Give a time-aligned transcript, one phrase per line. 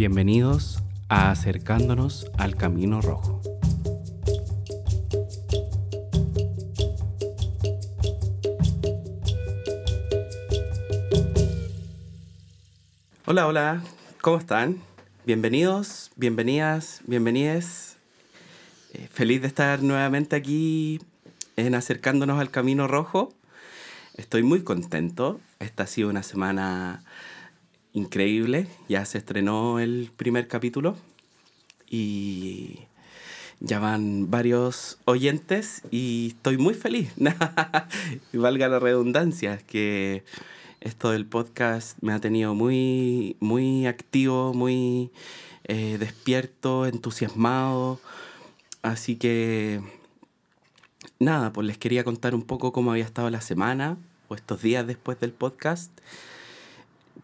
[0.00, 3.42] Bienvenidos a Acercándonos al Camino Rojo.
[13.26, 13.82] Hola, hola,
[14.22, 14.78] ¿cómo están?
[15.26, 17.98] Bienvenidos, bienvenidas, bienvenides.
[18.94, 20.98] Eh, feliz de estar nuevamente aquí
[21.56, 23.34] en Acercándonos al Camino Rojo.
[24.14, 25.42] Estoy muy contento.
[25.58, 27.04] Esta ha sido una semana
[27.92, 28.66] increíble.
[28.88, 30.96] Ya se estrenó el primer capítulo
[31.88, 32.80] y
[33.60, 37.12] ya van varios oyentes y estoy muy feliz.
[38.32, 40.24] valga la redundancia, que
[40.80, 45.10] esto del podcast me ha tenido muy, muy activo, muy
[45.64, 48.00] eh, despierto, entusiasmado.
[48.82, 49.82] Así que
[51.18, 54.86] nada, pues les quería contar un poco cómo había estado la semana o estos días
[54.86, 55.90] después del podcast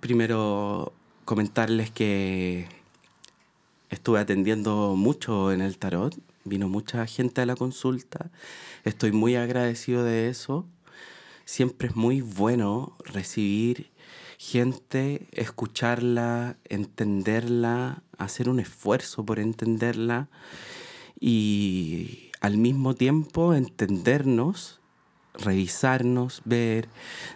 [0.01, 0.93] primero
[1.25, 2.69] comentarles que
[3.91, 8.31] estuve atendiendo mucho en el tarot, vino mucha gente a la consulta,
[8.85, 10.67] estoy muy agradecido de eso.
[11.45, 13.91] Siempre es muy bueno recibir
[14.39, 20.29] gente, escucharla, entenderla, hacer un esfuerzo por entenderla
[21.21, 24.81] y al mismo tiempo entendernos,
[25.35, 26.89] revisarnos, ver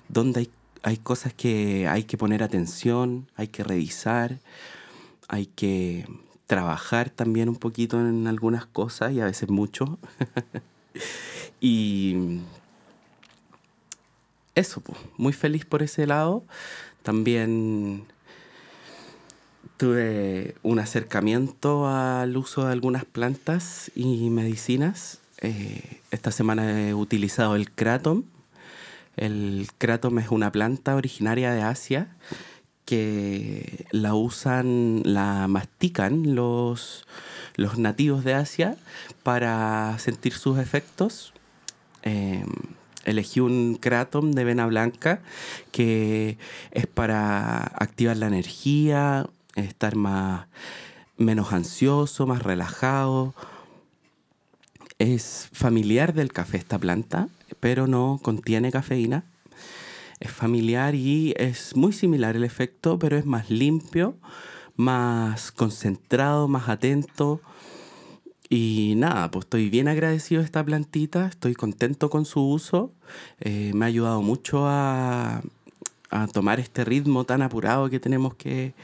[0.08, 0.50] dónde hay
[0.82, 4.38] hay cosas que hay que poner atención, hay que revisar,
[5.28, 6.06] hay que
[6.46, 9.98] trabajar también un poquito en algunas cosas y a veces mucho.
[11.60, 12.40] y
[14.54, 16.44] eso, pues, muy feliz por ese lado.
[17.02, 18.04] También
[19.76, 25.20] tuve un acercamiento al uso de algunas plantas y medicinas.
[25.38, 28.24] Eh, esta semana he utilizado el Kratom
[29.20, 32.16] el kratom es una planta originaria de Asia
[32.86, 37.06] que la usan, la mastican los,
[37.54, 38.76] los nativos de Asia
[39.22, 41.34] para sentir sus efectos.
[42.02, 42.46] Em,
[43.04, 45.20] elegí un kratom de vena blanca
[45.70, 46.38] que
[46.70, 50.46] es para activar la energía, estar más
[51.18, 53.34] menos ansioso, más relajado.
[54.98, 57.28] Es familiar del café esta planta
[57.60, 59.24] pero no contiene cafeína.
[60.18, 64.16] Es familiar y es muy similar el efecto, pero es más limpio,
[64.76, 67.40] más concentrado, más atento.
[68.48, 72.92] Y nada, pues estoy bien agradecido de esta plantita, estoy contento con su uso.
[73.38, 75.42] Eh, me ha ayudado mucho a,
[76.32, 78.74] tomar este ritmo tan apurado que tenemos que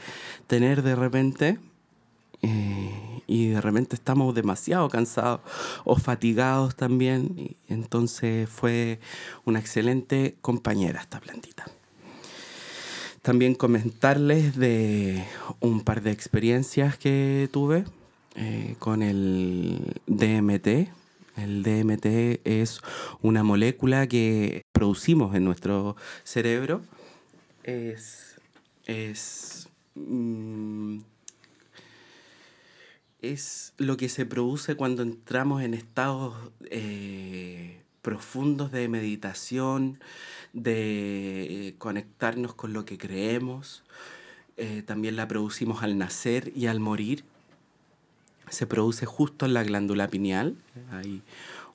[0.47, 1.59] tener de repente.
[2.41, 2.76] Eh,
[3.27, 5.41] y de repente estamos demasiado cansados
[5.83, 7.55] o fatigados también.
[7.67, 8.99] entonces fue
[9.45, 11.65] una excelente compañera esta plantita.
[13.21, 15.21] También comentarles de
[15.59, 17.83] un par de experiencias que tuve
[18.35, 20.89] eh, con el DMT.
[21.35, 22.05] El DMT
[22.45, 22.79] es
[23.21, 26.81] una molécula que producimos en nuestro cerebro.
[27.63, 28.39] Es,
[28.85, 30.99] es mm,
[33.21, 36.35] es lo que se produce cuando entramos en estados
[36.69, 39.99] eh, profundos de meditación,
[40.53, 43.83] de conectarnos con lo que creemos.
[44.57, 47.23] Eh, también la producimos al nacer y al morir.
[48.49, 50.55] Se produce justo en la glándula pineal.
[50.91, 51.21] Hay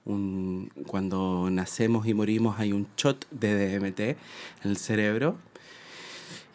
[0.04, 4.16] un, cuando nacemos y morimos hay un shot de DMT en
[4.64, 5.36] el cerebro.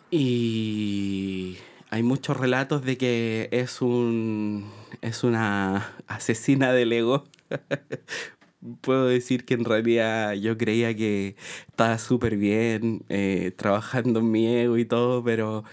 [0.09, 1.57] Y
[1.89, 4.69] hay muchos relatos de que es un
[5.01, 7.23] es una asesina del ego.
[8.81, 11.35] Puedo decir que en realidad yo creía que
[11.69, 15.63] estaba súper bien eh, trabajando en mi ego y todo, pero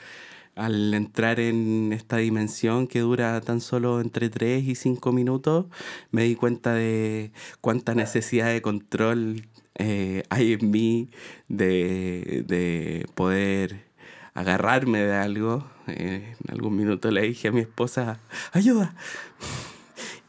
[0.54, 5.66] al entrar en esta dimensión que dura tan solo entre 3 y 5 minutos,
[6.12, 11.10] me di cuenta de cuánta necesidad de control eh, hay en mí
[11.48, 13.93] de, de poder
[14.34, 15.64] agarrarme de algo.
[15.86, 18.18] Eh, en algún minuto le dije a mi esposa,
[18.52, 18.94] ayuda,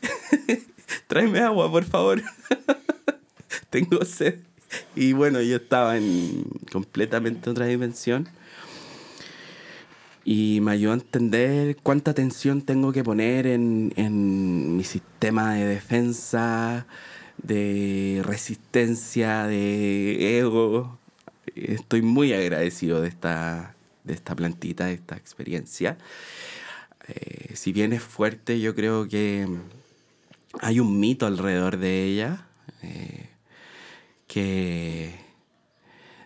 [1.08, 2.22] tráeme agua, por favor.
[3.70, 4.40] Tengo sed.
[4.96, 8.28] Y bueno, yo estaba en completamente otra dimensión.
[10.24, 15.66] Y me ayudó a entender cuánta atención tengo que poner en, en mi sistema de
[15.68, 16.88] defensa,
[17.38, 20.98] de resistencia, de ego.
[21.56, 23.75] Estoy muy agradecido de esta,
[24.06, 25.98] de esta plantita, de esta experiencia.
[27.08, 29.48] Eh, si bien es fuerte, yo creo que
[30.62, 32.48] hay un mito alrededor de ella
[32.82, 33.30] eh,
[34.28, 35.26] que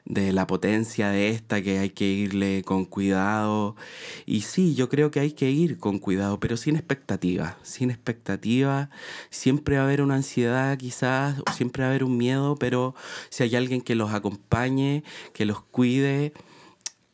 [0.10, 3.76] de la potencia de esta, que hay que irle con cuidado.
[4.26, 7.58] Y sí, yo creo que hay que ir con cuidado, pero sin expectativa.
[7.62, 8.90] Sin expectativa,
[9.30, 12.96] siempre va a haber una ansiedad quizás, o siempre va a haber un miedo, pero
[13.30, 16.34] si hay alguien que los acompañe, que los cuide,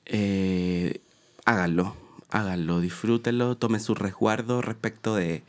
[0.06, 1.02] eh,
[1.46, 1.96] háganlo
[2.36, 5.44] háganlo, disfrútenlo, tomen su resguardo respecto de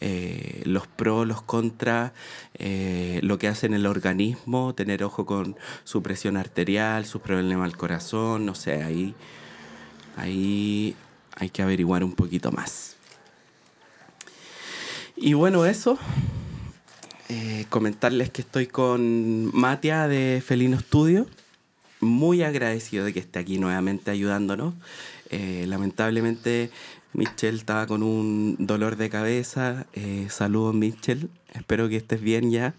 [0.00, 2.12] eh, los pros, los contras,
[2.54, 7.64] eh, lo que hace en el organismo, tener ojo con su presión arterial, su problema
[7.64, 9.14] al corazón, no sé, ahí,
[10.16, 10.94] ahí
[11.34, 12.96] hay que averiguar un poquito más.
[15.16, 15.98] Y bueno, eso.
[17.68, 21.26] Comentarles que estoy con Matia de Felino Studio.
[22.00, 24.74] Muy agradecido de que esté aquí nuevamente ayudándonos.
[25.30, 26.70] Eh, lamentablemente
[27.12, 29.86] Michelle estaba con un dolor de cabeza.
[29.94, 32.74] Eh, saludos Michelle, espero que estés bien ya.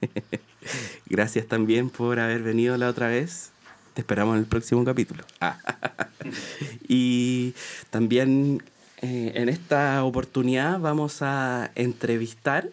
[1.06, 3.50] Gracias también por haber venido la otra vez.
[3.94, 5.24] Te esperamos en el próximo capítulo.
[6.88, 7.54] y
[7.90, 8.62] también
[9.02, 12.68] eh, en esta oportunidad vamos a entrevistar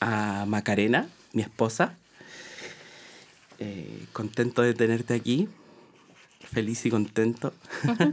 [0.00, 1.94] a Macarena, mi esposa.
[4.12, 5.48] Contento de tenerte aquí
[6.48, 7.52] feliz y contento.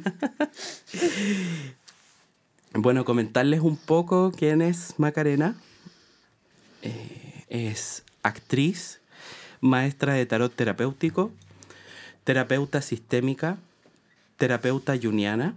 [2.73, 5.55] bueno, comentarles un poco quién es Macarena.
[6.81, 8.99] Eh, es actriz,
[9.61, 11.31] maestra de tarot terapéutico,
[12.23, 13.57] terapeuta sistémica,
[14.37, 15.55] terapeuta yuniana,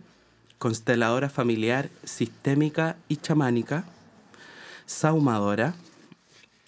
[0.58, 3.84] consteladora familiar sistémica y chamánica,
[4.86, 5.74] saumadora,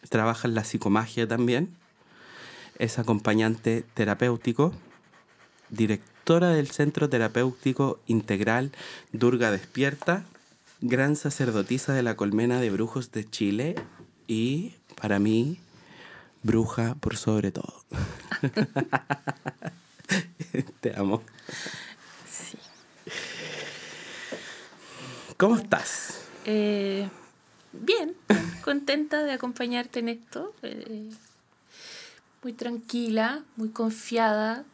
[0.08, 1.74] trabaja en la psicomagia también,
[2.80, 4.72] es acompañante terapéutico,
[5.68, 8.72] directora del Centro Terapéutico Integral
[9.12, 10.24] Durga Despierta,
[10.80, 13.74] gran sacerdotisa de la Colmena de Brujos de Chile
[14.26, 15.58] y, para mí,
[16.42, 17.84] bruja por sobre todo.
[20.80, 21.22] Te amo.
[22.26, 22.56] Sí.
[25.36, 26.22] ¿Cómo estás?
[26.46, 27.06] Eh,
[27.72, 28.16] bien,
[28.64, 30.54] contenta de acompañarte en esto.
[30.62, 31.10] Eh,
[32.42, 34.64] muy tranquila, muy confiada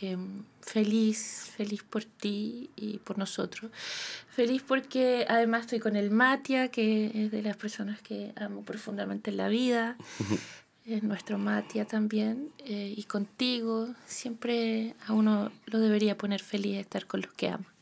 [0.00, 3.70] Em, feliz, feliz por ti y por nosotros.
[4.30, 9.30] Feliz porque además estoy con el Matia, que es de las personas que amo profundamente
[9.30, 9.96] en la vida.
[10.86, 12.50] Es nuestro Matia también.
[12.58, 17.72] Eh, y contigo, siempre a uno lo debería poner feliz estar con los que ama.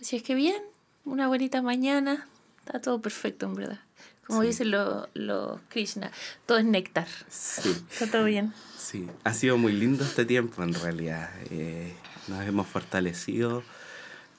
[0.00, 0.60] Así es que bien,
[1.04, 2.26] una bonita mañana.
[2.64, 3.85] Está todo perfecto, en verdad.
[4.26, 6.10] Como dicen los Krishna,
[6.46, 7.06] todo es néctar.
[7.28, 7.76] Sí.
[7.90, 8.52] Está todo bien.
[8.76, 11.30] Sí, ha sido muy lindo este tiempo en realidad.
[11.50, 11.94] Eh,
[12.28, 13.62] nos hemos fortalecido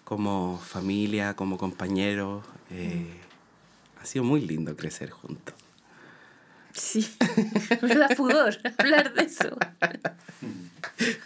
[0.04, 2.44] como familia, como compañeros.
[2.72, 3.20] Eh,
[4.02, 5.56] ha sido muy lindo crecer juntos.
[6.78, 7.10] Sí,
[7.82, 9.58] me da pudor hablar de eso.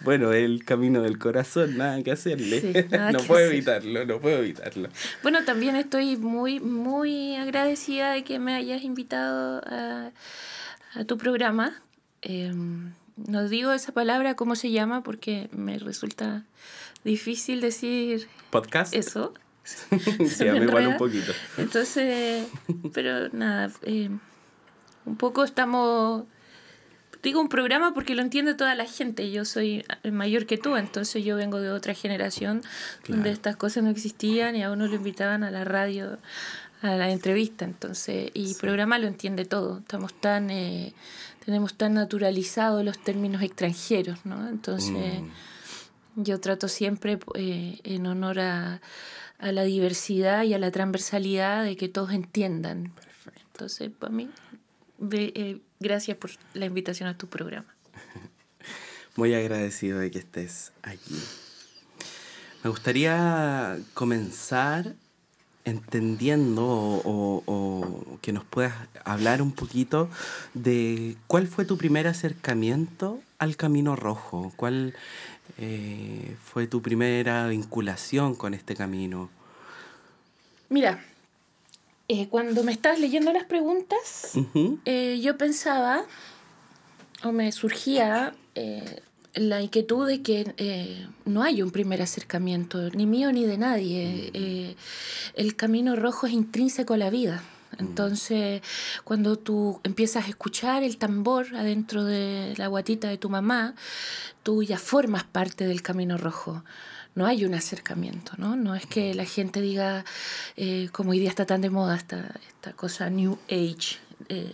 [0.01, 2.87] Bueno, el camino del corazón, nada que hacerle.
[3.13, 4.89] no puedo evitarlo, no puedo evitarlo.
[5.23, 10.11] Bueno, también estoy muy, muy agradecida de que me hayas invitado a,
[11.05, 11.81] tu programa.
[12.21, 15.03] Em, no digo esa palabra, ¿cómo se llama?
[15.03, 16.45] Porque me resulta
[17.03, 18.93] difícil decir podcast.
[18.93, 19.33] Eso.
[19.63, 21.33] sí, a igual un poquito.
[21.57, 22.47] Entonces,
[22.93, 24.19] pero nada, em,
[25.05, 26.25] un poco estamos
[27.23, 29.31] digo un programa porque lo entiende toda la gente.
[29.31, 32.61] Yo soy mayor que tú, entonces yo vengo de otra generación
[33.07, 36.17] donde estas cosas no existían y a uno lo invitaban a la radio,
[36.81, 37.65] a la entrevista.
[37.65, 39.79] Entonces, y programa lo entiende todo.
[39.79, 40.93] Estamos tan, eh,
[41.45, 44.47] tenemos tan naturalizados los términos extranjeros, ¿no?
[44.47, 46.23] Entonces, mm.
[46.23, 48.81] yo trato siempre eh, en honor a,
[49.37, 52.93] a la diversidad y a la transversalidad de que todos entiendan.
[53.53, 54.27] Entonces, para mí,
[55.11, 57.73] eh, gracias por la invitación a tu programa.
[59.15, 61.19] Muy agradecido de que estés aquí.
[62.63, 64.93] Me gustaría comenzar
[65.65, 70.09] entendiendo o, que nos puedas hablar un poquito
[70.53, 74.93] de cuál fue tu primer acercamiento al Camino Rojo, cuál
[75.57, 79.29] eh, fue tu primera vinculación con este camino.
[80.69, 81.03] Mira,
[82.11, 84.33] eh, cuando me estabas leyendo las preguntas,
[84.83, 86.03] eh, yo pensaba,
[87.23, 89.01] o me surgía eh,
[89.33, 94.75] la inquietud de que no hay un primer acercamiento, ni mío ni de nadie.
[95.35, 97.41] el camino rojo es intrínseco a la vida.
[97.79, 98.61] Entonces,
[99.05, 103.73] cuando tú empiezas a escuchar el tambor adentro de la guatita de tu mamá,
[104.43, 106.61] tú ya formas parte del camino rojo
[107.15, 108.55] no hay un acercamiento, ¿no?
[108.55, 110.05] No es que la gente diga,
[110.55, 113.97] eh, como hoy día está tan de moda esta, esta cosa New Age,
[114.29, 114.53] eh,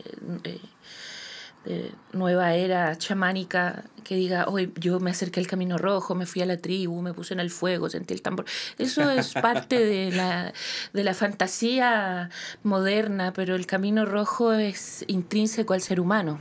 [1.70, 6.42] eh, nueva era chamánica que diga, hoy yo me acerqué al camino rojo, me fui
[6.42, 8.46] a la tribu, me puse en el fuego, sentí el tambor.
[8.78, 10.54] Eso es parte de la,
[10.94, 12.30] de la fantasía
[12.64, 16.40] moderna, pero el camino rojo es intrínseco al ser humano.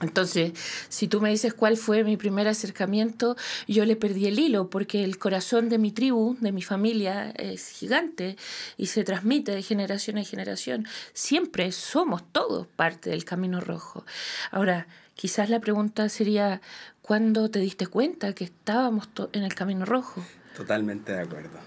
[0.00, 0.52] Entonces,
[0.88, 3.36] si tú me dices cuál fue mi primer acercamiento,
[3.68, 7.68] yo le perdí el hilo porque el corazón de mi tribu, de mi familia, es
[7.68, 8.36] gigante
[8.76, 10.86] y se transmite de generación en generación.
[11.12, 14.04] Siempre somos todos parte del Camino Rojo.
[14.50, 16.62] Ahora, quizás la pregunta sería,
[17.02, 20.24] ¿cuándo te diste cuenta que estábamos en el Camino Rojo?
[20.56, 21.58] Totalmente de acuerdo.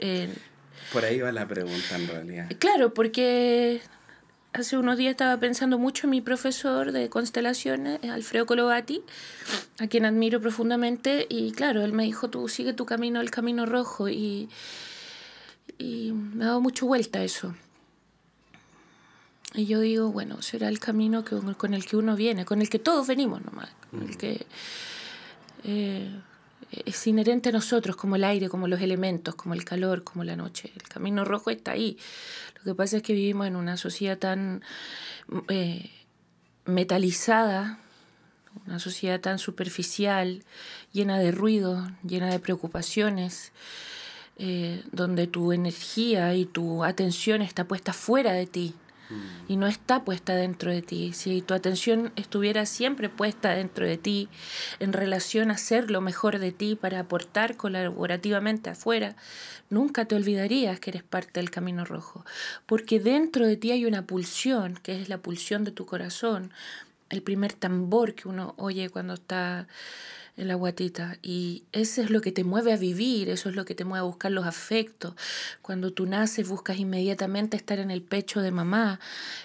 [0.00, 0.32] Eh,
[0.92, 2.50] Por ahí va la pregunta en realidad.
[2.58, 3.80] Claro, porque
[4.52, 9.02] hace unos días estaba pensando mucho en mi profesor de constelaciones, Alfredo Cologati,
[9.78, 13.66] a quien admiro profundamente, y claro, él me dijo, tú sigue tu camino, el camino
[13.66, 14.48] rojo, y,
[15.78, 17.54] y me ha dado mucho vuelta eso.
[19.54, 22.70] Y yo digo, bueno, será el camino que, con el que uno viene, con el
[22.70, 24.46] que todos venimos nomás, el que
[25.64, 26.10] eh,
[26.86, 30.36] es inherente a nosotros, como el aire, como los elementos, como el calor, como la
[30.36, 30.72] noche.
[30.74, 31.98] El camino rojo está ahí.
[32.64, 34.62] Lo que pasa es que vivimos en una sociedad tan
[35.48, 35.90] eh,
[36.64, 37.78] metalizada,
[38.66, 40.44] una sociedad tan superficial,
[40.92, 43.52] llena de ruido, llena de preocupaciones,
[44.38, 48.74] eh, donde tu energía y tu atención está puesta fuera de ti
[49.48, 51.12] y no está puesta dentro de ti.
[51.12, 54.28] Si tu atención estuviera siempre puesta dentro de ti,
[54.80, 59.16] en relación a hacer lo mejor de ti para aportar colaborativamente afuera,
[59.70, 62.24] nunca te olvidarías que eres parte del camino rojo,
[62.66, 66.52] porque dentro de ti hay una pulsión, que es la pulsión de tu corazón,
[67.10, 69.66] el primer tambor que uno oye cuando está
[70.36, 71.18] en la guatita.
[71.22, 74.00] Y eso es lo que te mueve a vivir, eso es lo que te mueve
[74.00, 75.14] a buscar los afectos.
[75.62, 79.00] Cuando tú naces buscas inmediatamente estar en el pecho de mamá.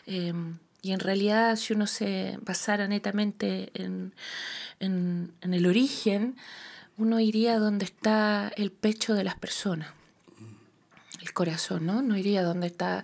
[0.06, 4.14] Em, y en realidad si uno se basara netamente en,
[4.80, 6.36] en, en el origen,
[6.98, 9.98] uno iría donde está el pecho de las personas
[11.22, 12.02] el corazón, ¿no?
[12.02, 13.04] No iría donde está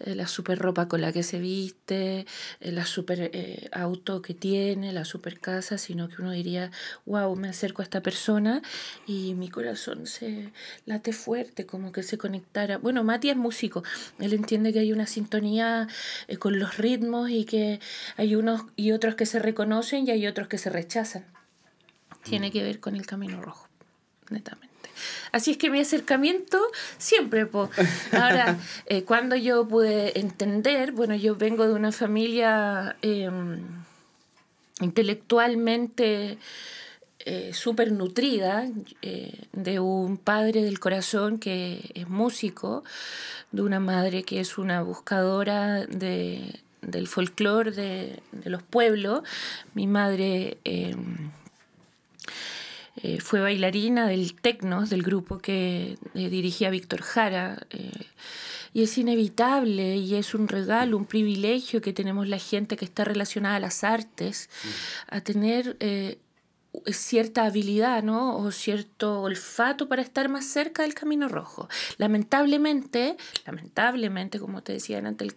[0.00, 2.26] eh, la super ropa con la que se viste,
[2.60, 6.70] eh, la super eh, auto que tiene, la super casa, sino que uno diría,
[7.06, 8.62] wow, me acerco a esta persona
[9.06, 10.52] y mi corazón se
[10.84, 12.78] late fuerte, como que se conectara.
[12.78, 13.82] Bueno, Mati es músico,
[14.18, 15.88] él entiende que hay una sintonía
[16.38, 17.80] con los ritmos y que
[18.16, 21.24] hay unos y otros que se reconocen y hay otros que se rechazan.
[22.22, 22.52] Tiene mm.
[22.52, 23.68] que ver con el camino rojo,
[24.30, 24.75] netamente.
[25.32, 26.60] Así es que mi acercamiento
[26.98, 27.70] siempre, po.
[28.12, 33.60] ahora, eh, cuando yo pude entender, bueno, yo vengo de una familia em,
[34.80, 36.38] intelectualmente
[37.28, 38.68] eh, súper nutrida,
[39.02, 42.84] eh, de un padre del corazón que es músico,
[43.50, 49.22] de una madre que es una buscadora de, del folclore de, de, los pueblos.
[49.74, 51.32] Mi madre em,
[53.02, 57.66] eh, fue bailarina del Tecnos, del grupo que eh, dirigía Víctor Jara.
[57.70, 57.90] Eh,
[58.72, 63.04] y es inevitable y es un regalo, un privilegio que tenemos la gente que está
[63.04, 64.50] relacionada a las artes,
[65.08, 65.78] a tener
[66.92, 68.36] cierta habilidad ¿no?
[68.36, 71.70] o cierto olfato para estar más cerca del camino rojo.
[71.96, 75.34] Lamentablemente, lamentablemente, como te decía antes,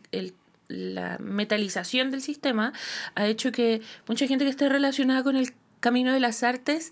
[0.68, 2.74] la metalización del sistema
[3.16, 6.92] ha hecho que mucha gente que esté relacionada con el Camino de las Artes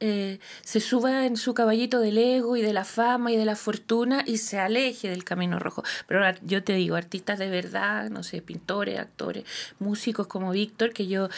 [0.00, 3.56] eh, se suba en su caballito del ego y de la fama y de la
[3.56, 5.82] fortuna y se aleje del camino rojo.
[6.06, 9.44] Pero yo te digo, artistas de verdad, no sé, pintores, actores,
[9.78, 11.28] músicos como Víctor, que yo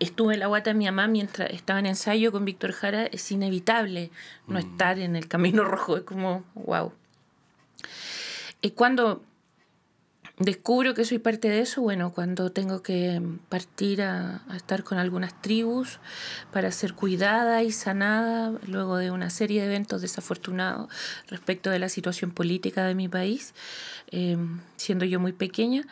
[0.00, 3.30] estuve en la guata de mi mamá mientras estaba en ensayo con Víctor Jara, es
[3.32, 4.10] inevitable
[4.46, 4.62] no mm.
[4.62, 6.92] estar en el camino rojo, es como, wow.
[8.60, 9.22] Y cuando
[10.38, 15.40] descubro que soy parte de eso, bueno, cuando tengo que partir a, estar con algunas
[15.42, 15.98] tribus
[16.52, 20.88] para ser cuidada y sanada luego de una serie de eventos desafortunados
[21.28, 23.54] respecto de la situación política de mi país,
[24.10, 25.86] em, siendo yo muy pequeña,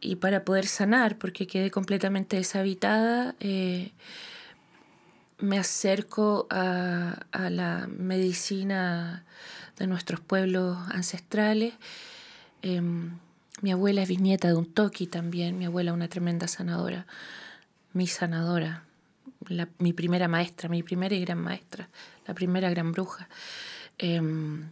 [0.00, 3.92] y para poder sanar, porque quedé completamente deshabitada, eh,
[5.38, 9.24] me acerco a, a la medicina
[9.78, 11.74] de nuestros pueblos ancestrales.
[12.62, 13.12] Em,
[13.62, 17.06] mi abuela es bisnieta de un toki también, mi abuela una tremenda sanadora,
[17.92, 18.84] mi sanadora,
[19.78, 21.88] mi primera maestra, mi primera y gran maestra,
[22.26, 23.28] la primera gran bruja.
[23.98, 24.68] Em,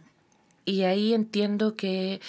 [0.65, 2.21] y ahí entiendo que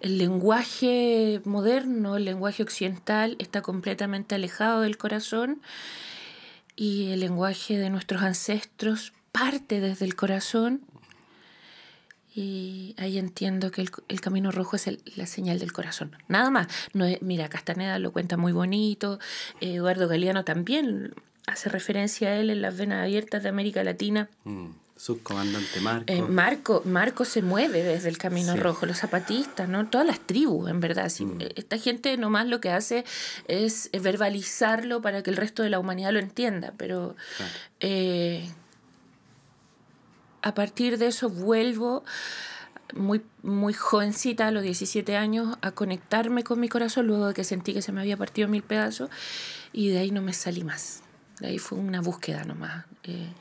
[0.00, 5.60] el lenguaje moderno, el lenguaje occidental, está completamente alejado del corazón
[6.76, 10.82] y el lenguaje de nuestros ancestros parte desde el corazón
[12.34, 16.16] Y ahí entiendo que el, camino rojo es la señal del corazón.
[16.28, 16.68] Nada más.
[16.94, 19.18] No mira, Castaneda lo cuenta muy bonito.
[19.60, 21.14] Eduardo Galeano también
[21.46, 24.30] hace referencia a él en las venas abiertas de América Latina.
[24.44, 26.04] Mm, subcomandante Marco.
[26.12, 26.82] Eh, Marco.
[26.86, 29.86] Marco se mueve desde el Camino Rojo, los zapatistas, ¿no?
[29.88, 31.12] Todas las tribus, en verdad.
[31.18, 31.40] Mm.
[31.40, 33.04] Eh, esta gente nomás lo que hace
[33.46, 37.14] es verbalizarlo para que el resto de la humanidad lo entienda, pero
[37.80, 38.48] eh,
[40.42, 42.04] a partir de eso vuelvo
[42.94, 47.44] muy, muy jovencita, a los 17 años, a conectarme con mi corazón luego de que
[47.44, 49.10] sentí que se me había partido mil pedazos
[49.72, 51.02] y de ahí no me salí más.
[51.40, 52.84] De ahí fue una búsqueda nomás.
[53.04, 53.32] Eh,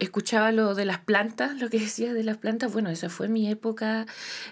[0.00, 2.72] escuchaba lo de las plantas, lo que decías de las plantas.
[2.72, 4.06] Bueno, esa fue mi época.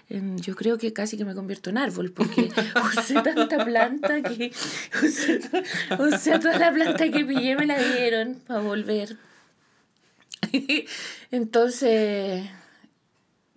[0.09, 2.49] yo creo que casi que me convierto en árbol, porque
[2.97, 4.51] usé tanta planta que.
[5.03, 5.39] Usé,
[5.99, 9.17] usé toda la planta que pillé, me la dieron para volver.
[11.31, 12.49] Entonces,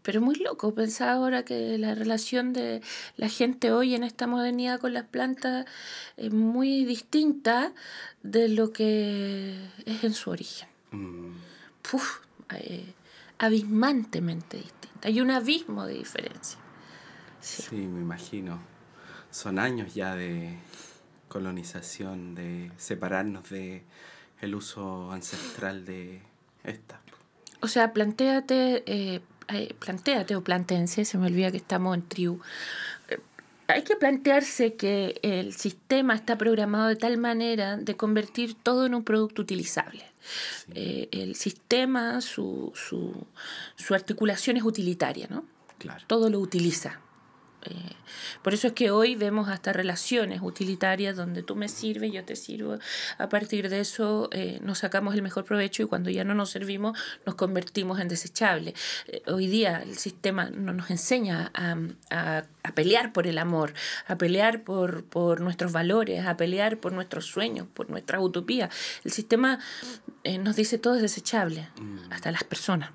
[0.02, 2.80] pero muy loco pensar ahora que la relación de
[3.16, 5.66] la gente hoy en esta modernidad con las plantas
[6.16, 7.73] es muy distinta
[8.23, 9.54] de lo que
[9.85, 10.68] es en su origen.
[10.92, 11.33] Mm.
[12.54, 12.95] Eh,
[13.38, 15.09] abismantemente distinta.
[15.09, 16.59] Hay un abismo de diferencia.
[17.40, 17.76] Sí.
[17.76, 18.61] me imagino.
[19.30, 20.57] Son años ya de
[21.28, 23.85] colonización, de separarnos de
[24.40, 26.23] el uso ancestral de
[26.69, 27.01] esta.
[27.61, 28.85] O sea, planteate
[29.49, 32.41] eh, planteate o plantense, se me olvida que estamos en tribu.
[33.09, 33.19] Eh,
[33.67, 38.95] hay que plantearse que el sistema está programado de tal manera de convertir todo en
[38.95, 40.05] un producto utilizable.
[40.75, 43.27] Eh, el sistema, su, su,
[43.77, 45.45] su, articulación es utilitaria, ¿no?
[45.79, 46.05] Claro.
[46.07, 47.01] Todo lo utiliza.
[47.69, 47.75] Eh,
[48.43, 52.37] por eso es que hoy vemos hasta relaciones utilitarias donde tú me sirves, yo te
[52.37, 52.79] sirvo.
[53.19, 56.51] A partir de eso eh, nos sacamos el mejor provecho y cuando ya no nos
[56.51, 58.75] servimos nos convertimos en desechables.
[59.07, 61.77] Eh, hoy día el sistema no nos enseña a,
[62.11, 63.75] a, a, pelear por el amor,
[64.07, 68.71] a pelear por, por, nuestros valores, a pelear por nuestros sueños, por nuestra utopía.
[69.05, 69.59] El sistema
[70.41, 72.12] nos dice todo es desechable, mm.
[72.12, 72.90] hasta las personas.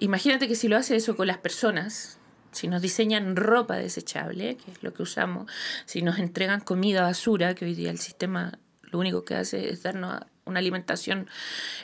[0.00, 2.19] Imagínate que si lo hace eso con las personas,
[2.52, 5.50] si nos diseñan ropa desechable, que es lo que usamos,
[5.86, 9.82] si nos entregan comida basura, que hoy día el sistema lo único que hace es
[9.82, 11.28] darnos una alimentación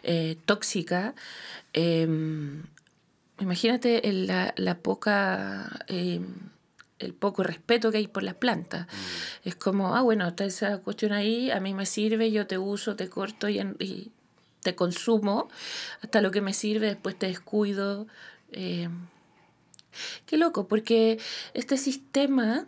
[0.02, 1.14] eh, tóxica,
[1.72, 2.64] em,
[3.38, 5.84] imagínate la, la, poca...
[5.88, 6.26] Em,
[6.98, 8.86] el poco respeto que hay por las plantas.
[8.86, 9.48] Mm.
[9.48, 12.96] Es como, ah, bueno, está esa cuestión ahí, a mí me sirve, yo te uso,
[12.96, 14.12] te corto y, y
[14.62, 15.48] te consumo
[16.00, 18.06] hasta lo que me sirve, después te descuido.
[18.50, 18.88] Eh,
[20.26, 21.18] qué loco, porque
[21.54, 22.66] este sistema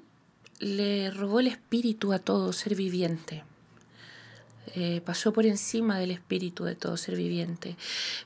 [0.59, 3.45] le robó el espíritu a todo ser viviente.
[4.75, 7.77] Eh, pasó por encima del espíritu de todo ser viviente.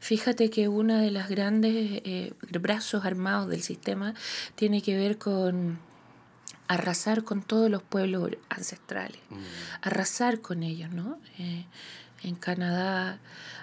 [0.01, 4.15] Fíjate que uno de los grandes eh, brazos armados del sistema
[4.57, 5.79] tiene que ver con
[6.67, 9.37] arrasar con todos los pueblos ancestrales, mm.
[9.83, 11.19] arrasar con ellos, ¿no?
[12.23, 13.19] en Canadá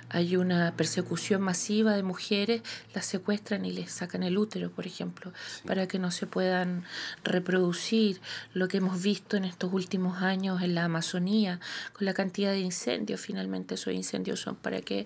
[0.10, 2.62] hay una persecución masiva de mujeres,
[2.94, 5.32] las secuestran y les sacan el útero, por ejemplo,
[5.66, 6.84] para que no se puedan
[7.24, 8.22] reproducir.
[8.54, 11.60] Lo que hemos visto en estos últimos años en la Amazonía,
[11.94, 15.06] con la cantidad de incendios, finalmente esos incendios son para que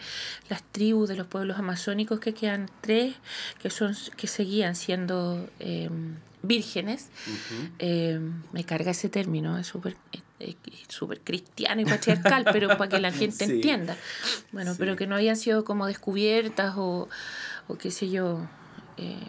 [0.50, 3.16] las tribus de los pueblos amazónicos, que quedan tres,
[3.62, 5.50] que, son, que seguían siendo...
[5.60, 7.08] Em, vírgenes,
[7.80, 9.96] em, me carga ese término, es súper
[10.88, 13.96] súper cristiano y patriarcal, pero para que la gente entienda.
[14.52, 17.10] Bueno, pero que no hayan sido como descubiertas o,
[17.68, 18.48] o qué sé yo,
[18.98, 19.28] eh,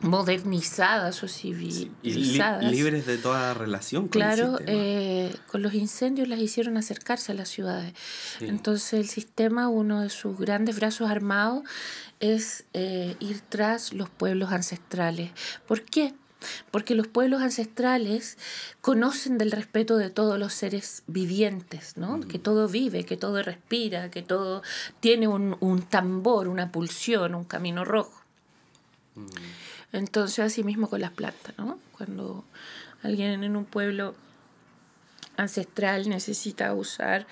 [0.00, 2.70] modernizadas o civilizadas.
[2.70, 7.48] libres de toda relación con claro, eh, con los incendios las hicieron acercarse a las
[7.48, 7.94] ciudades.
[8.40, 11.62] Entonces el sistema, uno de sus grandes brazos armados,
[12.20, 15.30] es eh, ir tras los pueblos ancestrales.
[15.66, 16.14] ¿Por qué?
[16.70, 18.38] Porque los pueblos ancestrales
[18.80, 22.20] conocen del respeto de todos los seres vivientes, ¿no?
[22.20, 24.62] Que todo vive, que todo respira, que todo
[25.00, 28.22] tiene un, un tambor, una pulsión, un camino rojo.
[29.92, 31.78] Entonces, así mismo con las plantas, ¿no?
[31.92, 32.44] Cuando
[33.02, 34.14] alguien en un pueblo
[35.36, 37.26] ancestral necesita usar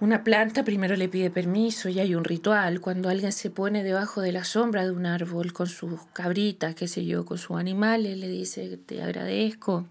[0.00, 2.80] una planta primero le pide permiso y hay un ritual.
[2.80, 6.88] Cuando alguien se pone debajo de la sombra de un árbol con sus cabritas, qué
[6.88, 9.86] sé yo, con sus animales, le dice, te agradezco,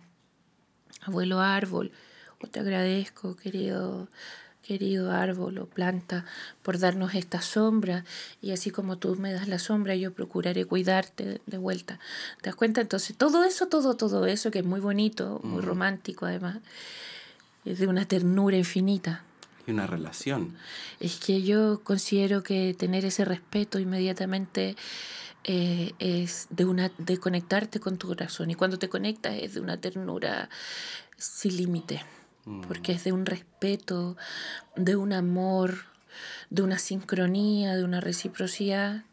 [1.01, 1.91] abuelo árbol,
[2.41, 4.07] o te agradezco, querido,
[4.63, 6.25] querido árbol o planta,
[6.63, 8.03] por darnos esta sombra.
[8.41, 11.99] Y así como tú me das la sombra, yo procuraré cuidarte de vuelta.
[12.41, 12.81] ¿Te das cuenta?
[12.81, 16.57] Entonces, todo eso, todo, todo eso, que es muy bonito, muy romántico además,
[17.63, 19.23] es de una ternura infinita
[19.69, 20.55] Y una relación.
[20.99, 24.75] Es que yo considero que tener ese respeto inmediatamente
[25.43, 28.51] eh, es de, una, de conectarte con tu corazón.
[28.51, 30.49] Y cuando te conectas es de una ternura
[31.17, 32.01] sin límite,
[32.49, 32.61] Mm.
[32.61, 34.17] porque es de un respeto,
[34.75, 35.85] de un amor,
[36.49, 39.03] de una sincronía, de una reciprocidad.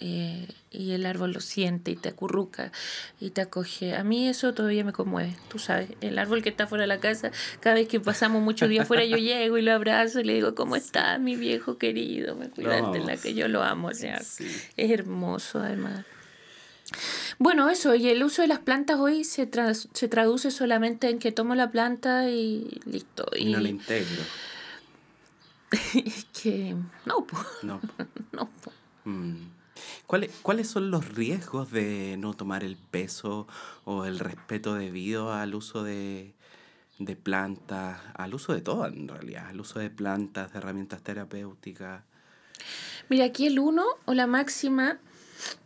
[0.00, 2.72] Eh, y el árbol lo siente y te acurruca
[3.20, 3.94] y te acoge.
[3.96, 5.90] A mí eso todavía me conmueve, tú sabes.
[6.00, 9.04] El árbol que está fuera de la casa, cada vez que pasamos muchos días fuera,
[9.04, 12.34] yo llego y lo abrazo y le digo, ¿cómo estás, mi viejo querido?
[12.34, 13.88] Me cuidaste en la que yo lo amo.
[13.88, 14.46] O sea, Sí.
[14.76, 16.04] es hermoso, además.
[17.38, 21.18] Bueno, eso, y el uso de las plantas hoy se, tras- se traduce solamente en
[21.18, 23.26] que tomo la planta y listo.
[23.36, 24.22] Y Y no la integro.
[25.94, 26.74] es que
[27.06, 27.80] no, po, No.
[28.32, 28.48] no.
[28.62, 28.72] po.
[29.04, 29.36] Mm.
[30.06, 33.46] ¿Cuáles, ¿Cuáles son los riesgos de no tomar el peso
[33.84, 36.34] o el respeto debido al uso de,
[36.98, 42.02] de plantas, al uso de todo en realidad, al uso de plantas, de herramientas terapéuticas?
[43.08, 44.98] Mira, aquí el uno o la máxima,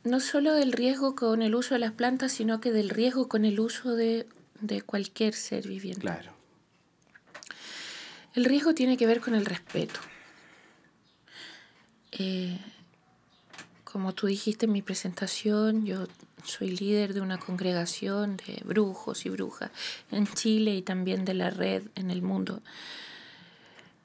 [0.05, 3.44] no solo del riesgo con el uso de las plantas, sino que del riesgo con
[3.44, 4.27] el uso de,
[4.61, 6.00] de cualquier ser viviente.
[6.00, 6.33] Claro.
[8.35, 10.00] El riesgo tiene que ver con el respeto.
[12.12, 12.59] Eh,
[13.94, 16.09] como tú dijiste en mi presentación, yo
[16.42, 19.70] soy líder de una congregación de brujos y brujas
[20.11, 22.61] en Chile y también de la red en el mundo.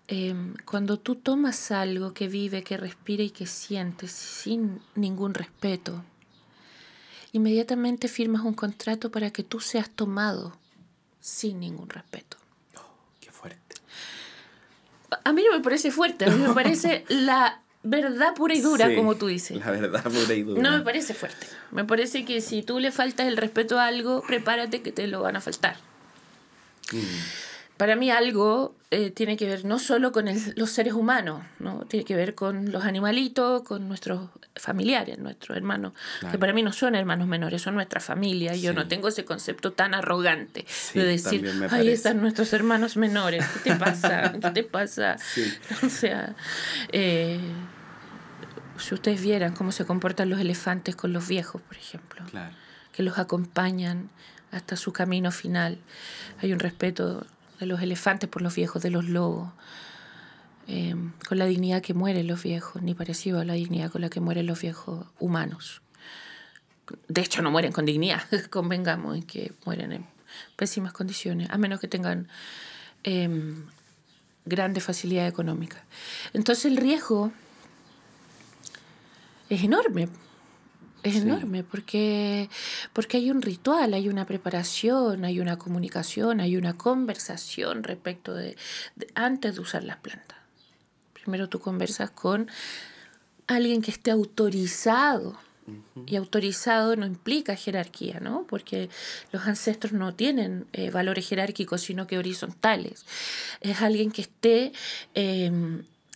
[0.08, 6.04] Eh, cuando tú tomas algo que vive, que respira y que sientes sin ningún respeto,
[7.32, 10.56] inmediatamente firmas un contrato para que tú seas tomado
[11.19, 12.38] sin ningún respeto.
[13.19, 13.78] Qué fuerte.
[15.23, 18.87] A mí no me parece fuerte, a mí me parece la verdad pura y dura,
[18.87, 19.57] Sí, como tú dices.
[19.57, 20.61] La verdad pura y dura.
[20.61, 21.47] No me parece fuerte.
[21.71, 25.21] Me parece que si tú le faltas el respeto a algo, prepárate que te lo
[25.21, 25.77] van a faltar.
[26.91, 26.97] Mm,
[27.79, 31.85] Para mí algo eh, tiene que ver no solo con el- los seres humanos, ¿no?
[31.87, 35.93] tiene que ver con los animalitos, con nuestros familiares, nuestros hermanos,
[36.29, 38.53] que para mí no son hermanos menores, son nuestra familia.
[38.53, 38.75] y Yo Sí.
[38.75, 41.93] no tengo ese concepto tan arrogante Sí, de decir, ahí parece".
[41.93, 44.33] están nuestros hermanos menores, ¿qué te pasa?
[44.41, 45.15] ¿Qué te pasa?
[45.33, 45.53] Sí.
[45.85, 46.35] O sea,
[46.91, 47.39] eh,
[48.77, 52.53] si ustedes vieran cómo se comportan los elefantes con los viejos, por ejemplo Claro.
[52.91, 54.09] que los acompañan
[54.51, 55.77] hasta su camino final.
[56.41, 57.25] Hay un respeto
[57.60, 59.52] de los elefantes por los viejos, de los lobos,
[60.67, 60.95] eh,
[61.28, 64.19] con la dignidad que mueren los viejos, ni parecido a la dignidad con la que
[64.19, 65.82] mueren los viejos humanos.
[67.08, 70.06] De hecho, no mueren con dignidad, convengamos en que mueren en
[70.56, 72.28] pésimas condiciones, a menos que tengan
[73.04, 73.65] em,
[74.45, 75.82] grandes facilidades económicas.
[76.34, 77.32] Entonces el riesgo
[79.50, 80.08] es enorme.
[81.03, 81.19] Es Sí.
[81.21, 82.49] enorme porque,
[82.93, 88.57] porque hay un ritual, hay una preparación, hay una comunicación, hay una conversación respecto de,
[88.95, 90.38] de- antes de usar las plantas.
[91.13, 92.49] Primero tú conversas con
[93.47, 95.38] alguien que esté autorizado.
[96.07, 98.43] Y autorizado no implica jerarquía, ¿no?
[98.49, 98.89] Porque
[99.31, 103.05] los ancestros no tienen eh, valores jerárquicos, sino que horizontales.
[103.62, 104.71] Es alguien que esté
[105.13, 105.51] eh,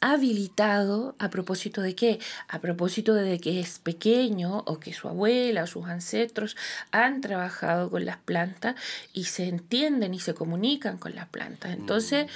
[0.04, 2.20] habilitado a propósito de qué?
[2.50, 6.58] A propósito de que es pequeño o que su abuela o sus ancestros
[6.92, 8.76] han trabajado con las plantas
[9.14, 11.72] y se entienden y se comunican con las plantas.
[11.72, 12.30] Entonces,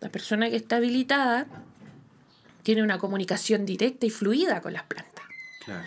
[0.00, 1.46] la persona que está habilitada
[2.62, 5.24] tiene una comunicación directa y fluida con las plantas.
[5.64, 5.84] Claro.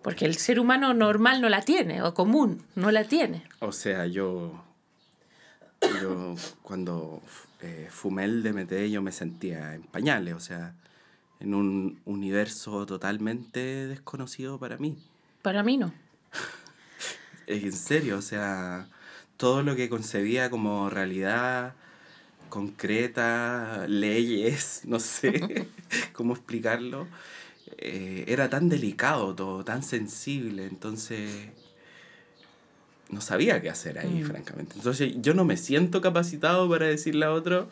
[0.00, 3.42] Porque el ser humano normal no la tiene, o común, no la tiene.
[3.58, 4.64] O sea, yo.
[6.00, 7.22] Yo cuando
[7.62, 10.74] eh, fumé el DMT yo me sentía en pañales, o sea,
[11.40, 14.96] en un universo totalmente desconocido para mí.
[15.42, 15.92] Para mí no.
[17.46, 18.86] En serio, o sea,
[19.36, 21.74] todo lo que concebía como realidad
[22.48, 25.66] concreta, leyes, no sé
[26.12, 27.08] cómo explicarlo,
[27.78, 31.48] eh, era tan delicado todo, tan sensible, entonces
[33.10, 34.26] no sabía qué hacer ahí, Mm.
[34.26, 34.74] francamente.
[34.76, 37.68] Entonces yo no me siento capacitado para decirle a otro,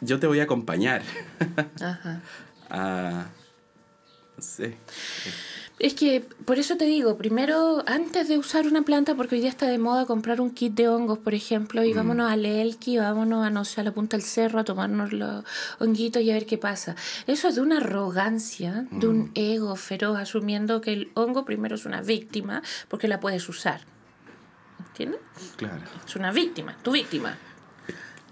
[0.00, 1.02] yo te voy a acompañar
[1.80, 2.20] Ajá.
[2.70, 3.26] a,
[4.36, 4.76] no sé,
[5.80, 9.50] Es que por eso te digo, primero, antes de usar una planta, porque hoy día
[9.50, 11.96] está de moda comprar un kit de hongos, por ejemplo, y Mm.
[11.96, 15.44] vámonos al Elqui, vámonos a, no sé, a la punta del cerro a tomarnos los
[15.80, 16.94] honguitos y a ver qué pasa.
[17.26, 21.84] Eso es de una arrogancia, de un ego feroz, asumiendo que el hongo primero es
[21.86, 23.80] una víctima, porque la puedes usar.
[24.94, 25.20] ¿Entiendes?
[25.56, 25.82] claro.
[26.06, 27.36] Es una víctima, tu víctima.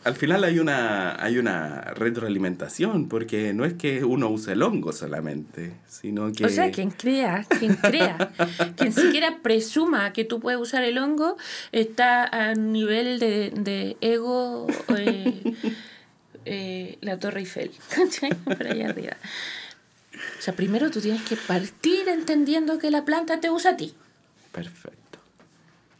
[0.04, 4.92] Al final hay una, hay una retroalimentación, porque no es que uno use el hongo
[4.92, 6.44] solamente, sino que...
[6.44, 8.32] O sea, quien crea, quien crea,
[8.76, 11.36] quien siquiera presuma que tú puedes usar el hongo,
[11.72, 15.54] está a nivel de, de ego eh,
[16.44, 17.72] eh, la Torre Eiffel.
[18.44, 19.16] Por allá arriba.
[20.38, 23.94] O sea, primero tú tienes que partir entendiendo que la planta te usa a ti.
[24.52, 25.01] Perfecto.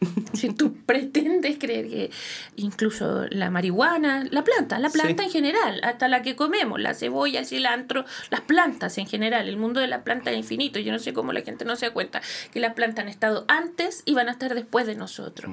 [0.33, 2.11] Si tú pretendes creer que
[2.55, 5.27] incluso la marihuana, la planta, la planta Sí.
[5.27, 9.57] en general, hasta la que comemos, la cebolla, el cilantro, las plantas en general, el
[9.57, 10.79] mundo de la planta es infinito.
[10.79, 13.45] Yo no sé cómo la gente no se da cuenta que las plantas han estado
[13.47, 15.51] antes y van a estar después de nosotros.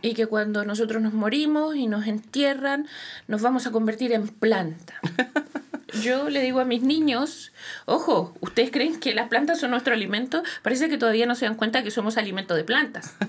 [0.00, 2.86] Y que cuando nosotros nos morimos y nos entierran,
[3.26, 4.94] nos vamos a convertir en planta.
[6.02, 7.52] Yo le digo a mis niños,
[7.86, 10.42] ojo, ¿ustedes creen que las plantas son nuestro alimento?
[10.62, 13.14] Parece que todavía no se dan cuenta que somos alimento de plantas.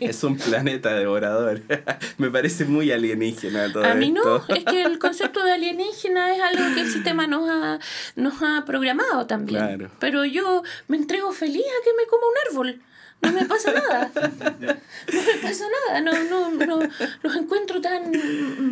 [0.00, 1.62] Es un planeta devorador.
[2.18, 4.54] Me parece muy alienígena todo A mí no, esto.
[4.54, 7.78] es que el concepto de alienígena es algo que el sistema nos ha,
[8.14, 9.60] nos ha programado también.
[9.60, 9.90] Claro.
[9.98, 12.82] Pero yo me entrego feliz a que me coma un árbol.
[13.22, 14.10] No me pasa nada.
[14.14, 16.00] No me pasa nada.
[16.00, 16.88] No, no, no,
[17.22, 18.12] los encuentro tan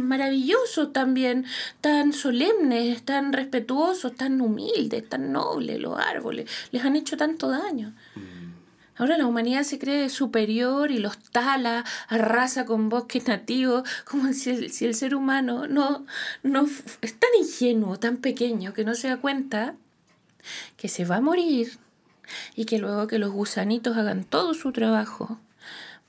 [0.07, 1.45] maravillosos también,
[1.81, 6.51] tan solemnes, tan respetuosos, tan humildes, tan nobles los árboles.
[6.71, 7.95] Les han hecho tanto daño.
[8.97, 14.51] Ahora la humanidad se cree superior y los tala, arrasa con bosques nativos, como si
[14.51, 16.05] el, si el ser humano no,
[16.43, 16.67] no
[17.01, 19.77] es tan ingenuo, tan pequeño, que no se da cuenta
[20.77, 21.79] que se va a morir
[22.55, 25.39] y que luego que los gusanitos hagan todo su trabajo,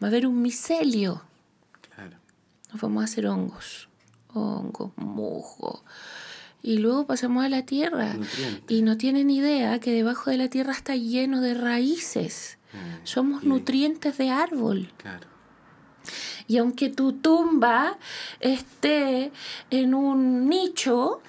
[0.01, 1.21] va a haber un micelio.
[1.95, 2.17] Claro.
[2.71, 3.89] Nos vamos a hacer hongos,
[4.33, 5.83] hongos, musgo.
[6.61, 8.15] Y luego pasamos a la tierra.
[8.67, 12.57] Y no tienen idea que debajo de la tierra está lleno de raíces.
[12.73, 13.05] Mm.
[13.05, 14.91] Somos Y- nutrientes de árbol.
[14.97, 15.27] Claro.
[16.47, 17.97] Y aunque tu tumba
[18.39, 19.31] esté
[19.69, 21.21] en un nicho.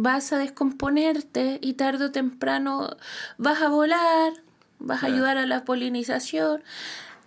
[0.00, 2.96] Vas a descomponerte y tarde o temprano
[3.36, 4.32] vas a volar,
[4.78, 6.62] vas a ayudar a la polinización.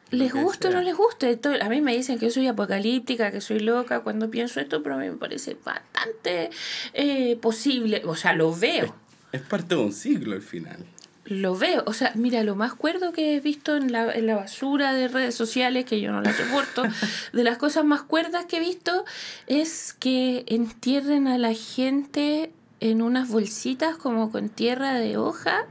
[0.10, 1.40] Les guste o no les guste.
[1.62, 4.98] A mí me dicen que soy apocalíptica, que soy loca cuando pienso esto, pero a
[4.98, 6.50] mí me parece bastante
[6.94, 8.02] eh, posible.
[8.06, 8.96] O sea, lo veo.
[9.32, 10.78] Es parte de un siglo al final.
[11.26, 14.36] Lo veo, o sea, mira, lo más cuerdo que he visto en la, en la
[14.36, 16.84] basura de redes sociales, que yo no la soporto,
[17.34, 19.06] de las cosas más cuerdas que he visto
[19.48, 22.52] es que entierren a la gente
[22.84, 25.65] en unas bolsitas como con tierra de hoja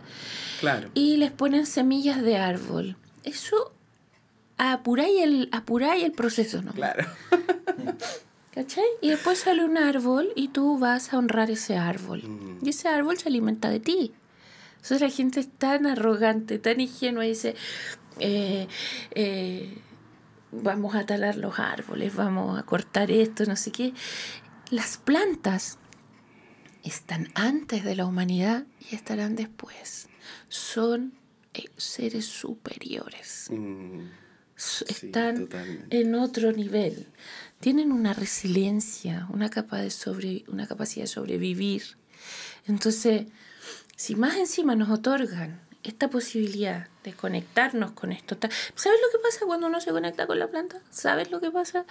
[0.60, 0.88] Claro.
[0.94, 2.96] y les ponen semillas de árbol.
[3.22, 3.72] Eso
[4.56, 6.72] apuráis el, apuráis el proceso, ¿no?
[6.72, 7.04] Claro.
[8.54, 8.84] ¿Cachai?
[9.02, 12.22] Y después sale un árbol y tú vas a honrar ese árbol.
[12.22, 12.64] Mm.
[12.64, 14.12] Y ese árbol se alimenta de ti.
[14.76, 17.54] Entonces la gente es tan arrogante, tan ingenua y dice,
[18.20, 18.68] eh,
[19.14, 19.78] eh,
[20.50, 23.92] vamos a talar los árboles, vamos a cortar esto, no sé qué.
[24.70, 25.78] Las plantas
[26.82, 30.08] están antes de la humanidad y estarán después.
[30.48, 31.14] Son
[31.54, 33.48] eh, seres superiores.
[33.50, 34.00] Mm.
[34.54, 35.48] Sí, Están
[35.90, 37.08] en otro nivel.
[37.58, 41.82] Tienen una resiliencia, una, capa de sobre, una capacidad de sobrevivir.
[42.66, 43.26] Entonces,
[43.96, 49.46] si más encima nos otorgan esta posibilidad de conectarnos con esto, ¿sabes lo que pasa
[49.46, 50.80] cuando uno se conecta con la planta?
[50.90, 51.84] ¿Sabes lo que pasa?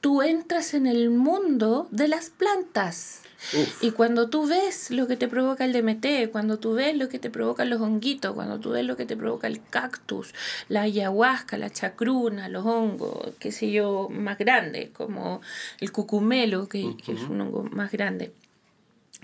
[0.00, 3.22] Tú entras en el mundo de las plantas.
[3.52, 3.82] Uf.
[3.82, 7.18] Y cuando tú ves lo que te provoca el DMT, cuando tú ves lo que
[7.18, 10.32] te provocan los honguitos, cuando tú ves lo que te provoca el cactus,
[10.68, 15.42] la ayahuasca, la chacruna, los hongos, qué sé yo, más grandes, como
[15.80, 18.32] el cucumelo, que, que es un hongo más grande,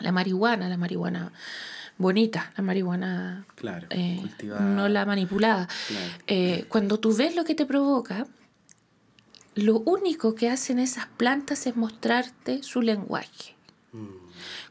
[0.01, 1.33] la marihuana, la marihuana
[2.01, 3.87] bonita, la marihuana Claro.
[3.91, 4.63] eh, cultivada.
[4.63, 5.69] no la manipulada.
[5.89, 6.13] Claro.
[6.27, 8.27] Eh, cuando tú ves lo que te provoca,
[9.55, 13.55] lo único que hacen esas plantas es mostrarte su lenguaje
[13.93, 14.07] Mm.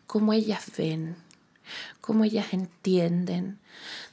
[0.07, 1.15] cómo ellas ven,
[2.01, 3.59] cómo ellas entienden,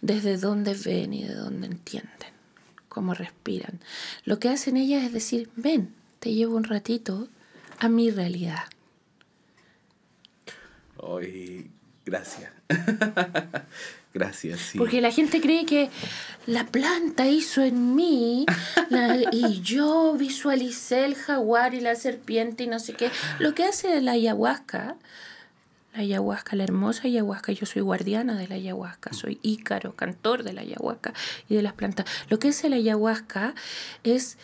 [0.03, 2.33] desde dónde ven y de dónde entienden,
[2.89, 3.81] cómo respiran.
[4.25, 7.29] Lo que hacen ellas es decir, ven, te llevo un ratito
[7.79, 8.65] a mi realidad.
[12.07, 12.51] Gracias.
[14.15, 14.73] gracias.
[14.79, 15.91] Porque la gente cree que
[16.47, 18.47] la planta hizo en mí
[18.89, 23.11] la- y yo visualicé el jaguar y la serpiente y no sé qué.
[23.39, 24.97] Lo que hace la ayahuasca,
[25.95, 30.53] la ayahuasca, la hermosa ayahuasca, yo soy guardiana de la ayahuasca, soy ícaro, cantor de
[30.55, 31.13] la ayahuasca
[31.49, 32.07] y de las plantas.
[32.31, 33.55] Lo que hace la ayahuasca
[34.05, 34.39] es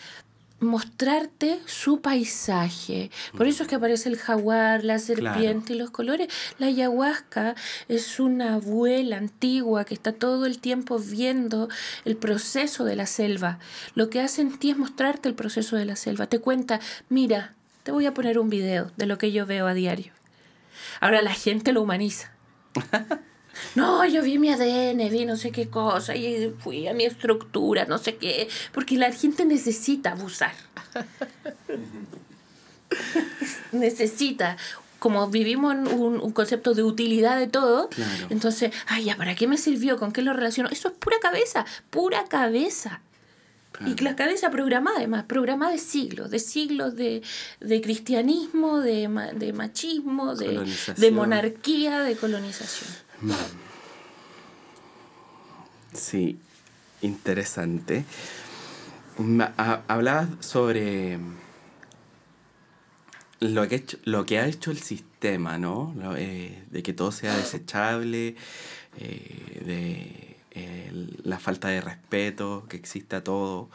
[0.62, 3.11] mostrarte su paisaje.
[3.37, 6.29] Por eso es que aparece el jaguar, la serpiente y los colores.
[6.59, 7.55] La ayahuasca
[7.88, 11.68] es una abuela antigua que está todo el tiempo viendo
[12.05, 13.59] el proceso de la selva.
[13.94, 16.27] Lo que hace en ti es mostrarte el proceso de la selva.
[16.27, 19.75] Te cuenta, mira, te voy a poner un video de lo que yo veo a
[19.75, 20.12] diario.
[21.01, 22.33] Ahora la gente lo humaniza.
[23.75, 27.85] No, yo vi mi ADN, vi no sé qué cosa, y fui a mi estructura,
[27.87, 30.53] no sé qué, porque la gente necesita abusar.
[33.73, 34.57] necesita
[34.99, 38.27] como vivimos en un, un, concepto de utilidad de todo, Claro.
[38.31, 39.99] entonces, ay, ya, ¿para qué me sirvió?
[39.99, 40.69] ¿Con qué lo relaciono?
[40.71, 43.01] Eso es pura cabeza, pura cabeza.
[43.85, 47.23] Y la cabeza programada, además, programada de siglos, de siglos de,
[47.59, 52.88] de cristianismo, de, de machismo, de monarquía, de colonización.
[55.94, 56.38] Sí,
[57.02, 58.04] interesante.
[59.88, 61.18] Hablabas sobre
[63.40, 65.92] lo que, ha hecho- lo que ha hecho el sistema, ¿no?
[65.96, 68.37] Lo, eh, de que todo sea desechable,
[68.98, 70.92] eh, de eh,
[71.24, 73.68] la falta de respeto que existe a todo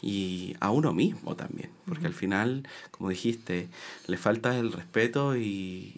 [0.00, 3.68] y a uno mismo también, porque al final, como dijiste,
[4.06, 5.42] le falta el respeto y,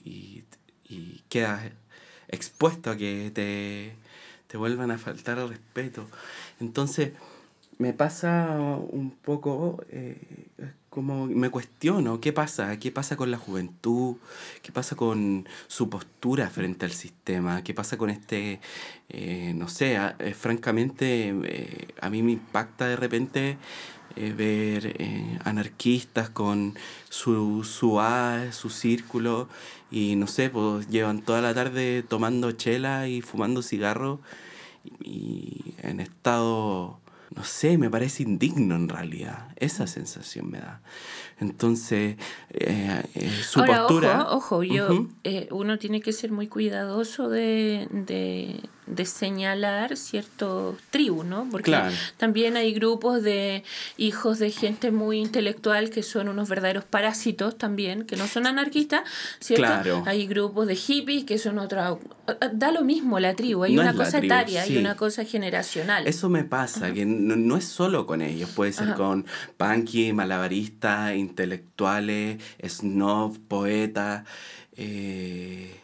[0.04, 0.44] y,
[0.88, 1.70] y quedas
[2.28, 3.92] expuesto a que te,
[4.48, 6.06] te vuelvan a faltar el respeto.
[6.60, 7.12] Entonces,
[7.78, 10.16] me pasa un poco eh,
[10.94, 14.16] como me cuestiono qué pasa, qué pasa con la juventud,
[14.62, 18.60] qué pasa con su postura frente al sistema, qué pasa con este,
[19.08, 23.58] eh, no sé, a- eh, francamente eh, a mí me impacta de repente
[24.16, 26.74] eh, ver eh, anarquistas con
[27.10, 29.48] su, su A, su círculo
[29.90, 34.20] y no sé, pues llevan toda la tarde tomando chela y fumando cigarros
[35.02, 37.00] y en estado,
[37.34, 39.48] no sé, me parece indigno en realidad.
[39.56, 40.80] Esa sensación me da.
[41.40, 42.16] Entonces,
[42.50, 44.22] eh, eh, su Ahora, postura...
[44.28, 50.76] ojo, ojo, yo, eh, uno tiene que ser muy cuidadoso de, de, de señalar ciertos
[50.90, 51.48] tribus, ¿no?
[51.50, 51.94] Porque Claro.
[52.18, 53.64] también hay grupos de
[53.96, 59.02] hijos de gente muy intelectual que son unos verdaderos parásitos también, que no son anarquistas,
[59.40, 59.64] ¿cierto?
[59.64, 60.02] Claro.
[60.06, 61.96] Hay grupos de hippies que son otra...
[62.54, 64.74] Da lo mismo la tribu, hay No una cosa tribu, etaria sí.
[64.74, 66.06] y una cosa generacional.
[66.06, 68.94] Eso me pasa, que no, no es solo con ellos, puede ser Ajá.
[68.96, 74.24] con punky, malabaristas, intelectuales, snob, poetas.
[74.76, 75.80] eh,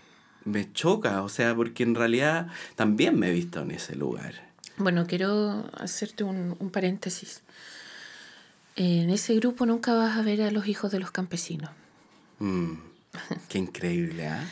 [0.51, 4.35] me choca, o sea, porque en realidad también me he visto en ese lugar.
[4.77, 7.43] Bueno, quiero hacerte un, un paréntesis.
[8.77, 11.71] En ese grupo nunca vas a ver a los hijos de los campesinos.
[12.39, 12.75] Mm,
[13.49, 14.45] qué increíble, ¿ah?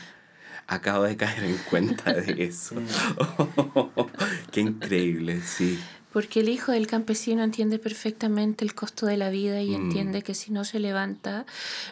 [0.67, 2.75] Acabo de caer en cuenta de eso.
[4.51, 5.79] qué increíble, sí.
[6.11, 9.75] Porque el hijo del campesino entiende perfectamente el costo de la vida y Mm.
[9.75, 11.45] entiende que si no se levanta,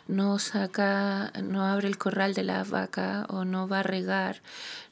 [0.07, 4.41] no saca, no abre el corral de la vaca o no va a regar,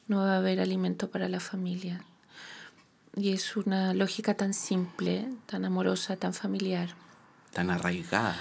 [0.06, 2.04] no va a haber alimento para la familia.
[3.16, 6.90] Y es una lógica tan simple, tan amorosa, tan familiar.
[7.52, 8.36] Tan arraigada.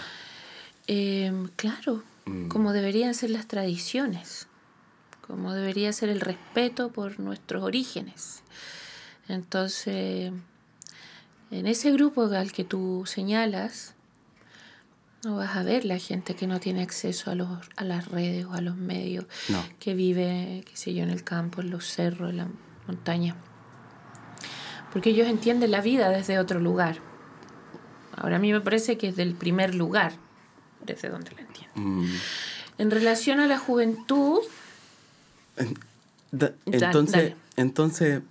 [0.88, 2.48] Em, claro, Mm.
[2.50, 4.48] como deberían ser las tradiciones,
[5.26, 8.44] como debería ser el respeto por nuestros orígenes.
[9.28, 10.32] Entonces,
[11.52, 13.94] en ese grupo al que tú señalas,
[15.24, 18.46] no vas a ver la gente que no tiene acceso a, los, a las redes
[18.46, 19.64] o a los medios, No.
[19.80, 22.48] que vive, qué sé yo, en el campo, en los cerros, en la
[22.88, 23.36] montaña.
[24.94, 26.98] Porque ellos entienden la vida desde otro lugar.
[28.16, 30.14] Ahora a mí me parece que es del primer lugar,
[30.86, 32.00] desde donde la entienden.
[32.04, 32.12] Mm.
[32.78, 34.40] En relación a la juventud,
[36.32, 38.22] Da- entonces, entonces,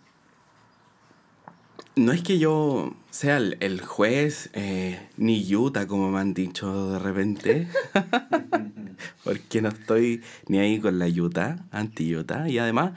[1.97, 6.91] no es que yo sea el, el juez eh, ni Utah, como me han dicho
[6.91, 7.69] de repente,
[9.25, 12.95] porque no estoy ni ahí con la Utah, anti-Utah, y además,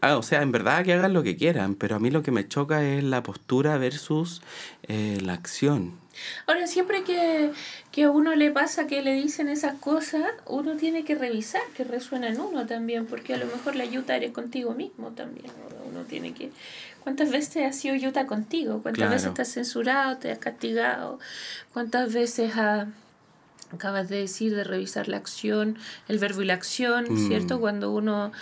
[0.00, 2.32] ah, o sea, en verdad que hagan lo que quieran, pero a mí lo que
[2.32, 4.42] me choca es la postura versus
[4.88, 6.00] eh, la acción.
[6.48, 7.52] ahora siempre que,
[7.92, 11.84] que a uno le pasa que le dicen esas cosas, uno tiene que revisar que
[11.84, 15.46] resuena en uno también, porque a lo mejor la yuta eres contigo mismo también.
[15.62, 16.50] Ahora Uno tiene que...
[17.02, 18.80] ¿Cuántas veces has sido yuta contigo?
[18.82, 19.12] ¿Cuántas Claro.
[19.12, 21.18] veces te has censurado, te has castigado?
[21.72, 22.86] ¿Cuántas veces ha-
[23.72, 25.76] acabas de decir de revisar la acción,
[26.08, 27.26] el verbo y la acción, Mm.
[27.28, 27.60] ¿cierto?
[27.60, 28.32] Cuando uno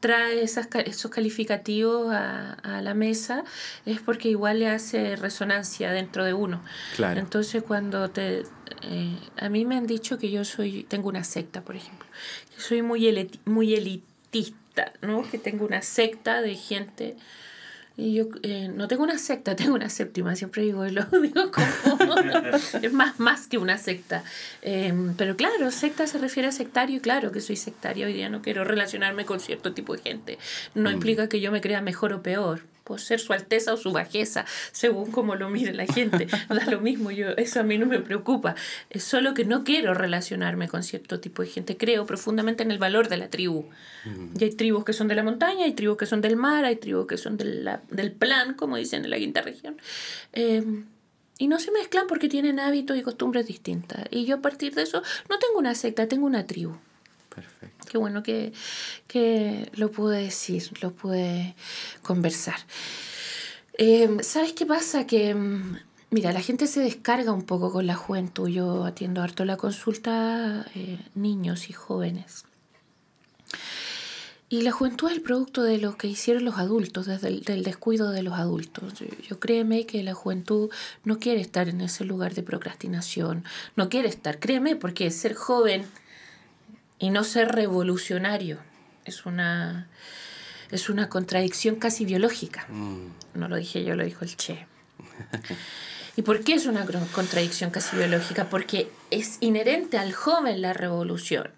[0.00, 3.44] trae esas, esos calificativos a, a la mesa
[3.86, 6.60] es porque igual le hace resonancia dentro de uno.
[6.96, 7.20] Claro.
[7.20, 8.42] Entonces cuando te...
[8.82, 12.06] eh, a mí me han dicho que yo soy tengo una secta, por ejemplo.
[12.54, 14.58] Que soy muy, eliti- muy elitista,
[15.02, 15.28] ¿no?
[15.30, 17.16] Que tengo una secta de gente...
[17.96, 22.14] Y yo eh, no tengo una secta, tengo una séptima, siempre digo, lo digo como...
[22.82, 24.24] es más, más que una secta.
[24.62, 28.06] Eh, pero claro, secta se refiere a sectario y claro que soy sectaria.
[28.06, 30.38] Hoy día no quiero relacionarme con cierto tipo de gente.
[30.74, 30.94] No Mm.
[30.94, 32.62] implica que yo me crea mejor o peor.
[32.90, 36.26] Puedo ser su alteza o su bajeza, según como lo mire la gente.
[36.48, 38.56] Da lo mismo, yo, eso a mí no me preocupa.
[38.90, 41.76] Es solo que no quiero relacionarme con cierto tipo de gente.
[41.76, 43.66] Creo profundamente en el valor de la tribu.
[44.36, 46.74] Y hay tribus que son de la montaña, hay tribus que son del mar, hay
[46.76, 49.76] tribus que son de la- del plan, como dicen en la quinta región.
[50.32, 50.64] Eh,
[51.38, 54.04] Y no se mezclan porque tienen hábitos y costumbres distintas.
[54.10, 56.74] Y yo a partir de eso no tengo una secta, tengo una tribu.
[57.34, 57.86] Perfecto.
[57.88, 58.52] Qué bueno que,
[59.06, 61.54] que lo pude decir, lo pude
[62.02, 62.58] conversar.
[63.74, 65.06] Eh, ¿Sabes qué pasa?
[65.06, 65.78] Que, mm,
[66.10, 68.48] mira, la gente se descarga un poco con la juventud.
[68.48, 72.44] Yo atiendo harto la consulta eh, niños y jóvenes.
[74.48, 77.62] Y la juventud es el producto de lo que hicieron los adultos, desde el del
[77.62, 78.94] descuido de los adultos.
[78.94, 80.70] Yo, yo créeme que la juventud
[81.04, 83.44] no quiere estar en ese lugar de procrastinación,
[83.76, 85.86] no quiere estar, créeme, porque ser joven
[87.00, 88.58] y no ser revolucionario
[89.04, 89.88] es una,
[90.70, 92.66] es una contradicción casi biológica.
[92.68, 94.66] Mm, No lo dije yo, lo dijo el Che.
[96.16, 98.44] ¿Y por qué es una contradicción casi biológica?
[98.50, 101.48] Porque es inherente al joven la revolución.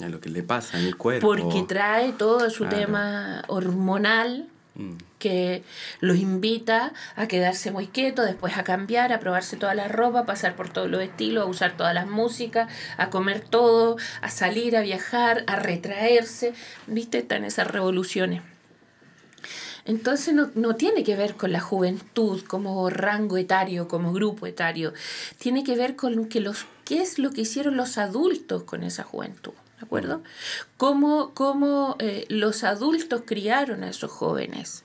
[0.00, 1.28] a lo que le pasa en el cuerpo.
[1.28, 2.76] Porque trae todo su Claro.
[2.78, 4.48] tema hormonal
[5.18, 5.62] Que
[6.00, 10.26] los invita a quedarse muy quietos, después a cambiar, a probarse toda la ropa, a
[10.26, 14.76] pasar por todos los estilos, a usar todas las músicas, a comer todo, a salir,
[14.76, 16.54] a viajar, a retraerse.
[16.86, 17.18] ¿Viste?
[17.18, 18.42] Están esas revoluciones.
[19.84, 24.92] Entonces no, no tiene que ver con la juventud como rango etario, como grupo etario.
[25.38, 29.02] Tiene que ver con que los, qué es lo que hicieron los adultos con esa
[29.02, 29.52] juventud.
[29.82, 30.22] ¿De acuerdo?
[30.76, 34.84] Cómo, cómo eh, los adultos criaron a esos jóvenes.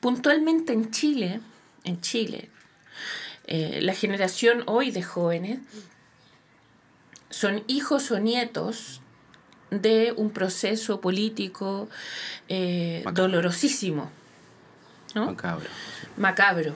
[0.00, 1.42] Puntualmente en Chile,
[1.84, 2.48] en Chile,
[3.46, 5.58] eh, la generación hoy de jóvenes
[7.28, 9.02] son hijos o nietos
[9.70, 11.90] de un proceso político
[12.48, 14.10] eh, dolorosísimo,
[15.14, 15.26] ¿no?
[15.26, 15.68] macabro.
[16.16, 16.74] macabro.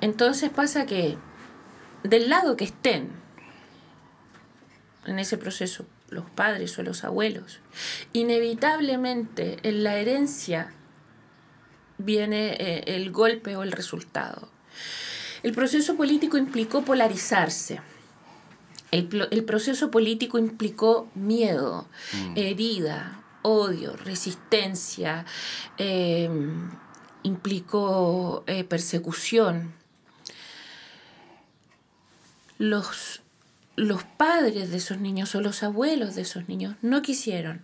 [0.00, 1.18] Entonces pasa que
[2.04, 3.10] del lado que estén
[5.06, 7.60] en ese proceso, los padres o los abuelos,
[8.12, 10.72] inevitablemente en la herencia
[11.98, 14.48] viene eh, el golpe o el resultado.
[15.42, 17.80] El proceso político implicó polarizarse.
[18.90, 21.88] El, el proceso político implicó miedo,
[22.34, 25.24] herida, odio, resistencia,
[25.78, 26.28] eh,
[27.22, 29.72] implicó eh, persecución.
[32.58, 33.22] Los,
[33.76, 37.60] los padres de esos niños o los abuelos de esos niños no quisieron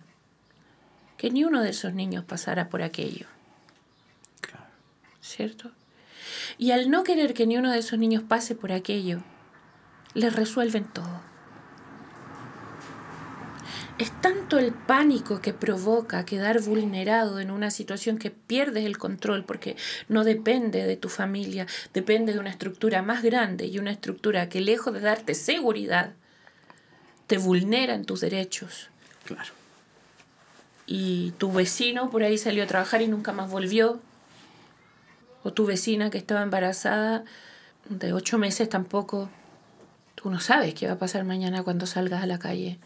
[1.17, 3.25] que ni uno de esos niños pasara por aquello,
[4.41, 4.65] Claro.
[5.21, 5.71] ¿cierto?
[6.57, 9.23] Y al no querer que ni uno de esos niños pase por aquello,
[10.13, 11.21] les resuelven todo.
[13.99, 19.45] Es tanto el pánico que provoca quedar vulnerado en una situación que pierdes el control
[19.45, 19.77] porque
[20.09, 24.61] no depende de tu familia, depende de una estructura más grande y una estructura que
[24.61, 26.13] lejos de darte seguridad,
[27.27, 28.89] te vulnera en tus derechos.
[29.25, 29.51] Claro.
[30.85, 34.01] Y tu vecino por ahí salió a trabajar y nunca más volvió.
[35.43, 37.23] O tu vecina que estaba embarazada
[37.89, 39.29] de ocho meses tampoco.
[40.15, 42.79] Tú no sabes qué va a pasar mañana cuando salgas a la calle.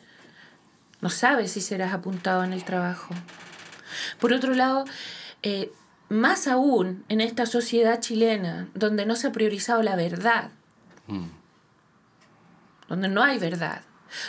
[1.02, 3.14] No sabes si serás apuntado en el trabajo.
[4.20, 4.86] Por otro lado,
[5.44, 5.72] eh,
[6.10, 10.52] más aún en esta sociedad chilena, donde no se ha priorizado la verdad,
[11.08, 11.28] Mm,
[12.90, 13.82] donde no hay verdad,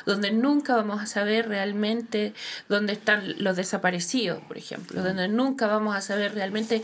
[0.07, 2.35] donde nunca vamos a saber realmente
[2.69, 6.83] dónde están los desaparecidos, por ejemplo, donde nunca vamos a saber realmente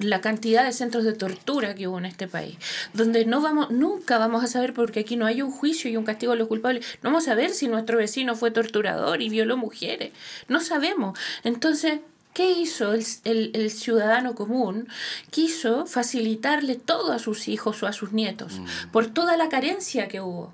[0.00, 2.56] la cantidad de centros de tortura que hubo en este país,
[2.94, 6.04] donde no vamos, nunca vamos a saber, porque aquí no hay un juicio y un
[6.04, 9.56] castigo a los culpables, no vamos a ver si nuestro vecino fue torturador y violó
[9.56, 10.12] mujeres,
[10.48, 11.18] no sabemos.
[11.44, 12.00] Entonces,
[12.34, 14.88] ¿qué hizo el, el- el ciudadano común?
[15.30, 18.60] Quiso facilitarle todo a sus hijos o a sus nietos,
[18.92, 20.52] por toda la carencia que hubo.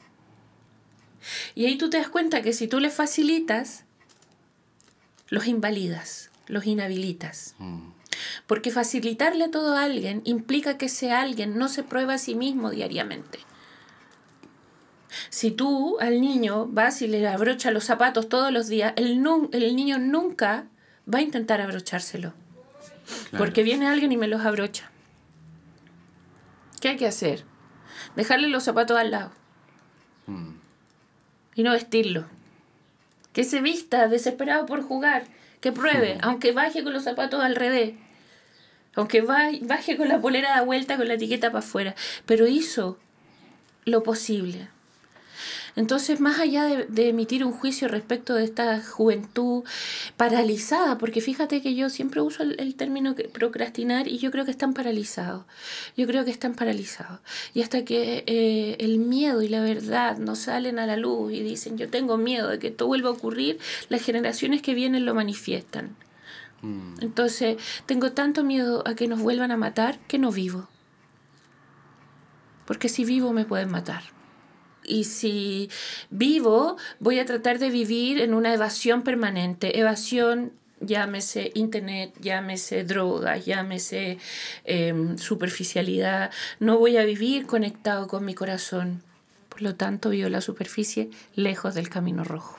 [1.55, 3.84] Y ahí tú te das cuenta que si tú les facilitas,
[5.28, 7.55] los invalidas, los inhabilitas.
[7.59, 7.88] mm,
[8.47, 12.71] Porque facilitarle todo a alguien implica que ese alguien no se prueba a sí mismo
[12.71, 13.39] diariamente.
[15.31, 19.49] Si tú al niño vas y le abrochas los zapatos todos los días, el, nu-
[19.53, 20.67] el niño nunca
[21.12, 22.33] va a intentar abrochárselo.
[23.31, 23.39] claro.
[23.45, 24.91] Porque viene alguien y me los abrocha.
[26.81, 27.45] ¿Qué hay que hacer?
[28.17, 29.31] Dejarle los zapatos al lado
[30.27, 30.57] Mm,
[31.55, 32.25] y no vestirlo.
[33.33, 35.25] Que se vista desesperado por jugar,
[35.61, 37.95] que pruebe, aunque baje con los zapatos al revés,
[38.97, 41.94] aunque baje con la polera de vuelta con la etiqueta para afuera,
[42.26, 42.99] pero hizo
[43.84, 44.68] lo posible.
[45.76, 49.62] Entonces, más allá de, emitir un juicio respecto de esta juventud
[50.16, 54.47] paralizada, porque fíjate que yo siempre uso el, el término que- procrastinar y yo creo
[54.47, 55.44] que están paralizados.
[55.94, 57.20] Yo creo que están paralizados.
[57.53, 61.42] Y hasta que eh, el miedo y la verdad no salen a la luz y
[61.42, 63.59] dicen yo tengo miedo de que esto vuelva a ocurrir,
[63.90, 65.94] las generaciones que vienen lo manifiestan.
[66.62, 70.68] Mm, Entonces, tengo tanto miedo a que nos vuelvan a matar que no vivo.
[72.66, 74.02] Porque si vivo me pueden matar.
[74.84, 75.70] Y si
[76.11, 79.78] vivo, voy a tratar de vivir en una evasión permanente.
[79.78, 84.18] Evasión llámese internet, llámese droga, llámese
[84.64, 86.30] em, superficialidad,
[86.61, 89.02] no voy a vivir conectado con mi corazón.
[89.48, 92.59] Por lo tanto, vivo la superficie lejos del camino rojo.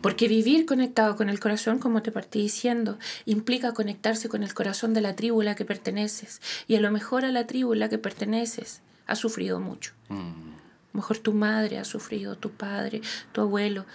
[0.00, 4.94] Porque vivir conectado con el corazón, como te partí diciendo, implica conectarse con el corazón
[4.94, 6.40] de la tribu a la que perteneces.
[6.68, 9.92] Y a lo mejor a la tribu a la que perteneces ha sufrido mucho.
[10.08, 10.14] Mm.
[10.16, 13.00] A lo mejor tu madre ha sufrido, tu padre,
[13.32, 13.86] tu abuelo.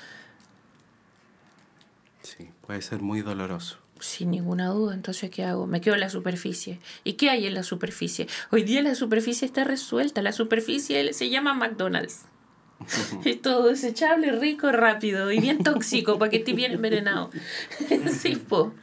[2.21, 3.77] Sí, puede ser muy doloroso.
[3.99, 5.67] Sin ninguna duda, entonces ¿qué hago?
[5.67, 6.79] Me quedo en la superficie.
[7.03, 8.27] ¿Y qué hay en la superficie?
[8.49, 10.21] Hoy día la superficie está resuelta.
[10.21, 12.25] La superficie se llama McDonald's.
[13.25, 17.29] es todo desechable, rico, rápido y bien tóxico para que esté bien envenenado.
[18.49, 18.73] po.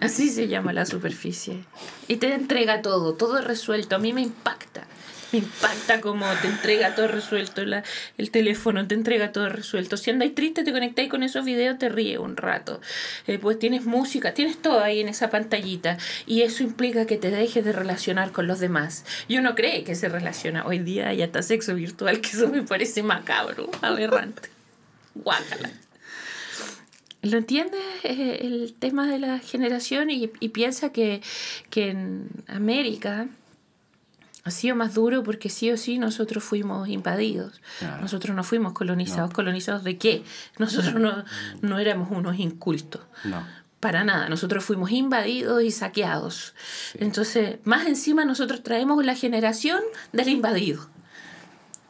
[0.00, 1.64] Así se llama la superficie.
[2.06, 3.96] Y te entrega todo, todo resuelto.
[3.96, 4.86] A mí me impacta.
[5.32, 7.84] Me impacta como te entrega todo resuelto, la,
[8.16, 9.96] el teléfono te entrega todo resuelto.
[9.96, 12.80] Si andáis triste, te conectáis con esos videos, te ríes un rato.
[13.26, 15.98] Eh, pues tienes música, tienes todo ahí en esa pantallita.
[16.26, 19.04] Y eso implica que te dejes de relacionar con los demás.
[19.28, 20.64] Y uno cree que se relaciona.
[20.66, 24.48] Hoy día hay hasta sexo virtual, que eso me parece macabro, aberrante.
[25.14, 25.70] Guácala.
[27.20, 30.08] ¿Lo entiendes eh, el tema de la generación?
[30.08, 31.20] Y, y piensa que,
[31.68, 33.26] que en América
[34.44, 37.60] ha sido más duro porque sí o sí nosotros fuimos invadidos.
[38.00, 39.32] Nosotros no fuimos colonizados.
[39.32, 40.24] ¿Colonizados de qué?
[40.58, 41.24] Nosotros no,
[41.60, 43.02] no éramos unos incultos.
[43.24, 43.44] No.
[43.80, 46.54] Para nada, nosotros fuimos invadidos y saqueados.
[46.94, 49.80] Entonces, más encima nosotros traemos la generación
[50.12, 50.88] del invadido.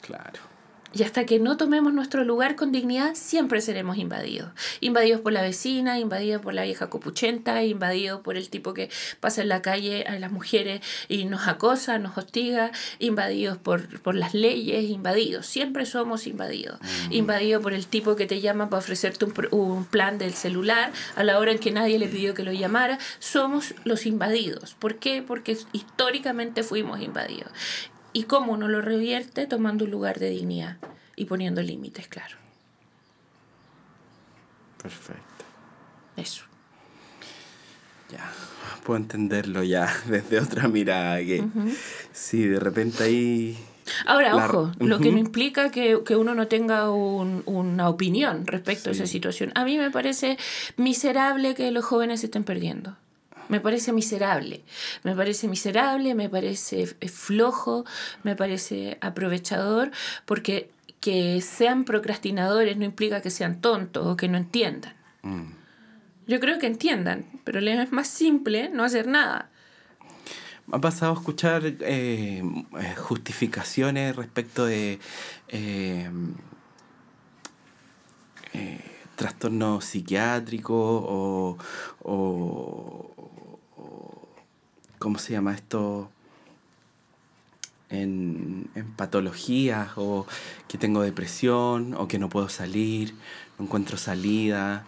[0.02, 0.47] Claro.
[0.94, 4.50] Y hasta que no tomemos nuestro lugar con dignidad, siempre seremos invadidos.
[4.80, 8.88] Invadidos por la vecina, invadidos por la vieja copuchenta, invadidos por el tipo que
[9.20, 14.14] pasa en la calle a las mujeres y nos acosa, nos hostiga, invadidos por, por
[14.14, 15.46] las leyes, invadidos.
[15.46, 16.78] Siempre somos invadidos.
[16.80, 17.12] Mm.
[17.12, 21.24] Invadidos por el tipo que te llama para ofrecerte un, un plan del celular a
[21.24, 22.98] la hora en que nadie le pidió que lo llamara.
[23.18, 24.74] Somos los invadidos.
[24.74, 25.22] ¿Por qué?
[25.22, 27.52] Porque históricamente fuimos invadidos.
[28.12, 29.46] ¿Y cómo uno lo revierte?
[29.46, 30.78] Tomando un lugar de dignidad
[31.16, 32.36] y poniendo límites, claro.
[34.82, 35.44] Perfecto.
[36.16, 36.44] Eso.
[38.10, 38.30] Ya,
[38.84, 41.44] puedo entenderlo ya desde otra mirada, que
[42.12, 43.58] sí, de repente ahí...
[44.04, 49.06] Ahora, ojo, lo que no implica que, uno no tenga una opinión respecto a esa
[49.06, 49.50] situación.
[49.54, 50.36] A mí me parece
[50.76, 52.96] miserable que los jóvenes se estén perdiendo.
[53.48, 54.62] Me parece miserable,
[55.04, 57.84] me parece miserable, me parece flojo,
[58.22, 59.90] me parece aprovechador,
[60.26, 60.70] porque
[61.00, 64.94] que sean procrastinadores no implica que sean tontos o que no entiendan.
[65.22, 65.52] Mm.
[66.26, 69.50] Yo creo que entiendan, pero es más simple no hacer nada.
[70.66, 72.42] Me ha pasado a escuchar eh,
[72.98, 74.98] justificaciones respecto de
[75.48, 76.10] eh,
[78.52, 78.80] eh,
[79.16, 80.76] trastornos psiquiátricos
[81.06, 81.56] o,
[84.98, 86.10] ¿cómo se llama esto?
[87.90, 90.26] En, en, patologías o
[90.68, 93.14] que tengo depresión o que no puedo salir,
[93.58, 94.84] no encuentro salida.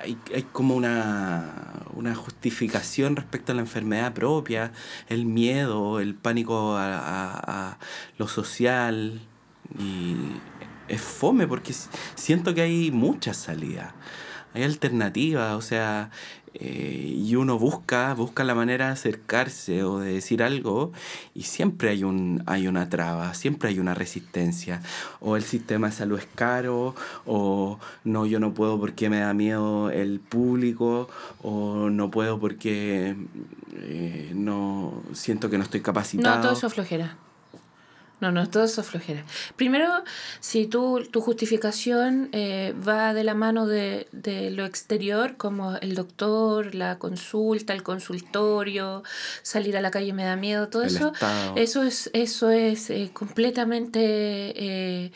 [0.00, 4.72] Hay, hay como una, una, justificación respecto a la enfermedad propia,
[5.08, 7.78] el miedo, el pánico a, a, a
[8.18, 9.20] lo social.
[9.78, 10.16] Y
[10.88, 11.74] es fome porque
[12.14, 13.92] siento que hay muchas salidas,
[14.52, 16.10] hay alternativas, o sea,
[16.54, 20.92] eh, y uno busca, busca la manera de acercarse o de decir algo
[21.34, 24.80] y siempre hay, un, hay una traba, siempre hay una resistencia.
[25.20, 26.94] O el sistema de salud es caro,
[27.26, 31.08] o no, yo no puedo porque me da miedo el público,
[31.42, 33.16] o no puedo porque
[33.76, 36.36] eh, no siento que no estoy capacitado.
[36.36, 37.16] No, todo eso flojera.
[38.20, 39.24] No, no, todo eso flojera.
[39.56, 40.02] Primero,
[40.40, 44.06] si tú, tu justificación eh, va de la mano de,
[44.52, 49.02] lo exterior, como el doctor, la consulta, el consultorio,
[49.42, 51.12] salir a la calle me da miedo, todo eso,
[51.56, 54.02] eso es, eso es eh, completamente...
[54.64, 55.12] Eh,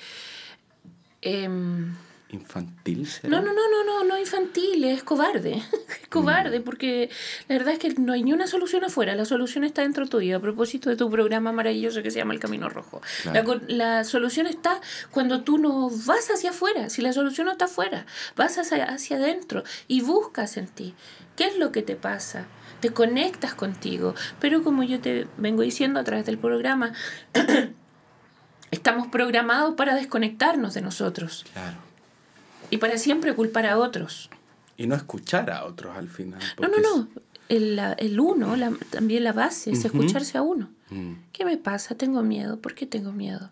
[2.31, 3.09] infantil.
[3.23, 5.55] No, no, no, no, no, no infantil, es cobarde.
[6.03, 6.63] es cobarde, mm.
[6.63, 7.11] porque
[7.49, 10.37] la verdad es que no hay ni una solución afuera, la solución está dentro tuyo.
[10.37, 13.01] A propósito de tu programa maravilloso que se llama El Camino Rojo.
[13.25, 17.65] La, la, solución está cuando tú no vas hacia afuera, si la solución no está
[17.65, 18.07] afuera,
[18.37, 20.95] vas hacia, hacia adentro y buscas en ti.
[21.37, 22.47] ¿Qué es lo que te pasa?
[22.81, 26.93] Te conectas contigo, pero como yo te vengo diciendo a través del programa,
[28.71, 31.45] estamos programados para desconectarnos de nosotros.
[31.53, 31.88] Claro
[32.71, 34.31] y para siempre culpar a otros.
[34.77, 36.41] Y no escuchar a otros al final.
[36.61, 37.09] No, no, no.
[37.49, 40.71] El, el uno, la, también la base, es escucharse a uno.
[40.91, 41.13] Mm.
[41.33, 41.95] ¿Qué me pasa?
[41.97, 42.59] Tengo miedo.
[42.61, 43.51] ¿Por qué tengo miedo?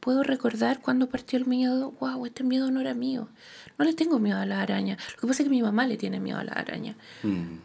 [0.00, 1.92] Puedo recordar cuando partió el miedo.
[2.00, 3.28] Wow, este miedo no era mío.
[3.76, 4.96] No le tengo miedo a la araña.
[5.16, 6.94] Lo que pasa es que mi mamá le tiene miedo a la araña.
[7.24, 7.56] Mm.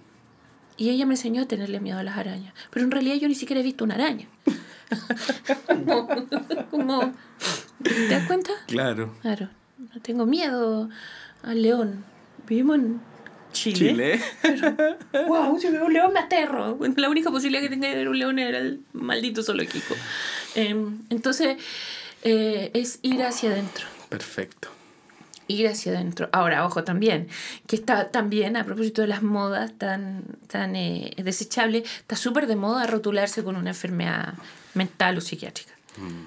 [0.75, 2.53] Y ella me enseñó a tenerle miedo a las arañas.
[2.71, 4.27] Pero en realidad yo ni siquiera he visto una araña.
[5.67, 6.07] como,
[6.71, 7.13] como-
[7.83, 8.51] ¿Te das cuenta?
[8.67, 9.13] Claro.
[9.21, 9.49] Claro.
[9.93, 10.89] No tengo miedo
[11.41, 12.05] al león.
[12.47, 13.01] Vivimos en
[13.51, 14.19] Chile.
[14.41, 14.97] Chile.
[15.27, 16.77] Wow, si veo un león me aterro.
[16.97, 19.95] La única posibilidad que tenga de ver un león era el maldito zoológico.
[20.55, 21.57] Em, entonces,
[22.23, 23.85] eh, es ir hacia adentro.
[24.09, 24.69] Perfecto.
[25.47, 26.29] Ir hacia adentro.
[26.31, 27.27] Ahora, ojo también,
[27.67, 32.55] que está también, a propósito de las modas tan, tan eh, desechables, está súper de
[32.55, 34.33] moda rotularse con una enfermedad
[34.73, 35.72] mental o psiquiátrica.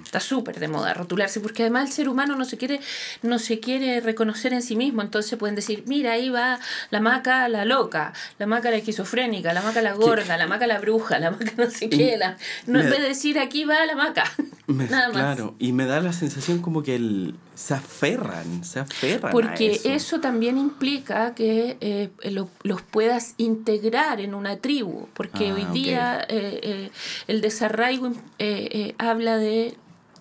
[0.04, 2.80] Está súper de moda rotularse, porque además el ser humano no se quiere,
[3.22, 5.02] no se quiere reconocer en sí mismo.
[5.02, 6.58] Entonces pueden decir, mira, ahí va
[6.90, 10.78] la maca la loca, la maca la esquizofrénica, la maca la gorda, la maca la
[10.78, 12.16] bruja, la maca no sé qué.
[12.16, 12.36] La...
[12.66, 14.24] No, en vez de decir aquí va la maca.
[14.68, 15.16] Me- Nada más.
[15.16, 19.30] Claro, y me da la sensación como que el, se aferran, se aferran.
[19.30, 19.88] a Porque eso.
[19.90, 20.20] eso.
[20.20, 26.20] también implica que eh, lo- los puedas integrar en una tribu, porque Ah, hoy día
[26.28, 26.90] eh, eh,
[27.28, 29.55] el desarraigo eh, habla de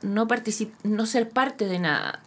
[0.02, 0.28] no,
[0.84, 2.22] no ser parte de nada.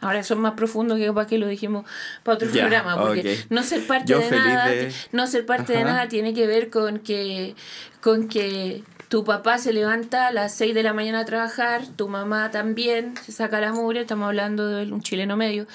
[0.00, 1.84] Ahora eso es más profundo que para que lo dijimos
[2.22, 5.82] para otro programa, porque no ser parte Yo de nada, de- no ser parte de
[5.84, 7.56] nada tiene que ver con que
[8.00, 12.08] con que tu papá se levanta a las 6 de la mañana a trabajar, tu
[12.08, 15.66] mamá también se saca la mugre, estamos hablando de un chileno medio.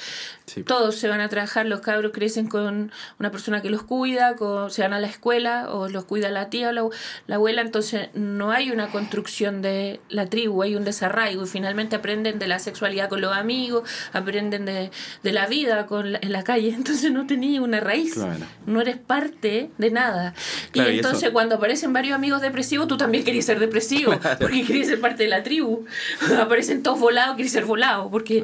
[0.46, 0.62] Sí.
[0.64, 4.70] Todos se van a trabajar, los cabros crecen con una persona que los cuida, con-
[4.72, 6.84] se van a la escuela o los cuida la tía o la,
[7.28, 11.96] la abuela, entonces no hay una construcción de la tribu, hay un desarraigo y finalmente
[11.96, 14.92] aprenden de la sexualidad con los amigos, aprenden de,
[15.24, 18.46] de la vida con la- en la calle, entonces no tenías una raíz, Claro.
[18.66, 20.34] no eres parte de nada.
[20.72, 24.12] Claro, y y eso- entonces cuando aparecen varios amigos depresivos, tú también querías ser depresivo,
[24.42, 25.86] porque querías ser parte de la tribu.
[26.40, 28.44] Aparecen todos volados, querías ser volado, porque...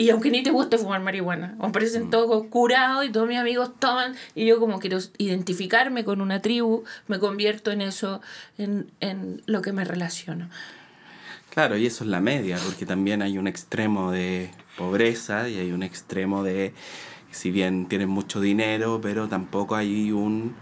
[0.00, 4.14] Y aunque ni te guste fumar marihuana, aparecen todos curados y todos mis amigos toman,
[4.34, 8.22] y yo como quiero identificarme con una tribu, me convierto en eso,
[8.56, 10.48] en, en lo que me relaciono.
[11.50, 15.72] Claro, y eso es la media, porque también hay un extremo de pobreza y hay
[15.72, 16.72] un extremo de,
[17.30, 20.54] si bien tienen mucho dinero, pero tampoco hay un,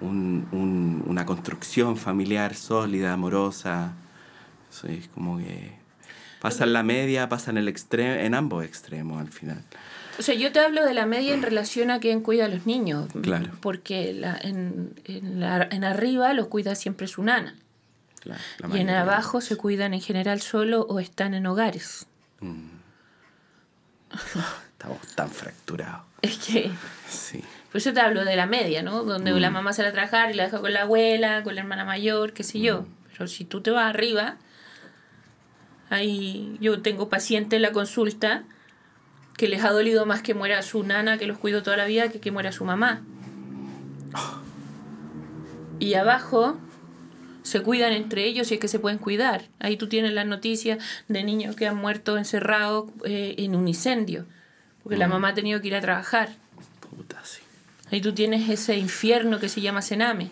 [0.00, 3.92] un- un- una construcción familiar sólida, amorosa.
[4.70, 5.79] Eso es como que
[6.40, 9.62] pasan la media, pasan el extremo, en ambos extremos al final.
[10.18, 12.66] O sea, yo te hablo de la media en relación a quién cuida a los
[12.66, 13.50] niños, Claro.
[13.62, 17.54] porque la, en, en, la- en arriba los cuida siempre su nana,
[18.20, 22.06] Claro, la y en abajo se cuidan en general solo o están en hogares.
[24.72, 26.02] Estamos tan fracturados.
[26.22, 26.70] Es que...
[27.08, 27.42] Sí.
[27.70, 29.04] Por eso te hablo de la media, ¿no?
[29.04, 31.84] Donde la mamá sale a trabajar y la deja con la abuela, con la hermana
[31.84, 32.84] mayor, qué sé yo.
[33.12, 34.36] Pero si tú te vas arriba,
[35.90, 38.44] ahí yo tengo pacientes en la consulta
[39.36, 42.08] que les ha dolido más que muera su nana, que los cuidó toda la vida,
[42.08, 43.02] que que muera su mamá.
[45.78, 46.58] Y abajo
[47.42, 49.48] se cuidan entre ellos y es que se pueden cuidar.
[49.58, 50.78] Ahí tú tienes las noticias
[51.08, 54.26] de niños que han muerto encerrados eh, en un incendio,
[54.82, 56.30] porque la mamá ha tenido que ir a trabajar.
[56.94, 57.40] Puta, sí.
[57.90, 60.30] Ahí tú tienes ese infierno que se llama Sename.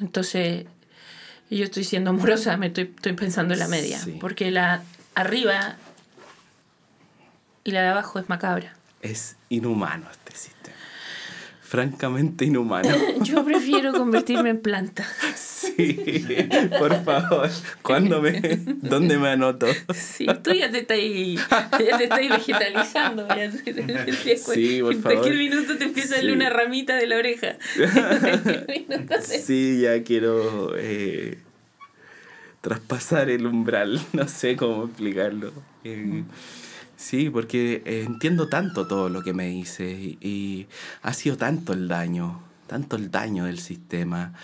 [0.00, 0.66] Entonces,
[1.56, 3.98] yo estoy siendo amorosa, me estoy, estoy pensando en la media.
[3.98, 4.18] Sí.
[4.20, 4.82] Porque la
[5.14, 5.76] arriba
[7.64, 8.74] y la de abajo es macabra.
[9.00, 10.57] Es inhumano este sistema.
[11.68, 12.88] Francamente inhumano.
[13.22, 15.06] Yo prefiero convertirme en planta.
[15.36, 16.24] Sí,
[16.78, 17.50] por favor.
[17.82, 18.40] ¿Cuándo me,
[18.80, 19.66] ¿Dónde me anoto?
[19.94, 20.96] Sí, tú ya te estás,
[21.78, 23.28] ya te estás vegetalizando.
[23.28, 26.36] Ya te- te- Sí, por en cualquier minuto te empieza a salir Sí.
[26.36, 27.56] una ramita de la oreja.
[27.76, 31.36] Te- Sí, ya quiero eh,
[32.62, 34.00] traspasar el umbral.
[34.14, 35.52] No sé cómo explicarlo.
[35.84, 36.22] Eh,
[36.98, 40.66] sí, porque eh, entiendo tanto todo lo que me dices y,
[41.02, 44.34] ha sido tanto el daño, tanto el daño del sistema.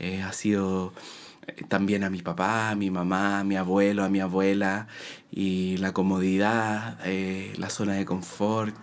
[0.00, 0.92] Eh, ha sido
[1.46, 4.88] eh, también a mi papá, a mi mamá, a mi abuelo, a mi abuela
[5.30, 6.98] y la comodidad,
[7.58, 8.74] la zona de confort,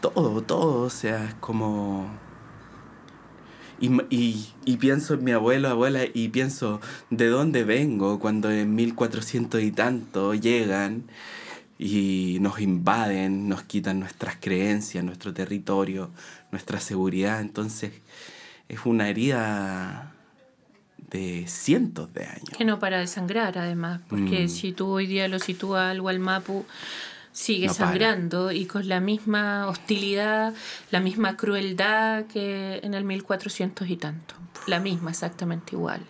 [0.00, 2.10] todo, todo, o sea, es como...
[3.80, 8.74] Y, y, y pienso en mi abuelo, abuela, y pienso de dónde vengo cuando en
[8.76, 11.04] 1400 y tanto llegan
[11.84, 16.10] y nos invaden, nos quitan nuestras creencias, nuestro territorio,
[16.52, 17.40] nuestra seguridad.
[17.40, 17.92] Entonces
[18.68, 20.12] es una herida
[21.10, 22.50] de cientos de años.
[22.56, 24.48] Que no para de sangrar, además, porque Mm.
[24.48, 26.64] si tú hoy día lo sitúas al Gualmapu,
[27.32, 27.88] sigue No para.
[27.90, 30.54] sangrando y con la misma hostilidad,
[30.90, 34.34] la misma crueldad que en el 1400 y tanto.
[34.68, 36.00] La misma, exactamente igual.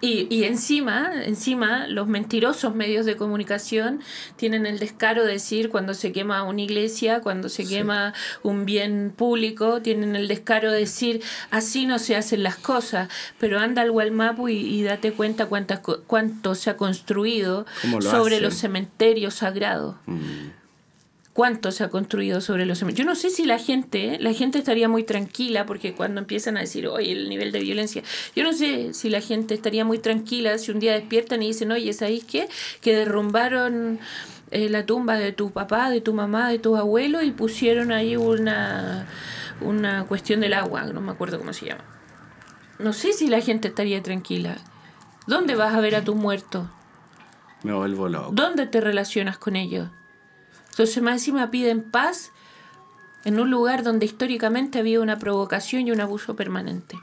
[0.00, 4.00] Y, y encima, encima, los mentirosos medios de comunicación
[4.36, 9.12] tienen el descaro de decir cuando se quema una iglesia, cuando se quema un bien
[9.16, 13.08] público, tienen el descaro de decir así no se hacen las cosas,
[13.38, 18.10] pero anda al Gualmapu y, y date cuenta cuántas, cuánto se ha construido ¿Cómo lo
[18.10, 18.44] sobre hacen?
[18.44, 19.96] los cementerios sagrados.
[20.06, 20.20] Mm.
[21.36, 22.80] Cuánto se ha construido sobre los.
[22.94, 26.60] Yo no sé si la gente, la gente estaría muy tranquila porque cuando empiezan a
[26.60, 28.02] decir, oye, el nivel de violencia,
[28.34, 31.70] yo no sé si la gente estaría muy tranquila si un día despiertan y dicen,
[31.72, 32.48] oye, ¿sabéis qué?
[32.80, 33.98] Que derrumbaron
[34.50, 38.16] eh, la tumba de tu papá, de tu mamá, de tu abuelo y pusieron ahí
[38.16, 39.06] una,
[39.60, 41.84] una cuestión del agua, no me acuerdo cómo se llama.
[42.78, 44.56] No sé si la gente estaría tranquila.
[45.26, 46.70] ¿Dónde vas a ver a tu muerto?
[47.62, 48.30] Me vuelvo loco.
[48.32, 49.90] ¿Dónde te relacionas con ellos?
[50.76, 52.32] Entonces más encima piden paz
[53.24, 56.98] en un lugar donde históricamente había una provocación y un abuso permanente.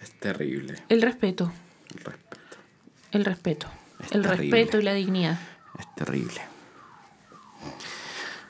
[0.00, 1.52] Es terrible El respeto,
[1.94, 2.56] el respeto.
[3.12, 3.68] el respeto,
[4.00, 4.56] Es el terrible.
[4.56, 5.38] respeto y la dignidad.
[5.78, 6.40] Es terrible.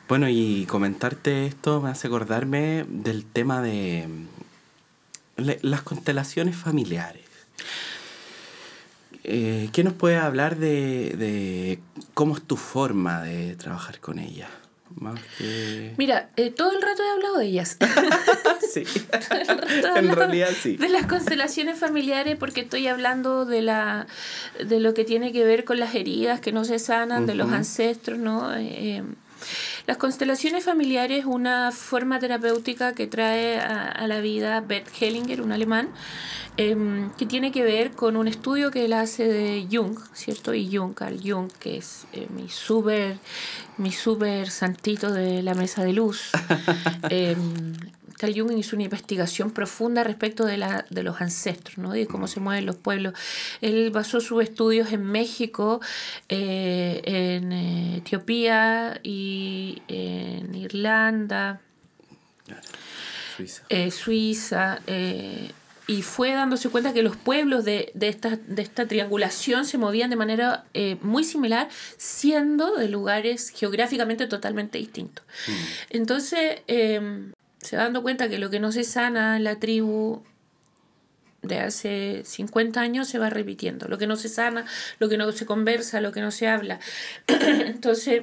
[0.08, 4.08] Bueno, y comentarte esto me hace acordarme del tema de
[5.36, 7.26] las constelaciones familiares.
[9.24, 11.78] Eh, ¿Qué nos puede hablar de, de
[12.14, 14.48] cómo es tu forma de trabajar con ella?
[14.96, 15.94] Más que...
[15.96, 17.76] Mira, eh, todo el rato he hablado de ellas.
[18.72, 18.84] Sí.
[19.96, 20.76] En realidad sí.
[20.76, 24.06] De las constelaciones familiares porque estoy hablando de la
[24.64, 27.50] de lo que tiene que ver con las heridas que no se sanan, de los
[27.50, 28.54] ancestros, ¿no?
[28.54, 29.02] Eh,
[29.86, 35.52] las constelaciones familiares, una forma terapéutica que trae a, a la vida Bert Hellinger, un
[35.52, 35.88] alemán,
[36.56, 40.54] em, que tiene que ver con un estudio que él hace de Jung, ¿cierto?
[40.54, 43.18] Y Jung, Carl Jung, que es eh, mi súper
[43.78, 46.30] mi súper santito de la mesa de luz.
[47.10, 47.74] Em,
[48.20, 51.92] Carl Jung hizo una investigación profunda respecto de, la, de los ancestros, ¿no?
[51.92, 53.14] De cómo se mueven los pueblos.
[53.62, 55.80] Él basó sus estudios en México,
[56.28, 61.60] eh, en eh, Etiopía y en Irlanda,
[63.36, 63.62] Suiza.
[63.70, 65.52] eh, Suiza, eh,
[65.86, 70.10] y fue dándose cuenta que los pueblos de, de, esta, de esta triangulación se movían
[70.10, 75.24] de manera eh, muy similar, siendo de lugares geográficamente totalmente distintos.
[75.88, 77.32] Entonces, eh,
[77.62, 80.22] se va dando cuenta que lo que no se sana en la tribu
[81.42, 83.88] de hace 50 años se va repitiendo.
[83.88, 84.66] Lo que no se sana,
[84.98, 86.80] lo que no se conversa, lo que no se habla.
[87.26, 88.22] Entonces,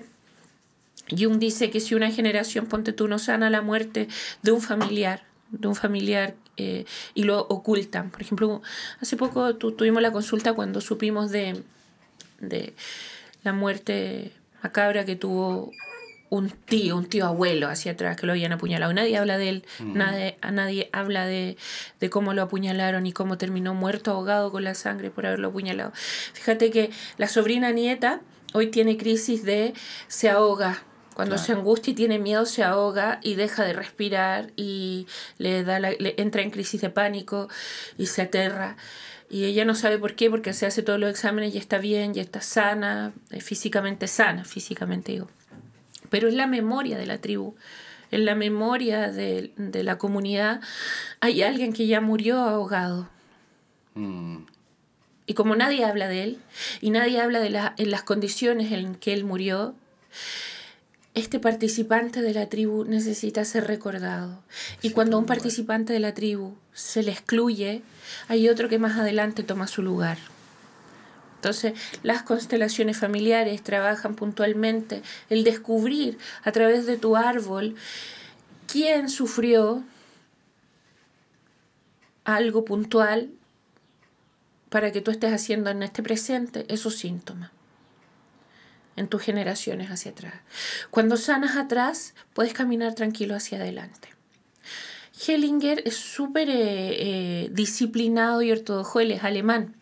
[1.10, 4.08] Jung dice que si una generación, ponte tú, no sana la muerte
[4.44, 6.86] de un familiar, de un familiar eh,
[7.16, 8.12] y lo ocultan.
[8.12, 8.62] Por ejemplo,
[9.00, 11.64] hace poco tu- tuvimos la consulta cuando supimos de,
[12.40, 12.74] de
[13.44, 14.32] la muerte
[14.62, 15.72] macabra que tuvo
[16.30, 18.92] un tío, un tío abuelo hacia atrás que lo habían apuñalado.
[18.94, 21.56] Nadie habla de él, nadie, a nadie habla de,
[22.00, 25.92] de cómo lo apuñalaron y cómo terminó muerto ahogado con la sangre por haberlo apuñalado.
[26.34, 28.22] Fíjate que la sobrina nieta
[28.54, 29.74] hoy tiene crisis de
[30.08, 30.84] se ahoga.
[31.14, 31.46] Cuando Claro.
[31.48, 35.08] se angustia y tiene miedo, se ahoga y deja de respirar y
[35.40, 37.48] le da la- le entra en crisis de pánico
[37.98, 38.78] y se aterra.
[39.30, 42.14] Y ella no sabe por qué, porque se hace todos los exámenes y está bien,
[42.14, 45.28] ya está sana, eh, físicamente sana, físicamente digo.
[46.10, 47.56] Pero es la memoria de la tribu,
[48.12, 50.62] en la memoria de, de la comunidad.
[51.20, 53.10] Hay alguien que ya murió ahogado.
[53.96, 54.44] Mm,
[55.30, 56.38] Y como nadie habla de él,
[56.80, 59.76] y nadie habla de la- en las condiciones en que él murió,
[61.16, 64.42] este participante de la tribu necesita ser recordado.
[64.82, 67.82] Y cuando a un participante de la tribu se le excluye,
[68.30, 70.18] hay otro que más adelante toma su lugar.
[71.38, 71.74] Entonces,
[72.04, 77.76] las constelaciones familiares trabajan puntualmente el descubrir a través de tu árbol
[78.66, 79.84] quién sufrió
[82.26, 83.30] algo puntual
[84.70, 87.52] para que tú estés haciendo en este presente esos síntomas
[88.98, 90.34] en tus generaciones hacia atrás.
[90.90, 94.10] Cuando sanas atrás, puedes caminar tranquilo hacia adelante.
[95.26, 99.76] Hellinger es súper eh, eh, disciplinado y ortodoxo, él es alemán.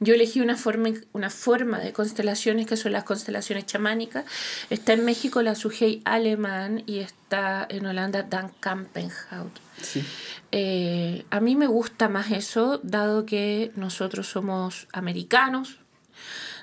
[0.00, 4.24] Yo elegí una forma, una forma de constelaciones que son las constelaciones chamánicas.
[4.70, 9.58] Está en México la Sujei alemán y está en Holanda Dan Kampenhout.
[9.82, 10.04] sí.
[10.50, 15.78] Eh, a mí me gusta más eso, dado que nosotros somos americanos,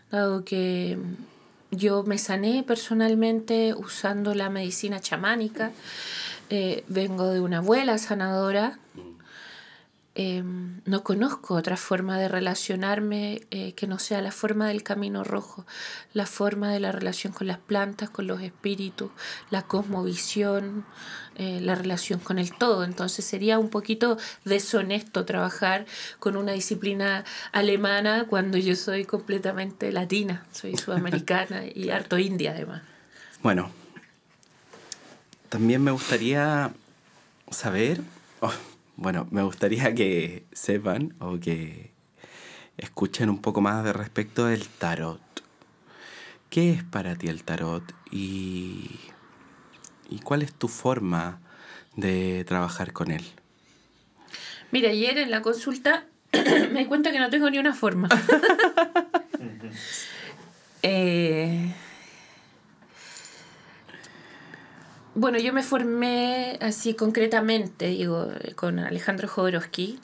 [0.09, 0.97] dado que
[1.69, 5.71] yo me sané personalmente usando la medicina chamánica,
[6.49, 8.79] eh, vengo de una abuela sanadora
[10.18, 15.26] Em, no conozco otra forma de relacionarme eh, que no sea la forma del camino
[15.26, 15.66] rojo,
[16.13, 19.11] la forma de la relación con las plantas, con los espíritus,
[19.49, 20.86] la cosmovisión,
[21.36, 22.86] eh, la relación con el todo.
[22.86, 25.86] Entonces sería un poquito deshonesto trabajar
[26.20, 32.84] con una disciplina alemana cuando yo soy completamente latina, soy sudamericana y harto india además.
[33.43, 33.70] Bueno,
[35.49, 36.72] también me gustaría
[37.51, 37.99] saber...
[38.39, 38.53] Oh,
[38.97, 41.91] bueno, me gustaría que sepan o que
[42.77, 45.21] escuchen un poco más de respecto del tarot.
[46.49, 48.99] ¿Qué es para ti el tarot y,
[50.09, 51.39] y cuál es tu forma
[51.95, 53.25] de trabajar con él?
[54.71, 56.05] Mira, ayer en la consulta
[56.71, 58.09] me di cuenta que no tengo ni una forma.
[60.81, 61.73] eh,
[65.16, 69.97] Bueno, yo me formé así concretamente, digo, con Alejandro Jodorowsky.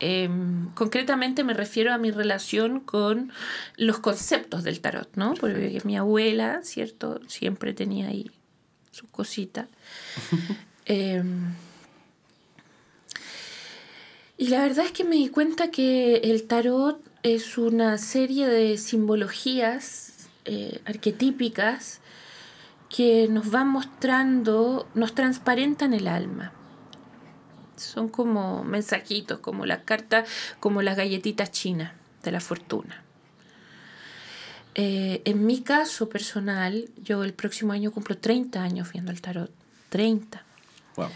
[0.00, 3.32] Em, concretamente me refiero a mi relación con
[3.76, 5.34] los conceptos del tarot, ¿no?
[5.34, 7.20] Porque mi abuela, ¿cierto?
[7.28, 8.30] Siempre tenía ahí
[8.90, 9.68] su cosita.
[10.86, 11.54] Em,
[14.36, 18.76] y la verdad es que me di cuenta que el tarot es una serie de
[18.76, 22.00] simbologías eh, arquetípicas
[22.90, 26.52] que nos van mostrando, nos transparentan el alma.
[27.76, 30.28] Son como mensajitos, como las cartas,
[30.58, 33.02] como las galletitas chinas de la fortuna.
[34.74, 39.50] Eh, en mi caso personal, yo el próximo año cumplo 30 años viendo el tarot.
[39.88, 40.44] 30.
[40.96, 41.08] Wow.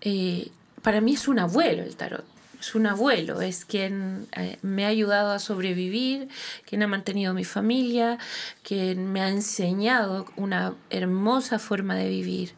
[0.00, 0.50] Eh,
[0.82, 2.24] para mí es un abuelo el tarot
[2.62, 6.28] es un abuelo, es quien eh, me ha ayudado a sobrevivir,
[6.64, 8.18] quien ha mantenido mi familia,
[8.62, 12.52] quien me ha enseñado una hermosa forma de vivir.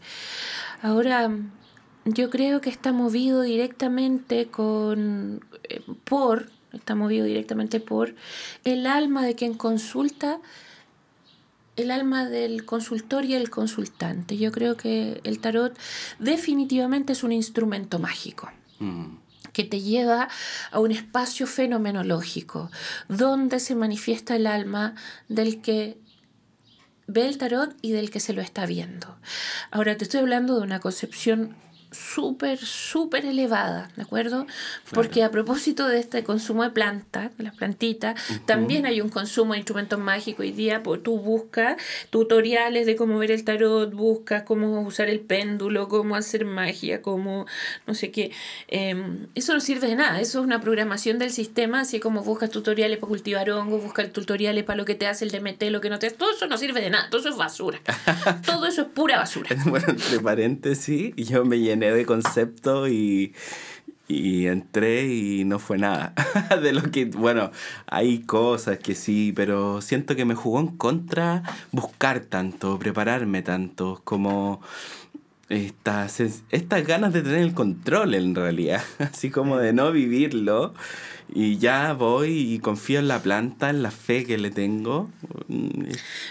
[0.83, 1.31] Ahora,
[2.05, 8.15] yo creo que está movido directamente con, eh, por, está movido directamente por
[8.65, 10.39] el alma de quien consulta
[11.77, 14.37] el alma del consultor y el consultante.
[14.37, 15.77] Yo creo que el tarot
[16.19, 18.51] definitivamente es un instrumento mágico.
[18.79, 19.24] Mm
[19.55, 20.29] que te lleva
[20.71, 22.71] a un espacio fenomenológico,
[23.09, 24.95] donde se manifiesta el alma
[25.29, 25.97] del que
[27.07, 29.17] ve el tarot y del que se lo está viendo.
[29.71, 31.57] Ahora te estoy hablando de una concepción
[31.95, 34.47] súper, súper elevada, ¿de acuerdo?
[34.93, 39.53] Porque a propósito de este consumo de plantas, de las plantitas, también hay un consumo
[39.53, 41.77] de instrumentos mágicos hoy día, porque tú buscas
[42.11, 47.47] tutoriales de cómo ver el tarot, buscas cómo usar el péndulo, cómo hacer magia, cómo
[47.87, 48.33] no sé qué.
[48.69, 52.51] Em, eso no sirve de nada, eso es una programación del sistema, así como buscas
[52.51, 55.91] tutoriales para cultivar hongos, buscas tutoriales para lo que te hace el DMT, lo que
[55.91, 57.81] no te hace, todo eso no sirve de nada, todo eso es basura.
[58.47, 59.51] todo eso es pura basura.
[59.67, 63.35] bueno, entre paréntesis, yo me llené de concepto y,
[64.09, 66.15] y entré y no fue nada.
[66.63, 67.51] de lo que, bueno,
[67.87, 74.01] hay cosas que sí, pero siento que me jugó en contra buscar tanto, prepararme tanto,
[74.05, 74.61] como
[75.49, 80.75] estas, estas ganas de tener el control en realidad, así como de no vivirlo.
[81.37, 85.11] Y ya voy y confío en la planta, en la fe que le tengo.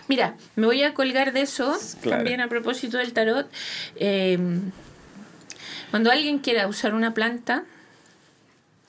[0.07, 1.75] Mira, me voy a colgar de eso,
[2.07, 3.49] también a propósito del tarot.
[3.95, 4.37] Eh,
[5.93, 7.65] cuando alguien quiera usar una planta,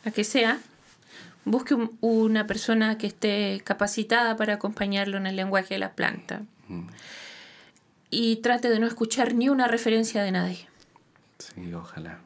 [0.06, 0.58] la que sea,
[1.44, 6.40] busque una persona que esté capacitada para acompañarlo en el lenguaje de la planta.
[6.68, 6.86] Mm.
[8.08, 10.66] Y trate de no escuchar ni una referencia de nadie.
[11.38, 12.20] Sí, ojalá.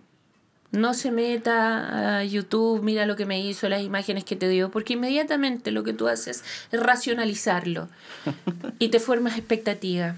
[0.70, 4.70] No se meta a YouTube, mira lo que me hizo, las imágenes que te dio,
[4.70, 7.88] porque inmediatamente lo que tú haces es racionalizarlo
[8.78, 10.14] y te formas expectativa.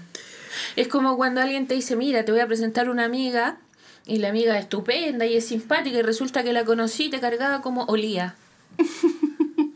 [0.75, 3.57] Es como cuando alguien te dice, mira, te voy a presentar una amiga
[4.05, 7.19] y la amiga es estupenda y es simpática y resulta que la conocí y te
[7.19, 8.35] cargaba como olía.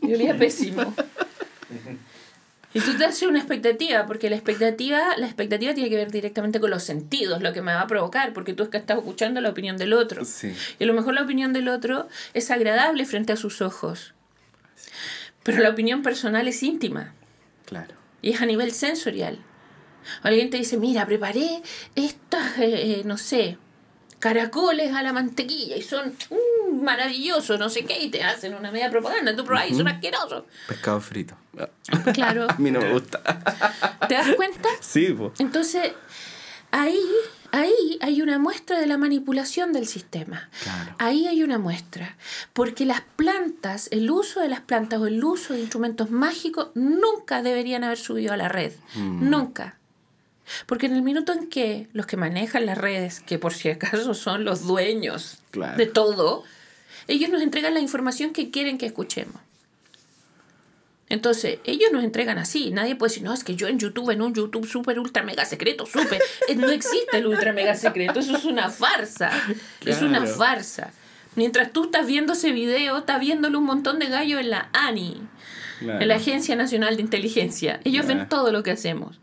[0.02, 0.94] Y olía pésimo.
[2.76, 6.60] Y tú te haces una expectativa, porque la expectativa, la expectativa tiene que ver directamente
[6.60, 9.40] con los sentidos, lo que me va a provocar, porque tú es que estás escuchando
[9.40, 10.24] la opinión del otro.
[10.78, 14.12] Y a lo mejor la opinión del otro es agradable frente a sus ojos.
[15.42, 17.14] Pero la opinión personal es íntima.
[17.64, 17.94] Claro.
[18.20, 19.38] Y es a nivel sensorial.
[20.22, 21.62] alguien te dice, mira, preparé
[21.94, 23.56] estas, eh, eh, no sé,
[24.26, 28.72] caracoles a la mantequilla y son mm, maravillosos, no sé qué, y te hacen una
[28.72, 30.42] media propaganda, tú probás y son asquerosos.
[30.66, 31.36] Pescado frito.
[32.12, 32.46] Claro.
[32.48, 33.22] a mí no me gusta.
[34.08, 34.68] ¿Te das cuenta?
[34.80, 35.38] Sí, pues.
[35.38, 35.92] Entonces,
[36.72, 36.98] ahí,
[37.52, 40.50] ahí hay una muestra de la manipulación del sistema.
[40.64, 40.96] Claro.
[40.98, 42.16] Ahí hay una muestra.
[42.52, 47.42] Porque las plantas, el uso de las plantas o el uso de instrumentos mágicos nunca
[47.42, 48.72] deberían haber subido a la red.
[48.96, 49.30] Mm.
[49.30, 49.78] Nunca.
[50.66, 54.14] Porque en el minuto en que los que manejan las redes, que por si acaso
[54.14, 55.38] son los dueños
[55.76, 56.44] de todo,
[57.08, 59.36] Ellos nos entregan la información que quieren que escuchemos.
[61.08, 62.72] Entonces, ellos nos entregan así.
[62.72, 65.44] Nadie puede decir, no, es que yo en YouTube, en un YouTube super, ultra, mega
[65.44, 66.20] secreto, super.
[66.56, 68.18] no existe el ultra, mega secreto.
[68.18, 69.30] Eso es una farsa.
[69.84, 70.92] Es una farsa.
[71.36, 75.20] Mientras tú estás viendo ese video, estás viéndole un montón de gallos en la ANI,
[75.80, 77.78] en la Agencia Nacional de Inteligencia.
[77.84, 79.20] Ellos ven todo lo que hacemos.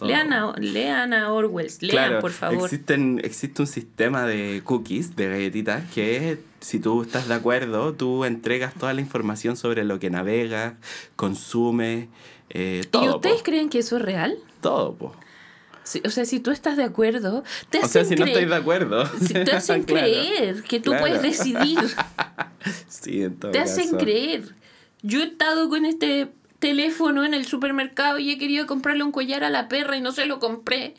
[0.00, 2.64] Lean a, lean a Orwell, lean por favor.
[2.64, 8.24] Existen, existe un sistema de cookies, de galletitas, que si tú estás de acuerdo, tú
[8.24, 10.74] entregas toda la información sobre lo que navegas,
[11.14, 12.08] consumes,
[12.50, 13.04] eh, todo.
[13.04, 14.36] ¿Y ustedes creen que eso es real?
[14.60, 15.14] Todo, po.
[16.04, 18.54] o sea, si tú estás de acuerdo, te hacen O sea, si no estoy de
[18.54, 19.08] acuerdo.
[19.28, 21.78] Te hacen creer que tú puedes decidir.
[22.88, 24.54] sí, en todo Te hacen creer.
[25.02, 26.32] Yo he estado con este
[26.64, 30.12] teléfono en el supermercado y he querido comprarle un collar a la perra y no
[30.12, 30.94] se lo compré.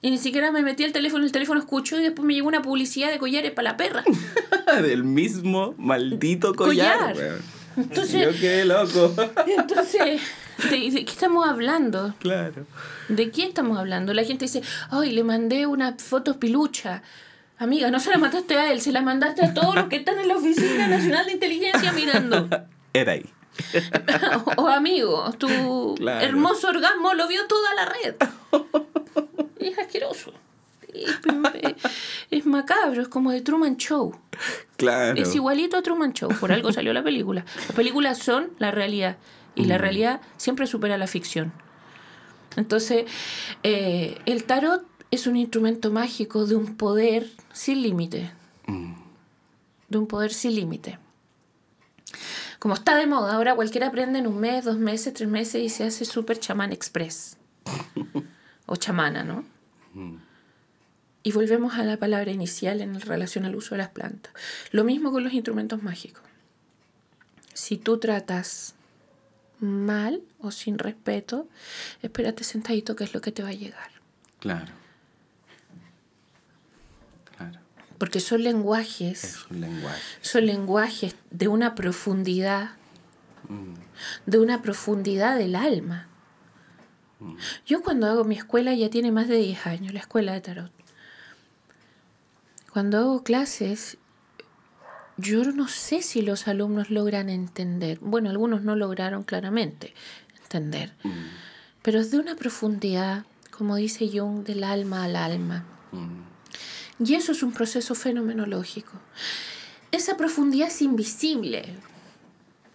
[0.00, 2.62] Y ni siquiera me metí al teléfono, el teléfono escuchó y después me llegó una
[2.62, 4.04] publicidad de collares para la perra.
[4.82, 7.14] Del mismo maldito collar.
[7.76, 9.14] Entonces, Yo qué loco.
[9.46, 10.22] Entonces,
[10.70, 12.14] ¿de, qué estamos hablando?
[12.18, 12.64] Claro.
[13.10, 14.14] ¿De qué estamos hablando?
[14.14, 17.02] La gente dice, ay, le mandé una foto pilucha.
[17.58, 20.18] Amiga, no se la mandaste a él, se la mandaste a todos los que están
[20.18, 22.48] en la Oficina Nacional de Inteligencia mirando.
[22.94, 23.26] Era ahí.
[24.56, 28.14] o amigo, tu hermoso orgasmo lo vio toda la red.
[29.58, 30.32] es asqueroso.
[32.30, 34.18] Es, macabro, es como de Truman Show.
[34.76, 35.20] Claro.
[35.20, 37.44] Es igualito a Truman Show, por algo salió la película.
[37.66, 39.18] Las películas son la realidad
[39.54, 39.80] y la mm.
[39.80, 41.52] realidad siempre supera la ficción.
[42.56, 43.04] Entonces,
[43.62, 48.30] eh, el tarot es un instrumento mágico de un poder sin límite.
[48.66, 48.94] Mm.
[49.88, 50.98] De un poder sin límite
[52.66, 55.68] como está de moda, ahora cualquiera aprende en un mes, dos meses, tres meses y
[55.68, 57.36] se hace súper chamán express.
[58.66, 59.44] o chamana, ¿no?
[61.22, 64.32] Y volvemos a la palabra inicial en relación al uso de las plantas.
[64.72, 66.24] Lo mismo con los instrumentos mágicos.
[67.54, 68.74] Si tú tratas
[69.60, 71.46] mal o sin respeto,
[72.02, 73.92] espérate sentadito que es lo que te va a llegar.
[74.40, 74.72] Claro.
[77.98, 79.24] Porque son lenguajes.
[79.24, 80.02] Es un lenguaje.
[80.20, 82.70] Son lenguajes de una profundidad.
[83.48, 83.74] Mm.
[84.26, 86.08] De una profundidad del alma.
[87.20, 87.36] Mm.
[87.66, 90.72] Yo cuando hago mi escuela ya tiene más de 10 años, la escuela de tarot.
[92.72, 93.96] Cuando hago clases,
[95.16, 97.98] yo no sé si los alumnos logran entender.
[98.00, 99.94] Bueno, algunos no lograron claramente
[100.42, 100.92] entender.
[101.02, 101.10] Mm.
[101.80, 105.64] Pero es de una profundidad, como dice Jung, del alma al alma.
[106.98, 108.92] Y eso es un proceso fenomenológico.
[109.92, 111.74] Esa profundidad es invisible.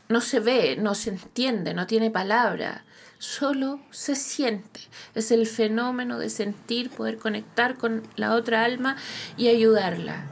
[0.10, 2.84] No se ve, no se entiende, no tiene palabra.
[3.18, 4.82] Solo se siente.
[5.16, 8.98] Es el fenómeno de sentir, poder conectar con la otra alma
[9.38, 10.26] y ayudarla.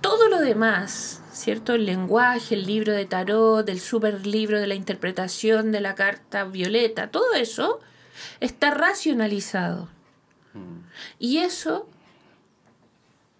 [0.00, 1.74] Todo lo demás, ¿cierto?
[1.74, 6.44] El lenguaje, el libro de tarot, el super libro de la interpretación de la carta
[6.44, 7.80] violeta, todo eso
[8.40, 9.88] está racionalizado.
[10.54, 10.80] Mm.
[11.18, 11.88] Y eso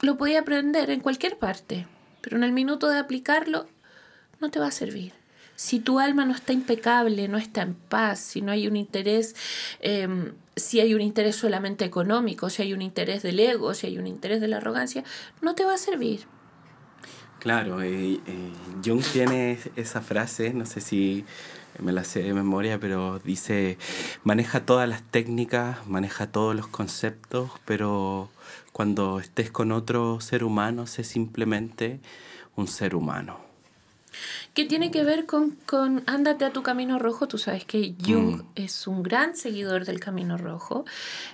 [0.03, 1.87] lo podía aprender en cualquier parte,
[2.21, 3.67] pero en el minuto de aplicarlo
[4.41, 5.13] no te va a servir.
[5.57, 9.37] Si tu alma no está impecable, no está en paz, si no hay un interés,
[9.81, 13.99] em, si hay un interés solamente económico, si hay un interés del ego, si hay
[13.99, 15.05] un interés de la arrogancia,
[15.43, 16.21] no te va a servir.
[17.41, 18.53] Claro, eh, eh,
[18.85, 21.25] Jung tiene esa frase, no sé si
[21.79, 23.79] me la sé de memoria, pero dice,
[24.25, 28.31] maneja todas las técnicas, maneja todos los conceptos, pero
[28.73, 32.01] cuando estés con otro ser humano, sé simplemente
[32.57, 33.39] un ser humano.
[34.55, 37.29] ¿Qué tiene que ver con, con Ándate a tu camino rojo?
[37.29, 38.47] Tú sabes que Jung mm.
[38.57, 40.85] es un gran seguidor del camino rojo.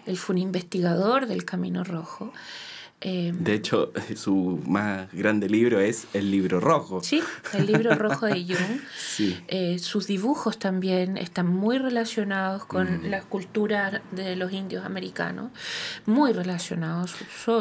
[0.05, 2.33] Él fue un investigador del camino rojo.
[3.09, 7.01] Em, de hecho, su más grande libro es El libro rojo.
[7.05, 8.81] Sí, el libro rojo de Jung.
[9.47, 13.07] Eh, sus dibujos también están muy relacionados con mm.
[13.07, 15.53] la cultura de los indios americanos,
[16.05, 17.15] muy relacionados,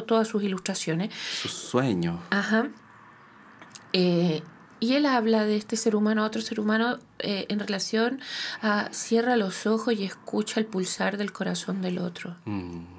[0.07, 1.13] todas sus ilustraciones.
[1.13, 2.19] Sus sueños.
[2.31, 2.69] Ajá.
[3.93, 4.41] Eh,
[4.79, 8.19] y él habla de este ser humano a otro ser humano eh, en relación
[8.63, 12.35] a cierra los ojos y escucha el pulsar del corazón del otro.
[12.45, 12.94] Mm.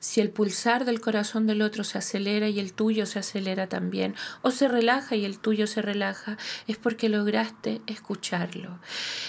[0.00, 4.14] Si el pulsar del corazón del otro se acelera y el tuyo se acelera también,
[4.42, 8.78] o se relaja y el tuyo se relaja, es porque lograste escucharlo.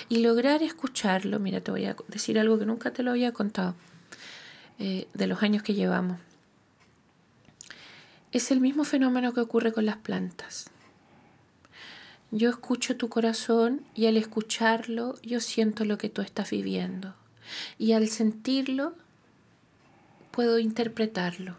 [0.09, 3.75] Y lograr escucharlo, mira, te voy a decir algo que nunca te lo había contado,
[4.79, 6.19] eh, de los años que llevamos.
[8.31, 10.69] Es el mismo fenómeno que ocurre con las plantas.
[12.31, 17.15] Yo escucho tu corazón y al escucharlo yo siento lo que tú estás viviendo.
[17.77, 18.95] Y al sentirlo
[20.35, 21.55] puedo interpretarlo.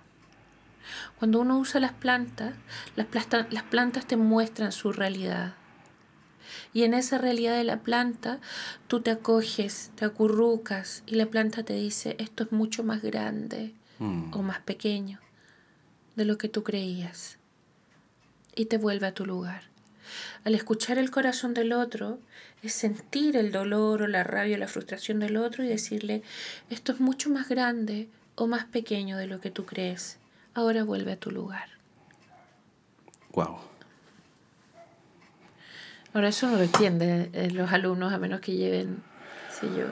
[1.19, 2.55] Cuando uno usa las plantas,
[2.95, 5.55] las, plasta- las plantas te muestran su realidad.
[6.73, 8.39] Y en esa realidad de la planta,
[8.87, 13.75] tú te acoges, te acurrucas y la planta te dice, esto es mucho más grande
[13.99, 14.35] Mm.
[14.35, 15.21] o más pequeño
[16.17, 17.39] de lo que tú creías.
[18.55, 19.63] Y te vuelve a tu lugar.
[20.45, 22.19] Al escuchar el corazón del otro,
[22.63, 26.23] es sentir el dolor o la rabia o la frustración del otro y decirle,
[26.69, 30.19] esto es mucho más grande o más pequeño de lo que tú crees.
[30.55, 31.69] Ahora vuelve a tu lugar.
[33.33, 33.59] Wow.
[36.15, 39.03] Ahora eso no lo entienden eh, los alumnos a menos que lleven,
[39.51, 39.87] sé yo.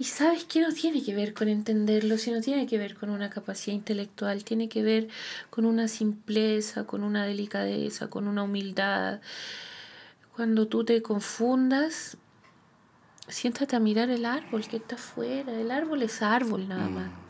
[0.00, 3.30] Y sabes que no tiene que ver con entenderlo, sino tiene que ver con una
[3.30, 5.08] capacidad intelectual, tiene que ver
[5.50, 9.20] con una simpleza, con una delicadeza, con una humildad.
[10.34, 12.16] Cuando tú te confundas,
[13.26, 15.52] siéntate a mirar el árbol que está afuera.
[15.52, 17.27] El árbol es árbol nada más.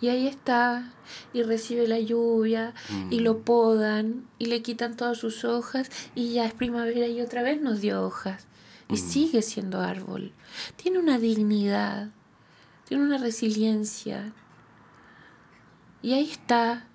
[0.00, 0.92] Y ahí está,
[1.32, 2.74] y recibe la lluvia,
[3.10, 7.42] y lo podan, y le quitan todas sus hojas, y ya es primavera y otra
[7.42, 8.46] vez nos dio hojas.
[8.88, 10.32] Y sigue siendo árbol.
[10.76, 12.10] Tiene una dignidad,
[12.86, 14.32] tiene una resiliencia.
[16.02, 16.86] Y ahí está.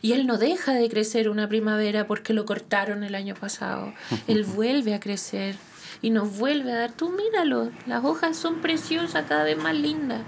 [0.00, 3.94] Y él no deja de crecer una primavera porque lo cortaron el año pasado.
[4.26, 5.56] Él vuelve a crecer
[6.02, 10.22] y nos vuelve a dar, tú míralo, las hojas son preciosas, cada vez más lindas.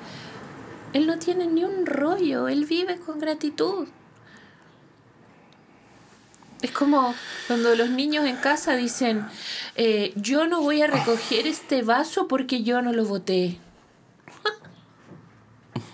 [0.95, 3.89] Él no tiene ni un rollo, él vive con gratitud.
[6.63, 7.15] Es como
[7.49, 9.27] cuando los niños en casa dicen,
[9.75, 13.59] eh, yo no voy a recoger este vaso porque yo no lo boté.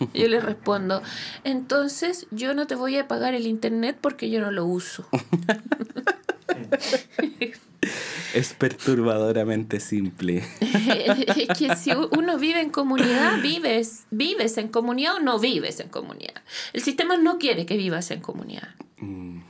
[0.14, 1.03] Yo les respondo,
[1.44, 5.07] entonces yo no te voy a pagar el internet porque yo no lo uso.
[8.35, 10.45] Es perturbadoramente simple.
[10.61, 15.89] es que si uno vive en comunidad, vives, vives en comunidad o no vives en
[15.89, 16.43] comunidad.
[16.72, 18.74] El sistema no quiere que vivas en comunidad.
[18.99, 19.41] Mm,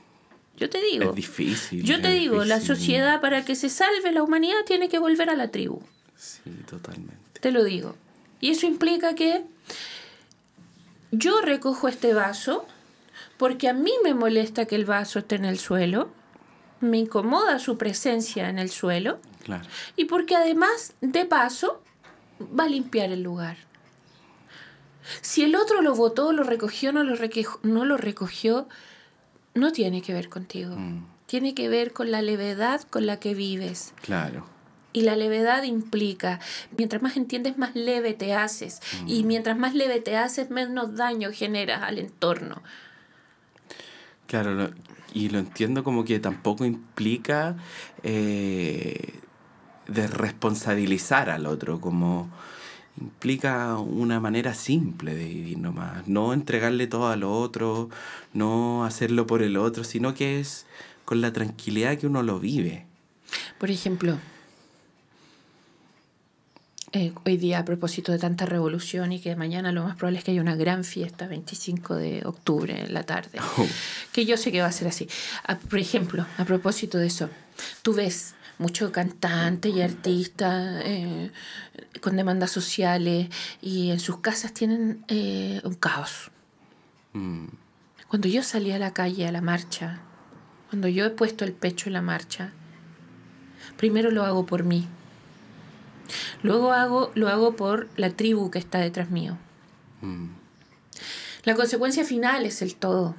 [0.57, 1.11] Yo te digo.
[1.11, 1.83] Es difícil.
[1.83, 5.35] Yo te digo, la sociedad para que se salve la humanidad tiene que volver a
[5.35, 5.83] la tribu.
[6.17, 7.41] Sí, totalmente.
[7.41, 7.97] Te lo digo.
[8.41, 9.43] Y eso implica que
[11.11, 12.67] yo recojo este vaso
[13.37, 16.11] porque a mí me molesta que el vaso esté en el suelo,
[16.81, 19.65] me incomoda su presencia en el suelo Claro.
[19.97, 21.83] y porque además, de paso,
[22.59, 23.57] va a limpiar el lugar.
[25.23, 27.15] Si el otro lo votó, lo recogió, no lo,
[27.63, 28.69] no lo recogió,
[29.55, 30.77] no tiene que ver contigo.
[30.77, 33.93] Mm, Tiene que ver con la levedad con la que vives.
[34.03, 34.47] claro.
[34.93, 36.41] Y la levedad implica,
[36.77, 38.81] mientras más entiendes, más leve te haces.
[39.07, 42.61] Y mientras más leve te haces, menos daño generas al entorno.
[44.31, 44.71] Claro, lo-
[45.13, 47.57] y lo entiendo como que tampoco implica
[48.05, 49.15] eh,
[49.89, 52.31] desresponsabilizar al otro, como
[53.01, 57.89] implica una manera simple de vivir nomás, no entregarle todo al otro,
[58.33, 60.65] no hacerlo por el otro, sino que es
[61.05, 62.87] con la tranquilidad que uno lo vive.
[63.59, 64.17] Por ejemplo,
[66.93, 70.25] eh, hoy día a propósito de tanta revolución y que mañana lo más probable es
[70.25, 73.67] que haya una gran fiesta, 25 de octubre en la tarde, Oh.
[74.13, 75.09] que yo sé que va a ser así.
[75.47, 77.31] A- por ejemplo, a propósito de eso,
[77.83, 81.31] tú ves muchos cantantes y artistas eh,
[82.01, 83.29] con demandas sociales
[83.63, 86.31] y en sus casas tienen eh, un caos.
[87.13, 87.47] Mm,
[88.09, 90.01] Cuando yo salí a la calle a la marcha,
[90.69, 92.53] cuando yo he puesto el pecho en la marcha,
[93.77, 94.87] primero lo hago por mí.
[96.43, 99.37] Luego hago, lo hago por la tribu que está detrás mío.
[100.03, 100.27] mm,
[101.45, 103.15] La consecuencia final es el todo.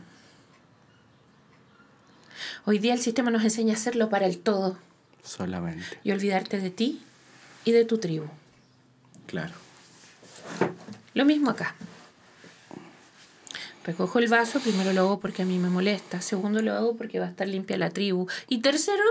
[2.66, 4.78] Hoy día el sistema nos enseña a hacerlo para el todo
[5.24, 7.02] solamente, y olvidarte de ti
[7.66, 8.26] y de tu tribu.
[9.28, 9.54] claro.
[11.14, 11.76] Lo mismo acá.
[13.84, 17.20] Recojo el vaso, primero lo hago porque a mí me molesta, segundo lo hago porque
[17.20, 19.04] va a estar limpia la tribu y tercero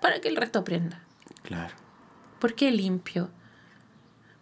[0.00, 1.00] para que el resto aprenda.
[1.42, 1.74] Claro.
[2.46, 3.28] ¿Por qué limpio?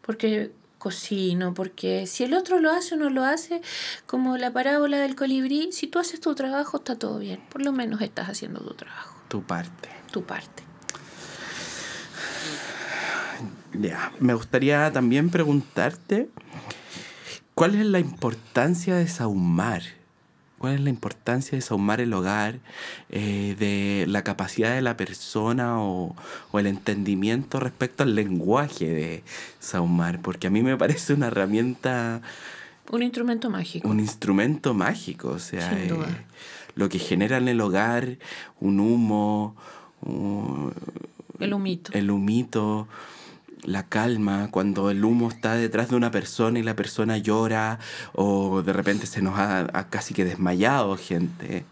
[0.03, 3.63] Porque cocino, porque si el otro lo hace o no lo hace,
[4.05, 7.73] como la parábola del colibrí, si tú haces tu trabajo está todo bien, por lo
[7.73, 9.89] menos estás haciendo tu trabajo, Tu parte.
[10.13, 10.63] tu parte.
[13.73, 16.29] Ya, me gustaría también preguntarte
[17.55, 19.81] cuál es la importancia de sahumar.
[20.65, 22.59] ¿Cuál es la importancia de sahumar el hogar,
[23.11, 26.17] eh, de la capacidad de la persona o,
[26.53, 29.23] o el entendimiento respecto al lenguaje de
[29.61, 30.23] sahumar?
[30.23, 32.23] Porque a mí me parece una herramienta,
[32.91, 33.87] Un instrumento mágico.
[33.87, 35.29] un instrumento mágico.
[35.29, 36.09] O sea, Sin duda.
[36.09, 36.25] eh,
[36.77, 38.17] lo que genera en el hogar,
[38.59, 39.55] un humo,
[40.01, 40.73] un-
[41.41, 41.93] El humito.
[41.93, 42.89] el humito
[43.65, 47.79] la calma, cuando el humo está detrás de una persona y la persona llora
[48.13, 51.65] o de repente se nos ha, ha casi que desmayado gente.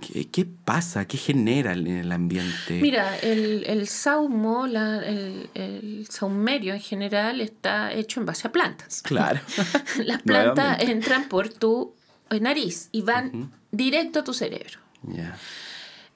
[0.00, 1.06] ¿Qué, qué pasa?
[1.06, 2.80] ¿Qué genera en el ambiente?
[2.80, 8.52] Mira, el, el saumo, la- el, el saumerio en general está hecho en base a
[8.52, 9.02] plantas.
[9.02, 9.40] Claro.
[10.04, 10.92] Las plantas Nuevamente.
[10.92, 11.94] entran por tu
[12.40, 14.80] nariz y van directo a tu cerebro.
[15.02, 15.36] Ya.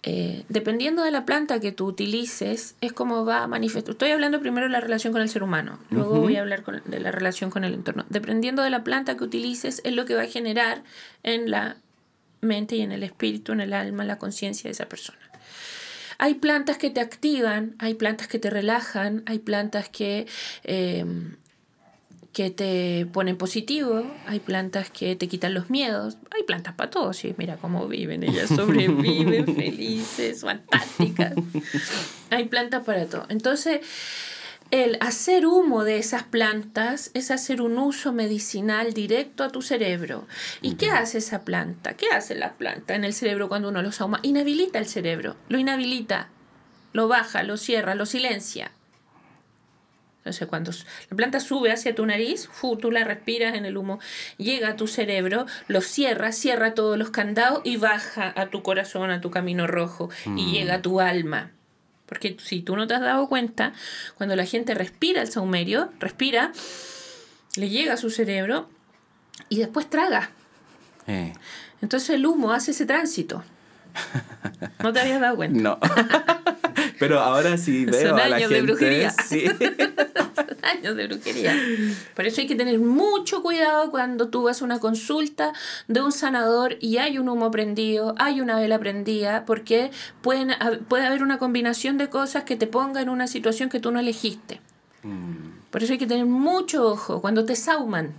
[0.06, 3.93] Eh, dependiendo de la planta que tú utilices, es como va a manifestar.
[3.93, 6.82] Estoy hablando primero de la relación con el ser humano, luego voy a hablar con-
[6.85, 8.05] de la relación con el entorno.
[8.10, 10.82] Dependiendo de la planta que utilices, es lo que va a generar
[11.22, 11.76] en la
[12.43, 15.18] mente y en el espíritu, en el alma, la conciencia de esa persona.
[16.18, 20.26] Hay plantas que te activan, hay plantas que te relajan, hay plantas que,
[20.64, 21.05] eh,
[22.35, 27.16] que te ponen positivo, hay plantas que te quitan los miedos, hay plantas para todos,
[27.16, 31.32] sí, mira cómo viven, ellas sobreviven felices, fantásticas.
[32.31, 33.27] Hay plantas para todo.
[33.28, 33.81] Entonces,
[34.73, 40.27] el hacer humo de esas plantas es hacer un uso medicinal directo a tu cerebro.
[40.62, 41.94] ¿Y qué hace esa planta?
[41.94, 44.19] ¿Qué hace la planta en el cerebro cuando uno los ahuma?
[44.23, 46.31] Inhabilita el cerebro, lo inhabilita,
[46.93, 48.73] lo baja, lo cierra, lo silencia.
[50.24, 50.72] Entonces, cuando
[51.10, 52.48] la planta sube hacia tu nariz,
[52.80, 54.01] tú la respiras en el humo,
[54.38, 59.10] llega a tu cerebro, lo cierra, cierra todos los candados y baja a tu corazón,
[59.10, 61.51] a tu camino rojo, y llega a tu alma.
[62.06, 63.74] Porque si tú no te has dado cuenta,
[64.16, 66.52] cuando la gente respira el saumerio, respira,
[67.56, 68.70] le llega a su cerebro
[69.51, 70.30] y después traga.
[71.06, 71.34] Eh,
[71.82, 73.44] Entonces el humo hace ese tránsito.
[74.82, 75.60] ¿No te habías dado cuenta?
[75.60, 75.78] no.
[77.09, 78.72] Pero ahora sí Son veo a la años de gente.
[78.72, 79.10] brujería.
[79.10, 79.44] sí.
[80.62, 81.55] años de brujería.
[82.16, 85.52] Por eso hay que tener mucho cuidado cuando tú vas a una consulta
[85.89, 89.90] de un sanador y hay un humo prendido, hay una vela prendida, porque
[90.22, 90.52] pueden,
[90.89, 94.01] puede haber una combinación de cosas que te ponga en una situación que tú no
[94.01, 94.60] elegiste.
[95.02, 98.14] Mm, Por eso hay que tener mucho ojo cuando te sauman.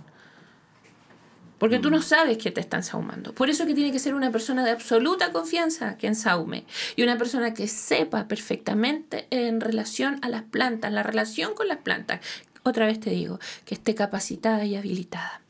[1.58, 3.32] Porque tú no sabes que te están saumando.
[3.34, 6.64] Por eso que tiene que ser una persona de absoluta confianza quien saume.
[6.96, 11.78] Y una persona que sepa perfectamente en relación a las plantas, la relación con las
[11.78, 12.20] plantas.
[12.62, 15.40] Otra vez te digo, que esté capacitada y habilitada.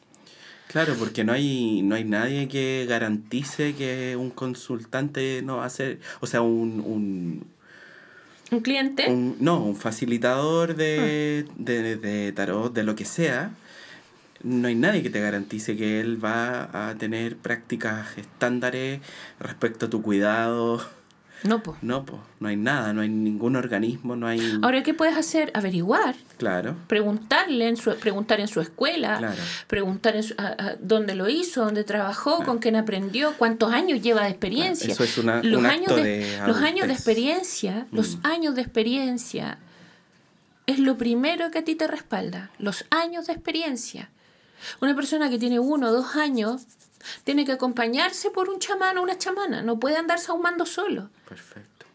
[0.68, 5.70] Claro, porque no hay, no hay nadie que garantice que un consultante no va a
[5.70, 7.46] ser, o sea, un, un,
[8.50, 11.52] Un cliente, un- no, un facilitador de, Ah.
[11.56, 13.50] de, de tarot, de lo que sea,
[14.46, 19.00] no hay nadie que te garantice que él va a tener prácticas estándares
[19.40, 20.80] respecto a tu cuidado.
[21.42, 21.76] no, pues.
[21.82, 24.58] No, pues, no hay nada, no hay ningún organismo, no hay...
[24.62, 25.50] Ahora, ¿qué puedes hacer?
[25.54, 26.14] Averiguar.
[26.38, 29.42] Claro, preguntarle en su, preguntar en su escuela, Claro.
[29.66, 34.00] preguntar en su- a- a dónde lo hizo, dónde trabajó, con quién aprendió, cuántos años
[34.02, 34.92] lleva de experiencia.
[34.92, 38.26] Eso es una- los un años acto de, de los años de experiencia, los Mm.
[38.26, 39.58] años de experiencia
[40.66, 44.10] es lo primero que a ti te respalda, los años de experiencia.
[44.80, 46.62] Una persona que tiene uno o dos años
[47.24, 51.10] tiene que acompañarse por un chamán o una chamana, no puede andar sahumando solo.
[51.28, 51.86] perfecto.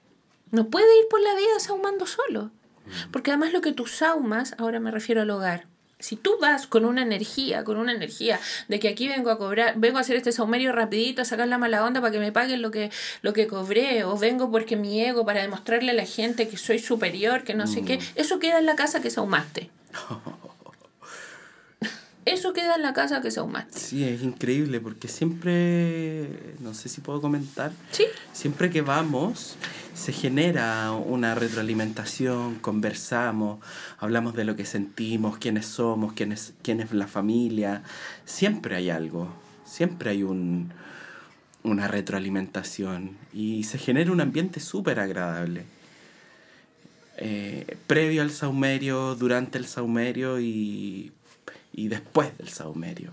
[0.51, 2.51] No puede ir por la vida saumando solo.
[3.11, 5.67] Porque además lo que tú saumas, ahora me refiero al hogar.
[5.99, 9.75] Si tú vas con una energía, con una energía de que aquí vengo a cobrar,
[9.77, 12.61] vengo a hacer este saumerio rapidito, a sacar la mala onda para que me paguen
[12.63, 16.47] lo que, lo que cobré, o vengo porque mi ego para demostrarle a la gente
[16.49, 19.69] que soy superior, que no sé qué, eso queda en la casa que saumaste.
[22.25, 23.79] Eso queda en la casa que saumaste.
[23.79, 26.27] Sí, es increíble porque siempre,
[26.59, 29.57] no sé si puedo comentar, Sí, siempre que vamos
[29.95, 33.59] se genera una retroalimentación, conversamos,
[33.99, 37.83] hablamos de lo que sentimos, quiénes somos, quién es, quién es la familia,
[38.25, 39.27] siempre hay algo,
[39.65, 40.71] siempre hay un,
[41.63, 45.65] una retroalimentación y se genera un ambiente súper agradable.
[47.17, 51.11] Eh, previo al saumerio, durante el saumerio y,
[51.73, 53.11] y después del saumerio.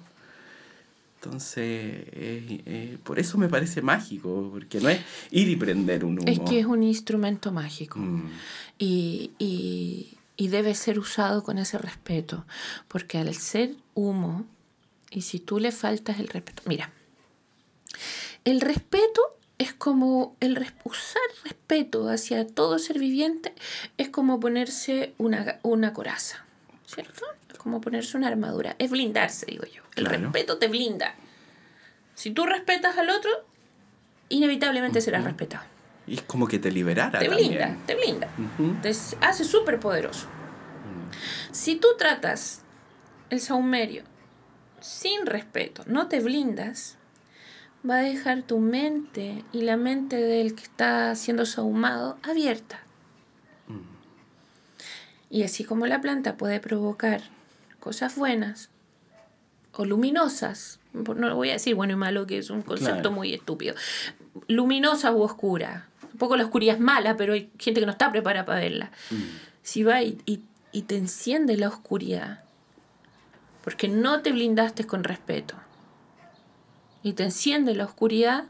[1.17, 5.01] Entonces, eh, eh, por eso me parece mágico, porque no es
[5.33, 6.31] ir y prender un humo.
[6.31, 7.99] es que es un instrumento mágico.
[7.99, 8.31] Mm,
[8.79, 12.45] y, y- y debe ser usado con ese respeto,
[12.87, 14.47] porque al ser humo,
[15.11, 16.93] y si tú le faltas el respeto, mira,
[18.45, 19.21] el respeto
[19.59, 20.53] es como el
[20.85, 23.53] usar respeto hacia todo ser viviente
[23.97, 26.45] es como ponerse una, una coraza,
[26.87, 27.25] ¿cierto?
[27.69, 29.83] Como ponerse una armadura, es blindarse, digo yo.
[29.95, 30.23] El Claro.
[30.23, 31.15] respeto te blinda.
[32.15, 33.31] Si tú respetas al otro,
[34.31, 35.65] inevitablemente serás respetado.
[36.07, 37.49] Y es como que te liberara Te también.
[37.51, 38.29] blinda, te blinda
[38.81, 38.89] te
[39.21, 40.29] hace súper poderoso.
[41.53, 42.63] Si tú tratas
[43.29, 44.05] el saumerio
[44.81, 46.97] sin respeto, no te blindas,
[47.89, 52.81] va a dejar tu mente y la mente del que está siendo saumado abierta.
[55.29, 57.21] Y así como la planta puede provocar
[57.81, 58.71] cosas buenas
[59.73, 63.13] o luminosas, no voy a decir bueno y malo, que es un concepto Claro.
[63.13, 63.75] muy estúpido,
[64.49, 65.89] luminosa u oscura.
[66.13, 68.91] Un poco la oscuridad es mala, pero hay gente que no está preparada para verla.
[69.63, 70.43] Si va y, y-
[70.73, 72.43] y te enciende la oscuridad,
[73.63, 75.55] porque no te blindaste con respeto,
[77.03, 78.47] y te enciende la oscuridad,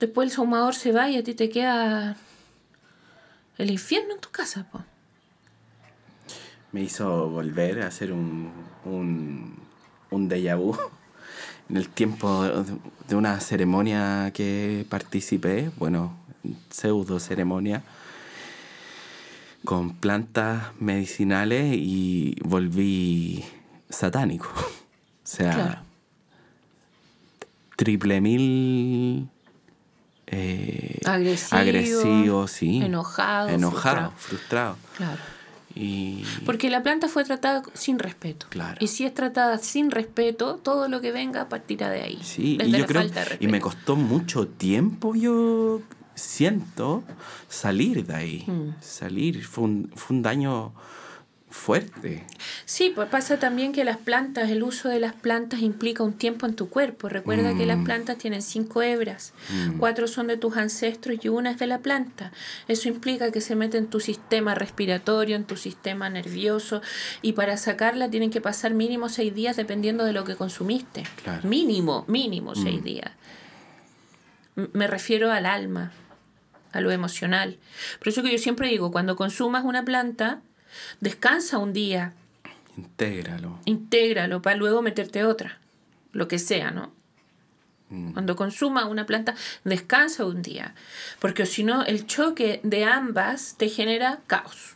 [0.00, 2.16] después el saumador se va y a ti te queda
[3.58, 4.64] el infierno en tu casa.
[4.70, 4.84] po.
[6.74, 8.50] Me hizo volver a hacer un,
[8.84, 9.54] un,
[10.10, 10.74] un déjà vu
[11.70, 12.42] en el tiempo
[13.08, 16.16] de- una ceremonia que participé, bueno,
[16.70, 17.84] pseudo ceremonia,
[19.64, 23.44] con plantas medicinales y volví
[23.88, 24.48] satánico.
[25.24, 25.78] O sea, Claro.
[27.76, 29.28] triple mil
[30.26, 32.82] eh, Agresivo, agresivo, sí.
[32.82, 34.12] enojado, enojado, frustrado.
[34.18, 34.76] frustrado.
[34.98, 35.22] Claro.
[35.74, 38.46] Y Porque la planta fue tratada sin respeto.
[38.48, 38.76] Claro.
[38.80, 42.18] Y si es tratada sin respeto, todo lo que venga partirá de ahí.
[42.22, 45.80] Sí, desde y yo la creo, falta de y me costó mucho tiempo, yo
[46.14, 47.02] siento,
[47.48, 48.44] salir de ahí.
[48.46, 48.80] Mm.
[48.80, 50.72] Salir, fue un, fue un daño
[51.54, 52.26] fuerte.
[52.64, 56.46] Sí, pues pasa también que las plantas, el uso de las plantas implica un tiempo
[56.46, 57.08] en tu cuerpo.
[57.08, 57.84] Recuerda que las Mm.
[57.84, 59.32] plantas tienen cinco hebras,
[59.78, 62.32] cuatro son de tus ancestros y una es de la planta.
[62.66, 66.82] Eso implica que se mete en tu sistema respiratorio, en tu sistema nervioso
[67.22, 71.04] y para sacarla tienen que pasar mínimo seis días dependiendo de lo que consumiste.
[71.22, 71.48] Claro.
[71.48, 73.12] Mínimo, mínimo seis días.
[74.56, 75.92] M- Me refiero al alma,
[76.72, 77.58] a lo emocional.
[78.00, 80.42] Por eso que yo siempre digo, cuando consumas una planta,
[81.00, 82.14] descansa un día,
[82.76, 83.60] Intégralo.
[83.64, 85.58] intégralo para luego meterte otra,
[86.12, 86.92] lo que sea, ¿no?
[88.12, 90.74] Cuando consuma una planta, descansa un día,
[91.20, 94.74] porque si no, el choque de ambas te genera caos.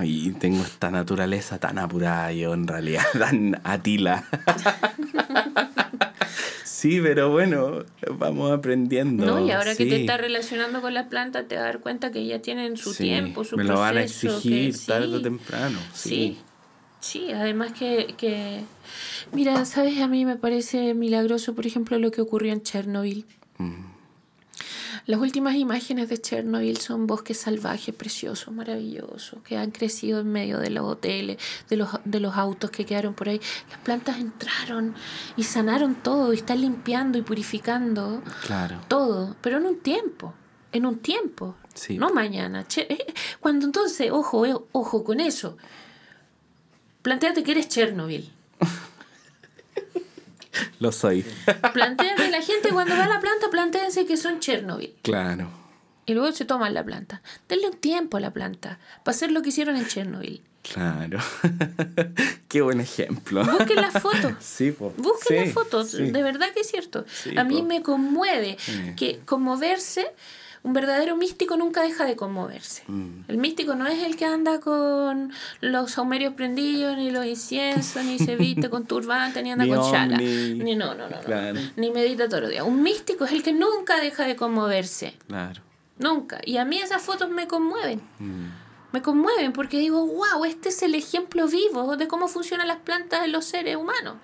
[0.00, 4.24] Ay, tengo esta naturaleza tan apurada yo, en realidad, tan atila.
[6.64, 9.26] sí, pero bueno, vamos aprendiendo.
[9.26, 9.46] ¿no?
[9.46, 12.20] Y ahora que te estás relacionando con las plantas, te vas a dar cuenta que
[12.20, 13.74] ellas tienen su Sí, tiempo, su Me proceso.
[13.74, 15.22] lo van a exigir que- tarde o sí.
[15.22, 15.78] temprano.
[15.92, 16.08] Sí.
[16.08, 16.38] Sí.
[17.00, 18.62] Sí, además que, que...
[19.32, 20.00] Mira, ¿sabes?
[20.00, 23.24] A mí me parece milagroso, por ejemplo, lo que ocurrió en Chernobyl.
[23.58, 23.97] Mm.
[25.08, 30.58] Las últimas imágenes de Chernobyl son bosques salvajes, preciosos, maravillosos, que han crecido en medio
[30.58, 31.38] de los hoteles,
[31.70, 33.40] de los, de los autos que quedaron por ahí.
[33.70, 34.94] Las plantas entraron
[35.34, 38.82] y sanaron todo, y están limpiando y purificando Claro.
[38.88, 40.34] todo, pero en un tiempo,
[40.72, 41.96] en un tiempo, Sí.
[41.96, 42.66] no mañana.
[42.76, 43.06] Eh,
[43.40, 45.56] Cuando entonces, ojo, eh, ojo con eso.
[47.00, 48.30] Plantéate que eres Chernobyl.
[50.80, 51.24] Lo soy.
[51.72, 54.94] Plantéate la gente cuando va a la planta, plantéense que son Chernobyl.
[55.02, 55.48] claro.
[56.06, 57.20] Y luego se toman la planta.
[57.50, 60.40] Denle un tiempo a la planta para hacer lo que hicieron en Chernobyl.
[60.62, 61.18] Claro.
[62.48, 63.44] Qué buen ejemplo.
[63.44, 64.32] Busquen las fotos.
[64.40, 64.94] Sí, po.
[64.96, 66.10] Busquen Sí, las fotos, sí.
[66.10, 67.04] de verdad que es cierto.
[67.12, 67.64] Sí, a mí po.
[67.66, 68.56] me conmueve
[68.96, 70.10] que conmoverse,
[70.62, 72.82] un verdadero místico nunca deja de conmoverse.
[72.86, 73.24] Mm.
[73.28, 78.18] El místico no es el que anda con los saumerios prendidos, ni los inciensos, ni
[78.18, 80.18] se viste con turbante, ni anda Ni con chala.
[80.18, 81.60] Ni no, no, no, no.
[81.76, 82.64] Ni medita todos los días.
[82.66, 85.14] Un místico es el que nunca deja de conmoverse.
[85.26, 85.62] Claro.
[85.98, 86.40] Nunca.
[86.44, 88.00] Y a mí esas fotos me conmueven.
[88.18, 88.46] Mm.
[88.92, 93.24] Me conmueven porque digo, wow, este es el ejemplo vivo de cómo funcionan las plantas
[93.24, 94.14] en los seres humanos.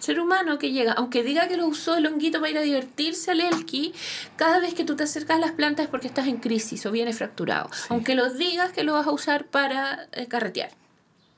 [0.00, 3.30] Ser humano que llega, aunque diga que lo usó el honguito para ir a divertirse
[3.30, 3.92] al Elki,
[4.36, 6.90] cada vez que tú te acercas a las plantas es porque estás en crisis o
[6.90, 7.68] vienes fracturado.
[7.90, 10.70] Aunque lo digas que lo vas a usar para eh, carretear.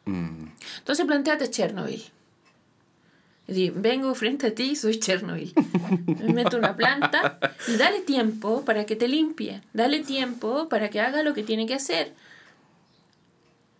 [0.04, 0.46] Mm.
[0.78, 2.04] Entonces planteate Chernobyl.
[3.48, 5.52] Y vengo frente a ti, soy Chernobyl.
[6.06, 9.60] Me meto una planta y dale tiempo para que te limpie.
[9.72, 12.14] Dale tiempo para que haga lo que tiene que hacer.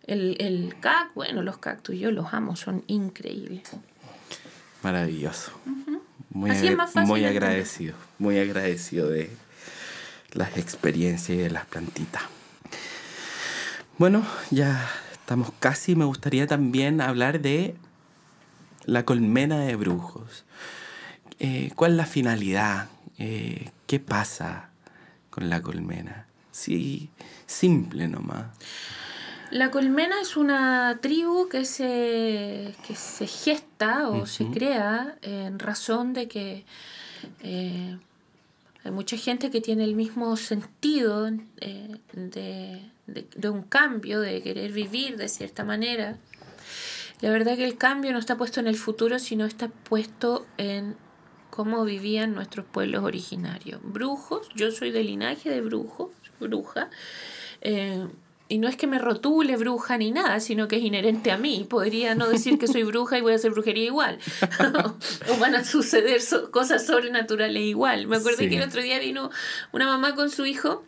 [0.05, 3.71] El, el cac, bueno, los cactus yo los amo, son increíbles.
[4.83, 5.51] Maravilloso.
[6.29, 7.95] Muy, Así es agra- más fácil muy agradecido.
[8.19, 9.29] Muy agradecido de
[10.33, 12.23] las experiencias y de las plantitas.
[13.97, 15.95] Bueno, ya estamos casi.
[15.95, 17.75] Me gustaría también hablar de
[18.85, 20.43] la colmena de brujos.
[21.39, 22.89] Eh, ¿Cuál es la finalidad?
[23.19, 24.69] Eh, ¿Qué pasa
[25.29, 26.25] con la colmena?
[26.51, 27.09] Sí,
[27.45, 28.45] simple nomás.
[29.53, 36.13] La colmena es una tribu que se, que se gesta o se crea en razón
[36.13, 36.65] de que
[37.43, 37.97] eh,
[38.83, 41.29] hay mucha gente que tiene el mismo sentido
[41.61, 46.17] eh, de, de- de un cambio, de querer vivir de cierta manera.
[47.21, 50.95] La verdad que el cambio no está puesto en el futuro, sino está puesto en
[51.51, 53.79] cómo vivían nuestros pueblos originarios.
[53.83, 56.09] Brujos, yo soy del linaje de brujos,
[56.39, 56.89] bruja.
[57.61, 58.07] eh,
[58.49, 61.65] y no es que me rotule bruja ni nada, sino que es inherente a mí.
[61.69, 64.19] Podría no decir que soy bruja y voy a hacer brujería igual.
[65.29, 66.21] o van a suceder
[66.51, 68.07] cosas sobrenaturales igual.
[68.07, 69.31] Me acuerdo que el otro día vino
[69.71, 70.83] una mamá con su hijo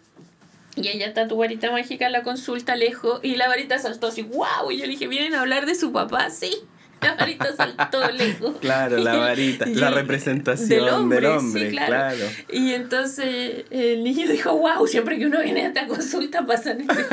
[0.76, 4.22] y ella está tu varita mágica en la consulta lejos y la varita saltó así,
[4.22, 4.70] wow.
[4.70, 6.30] Y yo le dije, ¿vienen a hablar de su papá?
[6.30, 6.52] Sí
[7.02, 8.58] la varita saltó lejos.
[8.62, 12.26] Claro, la varita, la representación del hombre, claro.
[12.52, 17.04] Y entonces el niño dijo, wow, siempre que uno viene a esta consulta pasan este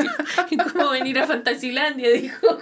[0.49, 0.65] tipo.
[0.73, 2.59] como venir a Fantasilandia, dijo.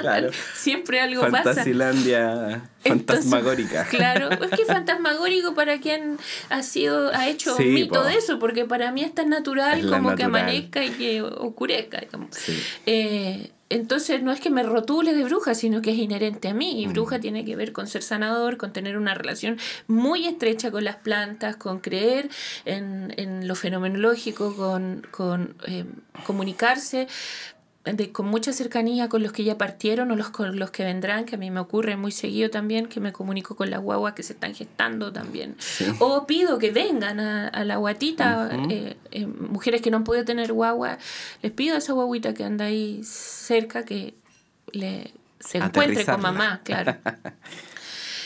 [0.00, 0.30] Claro.
[0.54, 1.44] Siempre algo pasa.
[1.44, 3.84] Fantasilandia fantasmagórica.
[3.90, 6.18] claro, es que fantasmagórico para quien
[6.48, 10.14] ha sido, ha hecho un mito de eso, porque para mí es tan natural como
[10.14, 12.02] que amanezca y que oscurezca.
[12.86, 16.82] Eh, entonces no es que me rotule de bruja, sino que es inherente a mí.
[16.82, 16.92] Y mm.
[16.92, 20.96] bruja tiene que ver con ser sanador, con tener una relación muy estrecha con las
[20.96, 22.28] plantas, con creer
[22.64, 25.84] en, en lo fenomenológico, con, con eh,
[26.26, 27.06] comunicarse
[28.12, 31.36] con mucha cercanía con los que ya partieron o los con los que vendrán, que
[31.36, 34.34] a mí me ocurre muy seguido también, que me comunico con las guaguas que se
[34.34, 35.56] están gestando también.
[35.98, 40.52] O pido que vengan a, la guatita, eh, eh, mujeres que no han podido tener
[40.52, 40.98] guagua,
[41.42, 44.14] les pido a esa guaguita que anda ahí cerca que
[44.72, 46.96] le, se encuentre con mamá, claro.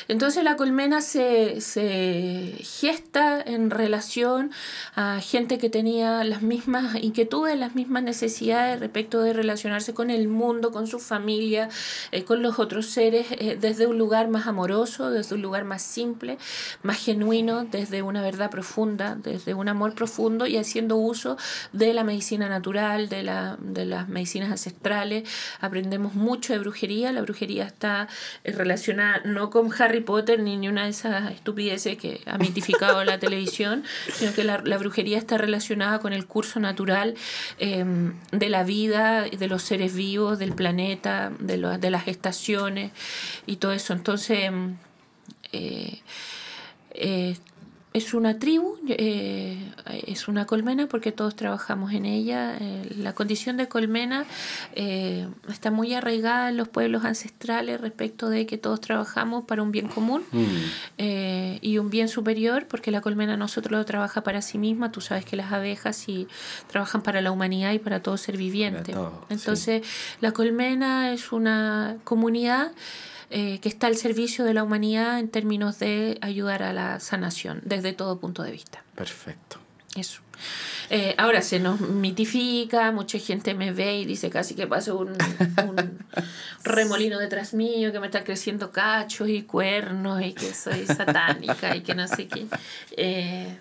[0.09, 4.51] Entonces la colmena se, se gesta en relación
[4.95, 10.29] a gente que tenía las mismas inquietudes, las mismas necesidades respecto de relacionarse con el
[10.29, 11.69] mundo, con su familia,
[12.13, 15.83] eh, con los otros seres, eh, desde un lugar más amoroso, desde un lugar más
[15.83, 16.39] simple,
[16.83, 21.37] más genuino, desde una verdad profunda, desde un amor profundo y haciendo uso
[21.73, 25.29] de la medicina natural, de, la, de las medicinas ancestrales.
[25.61, 28.09] Aprendemos mucho de brujería, la brujería está
[28.45, 33.19] eh, relacionada no con Harry Potter ni una de esas estupideces que ha mitificado la
[33.19, 37.15] televisión, sino que la, brujería está relacionada con el curso natural
[37.59, 42.91] em, de la vida, de los seres vivos, del planeta, de, de las estaciones
[43.47, 43.93] y todo eso.
[43.93, 44.77] Entonces, em,
[45.53, 46.01] eh,
[46.91, 47.37] eh,
[47.95, 49.57] es una tribu, eh,
[50.09, 52.57] es una colmena porque todos trabajamos en ella.
[52.61, 54.27] Eh, la condición de colmena
[54.75, 59.71] eh, está muy arraigada en los pueblos ancestrales respecto de que todos trabajamos para un
[59.71, 61.59] bien común mm.
[61.61, 65.01] y un bien superior, porque la colmena no solo lo trabaja para sí misma, tú
[65.01, 66.27] sabes que las abejas sí
[66.67, 68.93] trabajan para la humanidad y para todo ser viviente.
[69.31, 69.87] Entonces,
[70.21, 72.73] la colmena es una comunidad
[73.37, 77.61] eh, que está al servicio de la humanidad en términos de ayudar a la sanación
[77.65, 78.85] desde todo punto de vista.
[78.95, 79.59] Perfecto.
[79.97, 80.21] Eso.
[80.89, 85.17] Eh, ahora se nos mitifica, mucha gente me ve y dice casi que paso un,
[86.65, 91.81] remolino detrás mío, que me está creciendo cachos y cuernos y que soy satánica y
[91.81, 92.47] que no sé qué.
[92.97, 93.59] Eh,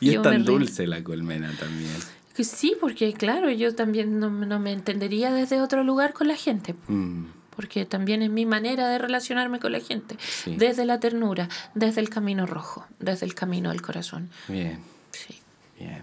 [0.00, 1.92] y es tan dulce la colmena también.
[2.34, 6.74] Que sí, porque claro, yo también no, me entendería desde otro lugar con la gente.
[6.88, 12.00] Mm porque también es mi manera de relacionarme con la gente, desde la ternura, desde
[12.02, 14.30] el camino rojo, desde el camino del corazón.
[14.46, 14.78] Bien.
[15.10, 15.40] Sí.
[15.78, 16.02] Bien.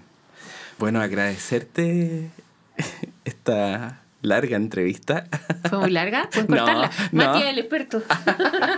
[0.80, 2.32] Bueno, agradecerte
[3.26, 5.28] esta larga entrevista.
[5.70, 6.30] ¿Fue muy larga?
[6.32, 6.90] ¿Puedes cortarla?
[7.12, 8.02] No, el experto.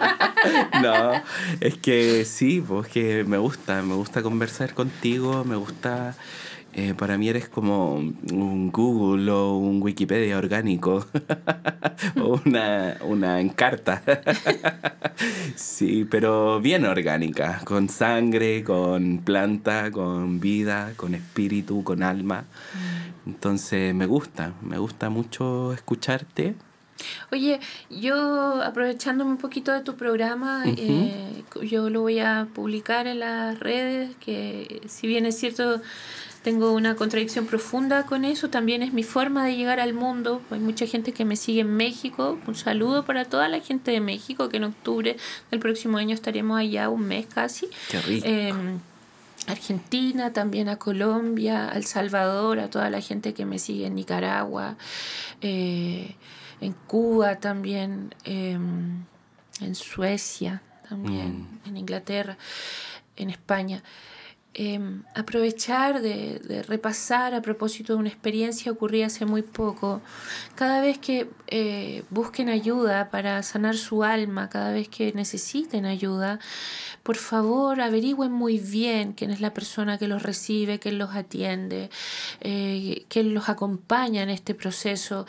[0.81, 1.23] no,
[1.61, 6.15] es que sí, pues que me gusta, me gusta conversar contigo, me gusta
[6.77, 11.05] eh, para mí eres como un Google o un Wikipedia orgánico
[12.21, 14.03] o una, una encarta.
[15.55, 22.43] sí, pero bien orgánica, con sangre, con planta, con vida, con espíritu, con alma.
[23.25, 26.55] Entonces me gusta, me gusta mucho escucharte.
[27.31, 33.19] Oye, yo aprovechándome un poquito de tu programa, eh, yo lo voy a publicar en
[33.19, 35.81] las redes, que si bien es cierto
[36.45, 40.43] tengo una contradicción profunda con eso, también es mi forma de llegar al mundo.
[40.51, 42.37] Hay mucha gente que me sigue en México.
[42.45, 45.17] Un saludo para toda la gente de México, que en octubre
[45.49, 47.67] del próximo año estaremos allá un mes casi.
[47.89, 48.27] Qué rico.
[48.27, 48.79] Em,
[49.47, 53.95] Argentina, también a Colombia, a El Salvador, a toda la gente que me sigue en
[53.95, 54.77] Nicaragua,
[55.41, 56.13] eh,
[56.61, 59.03] en Cuba también, em,
[59.61, 61.69] en Suecia también, mm.
[61.69, 62.37] en Inglaterra,
[63.15, 63.81] en España.
[64.57, 70.01] Em, aprovechar de, repasar a propósito de una experiencia ocurrida hace muy poco.
[70.55, 76.39] Cada vez que eh, busquen ayuda para sanar su alma, cada vez que necesiten ayuda,
[77.03, 81.89] por favor averigüen muy bien quién es la persona que los recibe, quién los atiende,
[82.39, 85.25] eh, quién los acompaña en este proceso.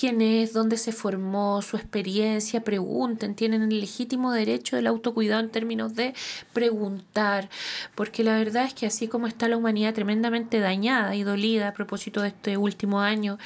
[0.00, 5.50] Quién es, dónde se formó, su experiencia, pregunten, tienen el legítimo derecho del autocuidado en
[5.50, 6.14] términos de
[6.54, 7.50] preguntar,
[7.94, 11.74] porque la verdad es que así como está la humanidad tremendamente dañada y dolida a
[11.74, 13.36] propósito de este último año,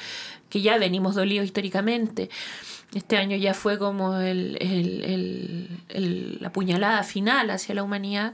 [0.47, 2.29] que ya venimos dolidos históricamente,
[2.93, 5.67] este año ya fue como el,
[6.39, 8.33] la puñalada final hacia la humanidad.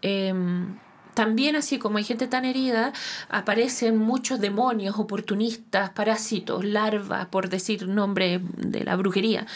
[0.00, 0.78] Em,
[1.20, 2.94] también así como hay gente tan herida,
[3.28, 9.46] aparecen muchos demonios, oportunistas, parásitos, larvas, por decir nombre de la brujería,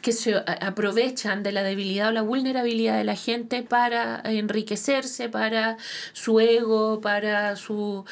[0.00, 5.76] que se aprovechan de la debilidad o la vulnerabilidad de la gente para enriquecerse, para
[6.14, 8.06] su ego, para su,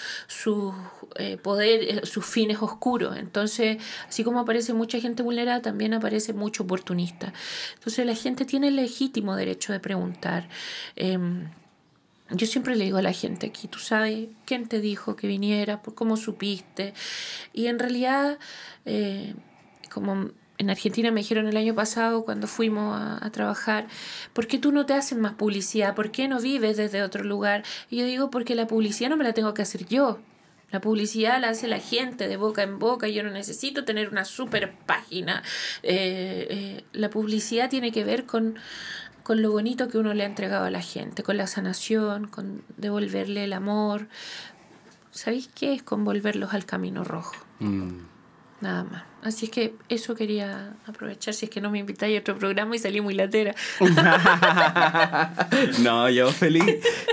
[1.17, 3.17] eh, poder, eh, sus fines oscuros.
[3.17, 3.79] Entonces,
[4.11, 7.33] así como aparece mucha gente vulnerada, también aparece mucho oportunista.
[7.77, 10.51] Entonces, la gente tiene el legítimo derecho de preguntar.
[10.97, 11.49] Em,
[12.33, 15.83] yo siempre le digo a la gente aquí, tú sabes quién te dijo que viniera,
[15.83, 16.95] por cómo supiste.
[17.53, 18.39] Y en realidad,
[18.85, 19.35] eh,
[19.93, 23.87] como en Argentina me dijeron el año pasado cuando fuimos a, trabajar,
[24.35, 25.95] ¿por qué tú no te haces más publicidad?
[25.95, 27.65] ¿Por qué no vives desde otro lugar?
[27.89, 30.21] Y yo digo, porque la publicidad no me la tengo que hacer yo.
[30.71, 33.09] La publicidad la hace la gente de boca en boca.
[33.09, 35.43] Yo no necesito tener una super página.
[35.83, 38.57] Eh, eh, la publicidad tiene que ver con
[39.23, 42.63] con lo bonito que uno le ha entregado a la gente, con la sanación, con
[42.77, 44.09] devolverle el amor.
[45.11, 45.83] ¿Sabéis qué es?
[45.83, 47.35] Con volverlos al camino rojo.
[47.59, 48.11] Mm.
[48.61, 49.03] Nada más.
[49.23, 52.77] Así es que eso quería aprovechar si es que no me invitáis a otro programa
[52.77, 53.55] y salí muy latera.
[55.81, 56.65] no, yo feliz.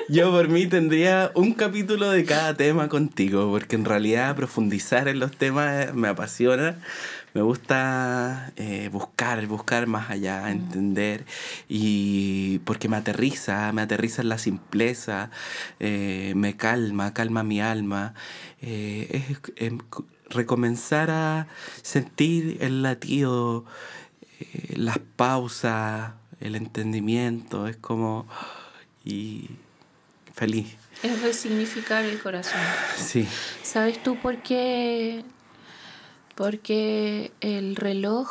[0.07, 5.19] Yo por mí tendría un capítulo de cada tema contigo, porque en realidad profundizar en
[5.19, 6.77] los temas me apasiona
[7.37, 10.47] me gusta eh, buscar, buscar más allá, mm.
[10.47, 11.23] entender,
[11.69, 15.29] y porque me aterriza, me aterriza en la simpleza,
[15.79, 18.15] eh, me calma, calma mi alma.
[18.59, 19.77] Eh, es em,
[20.31, 21.47] recomenzar a
[21.83, 23.65] sentir el latido,
[24.75, 28.25] las pausas, el entendimiento, es como...
[29.05, 29.47] y
[30.33, 30.75] feliz.
[31.03, 32.61] Es resignificar el corazón.
[32.97, 33.27] Sí.
[33.61, 35.23] ¿Sabes tú por qué
[36.37, 38.29] porque el reloj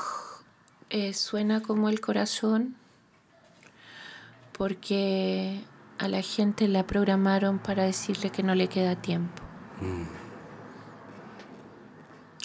[0.91, 2.77] eh, suena como el corazón,
[4.53, 5.61] porque
[5.99, 9.43] a la gente la programaron para decirle que no le queda tiempo.
[9.81, 10.05] Mm.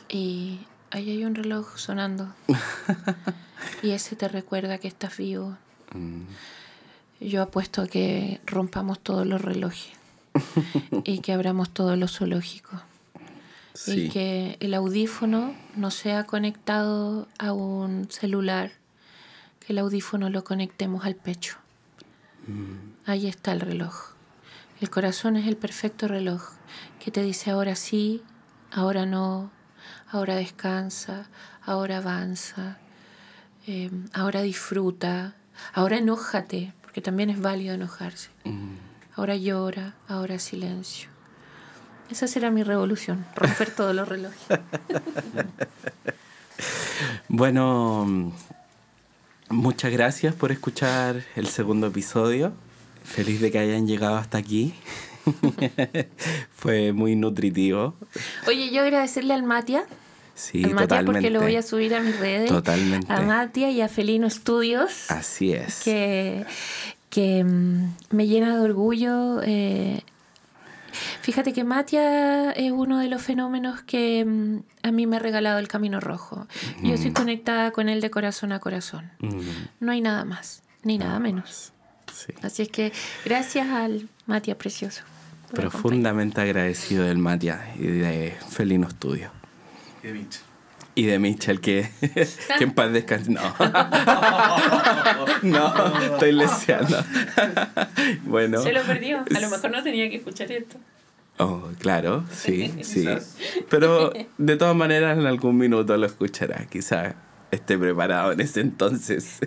[0.09, 2.33] Y ahí hay un reloj sonando.
[3.83, 5.59] y ese te recuerda que estás vivo.
[5.93, 6.23] Mm.
[7.19, 9.93] Yo apuesto a que rompamos todos los relojes
[11.03, 12.81] y que abramos todos los zoológicos
[13.87, 18.71] y que el audífono no sea conectado a un celular,
[19.59, 21.57] que el audífono lo conectemos al pecho.
[22.47, 22.91] Mm.
[23.05, 24.13] Ahí está el reloj.
[24.79, 26.41] El corazón es el perfecto reloj
[26.99, 28.23] que te dice ahora sí,
[28.71, 29.51] ahora no,
[30.09, 31.29] ahora descansa,
[31.63, 32.77] ahora avanza,
[33.67, 35.35] em, ahora disfruta,
[35.73, 38.29] ahora enójate, porque también es válido enojarse.
[38.43, 38.75] Mm.
[39.15, 41.10] Ahora llora, ahora silencio.
[42.11, 44.59] Esa será mi revolución, romper todos los relojes.
[47.29, 48.33] bueno,
[49.49, 52.51] muchas gracias por escuchar el segundo episodio.
[53.05, 54.73] Feliz de que hayan llegado hasta aquí.
[56.53, 57.95] Fue muy nutritivo.
[58.45, 59.85] Oye, yo agradecerle al Matia.
[60.35, 62.49] Sí, al Matia porque lo voy a subir a mis redes.
[62.49, 63.11] Totalmente.
[63.11, 65.09] A Matia y a Felino Studios.
[65.09, 65.81] Así es.
[65.83, 66.45] Que,
[67.09, 70.03] que mm, me llena de orgullo eh,
[71.21, 75.59] Fíjate que Matia es uno de los fenómenos que mm, a mí me ha regalado
[75.59, 76.47] el camino rojo.
[76.81, 77.15] Yo estoy mm.
[77.15, 79.11] conectada con él de corazón a corazón.
[79.19, 79.39] Mm.
[79.79, 81.73] No hay nada más, ni nada menos.
[82.41, 82.91] Así es que
[83.25, 85.03] gracias al Matia Precioso.
[85.53, 89.31] Profundamente agradecido del Matia y de Felino Studio.
[90.03, 90.50] Y de Mitchell.
[90.93, 91.89] Y de Mitchell, que,
[92.57, 93.31] que en paz descanse.
[93.31, 93.41] No.
[95.43, 96.97] no, estoy leseando.
[98.23, 98.61] bueno.
[98.61, 99.19] Se lo perdió.
[99.19, 100.77] A lo mejor no tenía que escuchar esto.
[101.37, 103.07] Oh, claro, sí, sí.
[103.69, 107.15] Pero de todas maneras en algún minuto lo escuchará, quizá
[107.49, 109.39] esté preparado en ese entonces.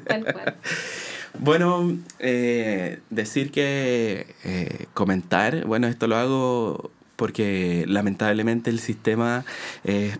[1.38, 9.44] bueno, eh, decir que eh, comentar, bueno, esto lo hago porque lamentablemente el sistema
[9.84, 10.18] es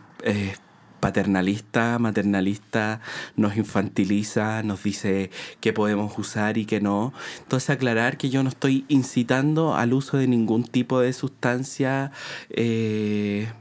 [1.05, 3.03] paternalista, maternalista,
[3.37, 7.13] nos infantiliza, nos dice qué podemos usar y qué no.
[7.41, 12.11] Entonces aclarar que yo no estoy incitando al uso de ningún tipo de sustancia.
[12.49, 13.53] Eh,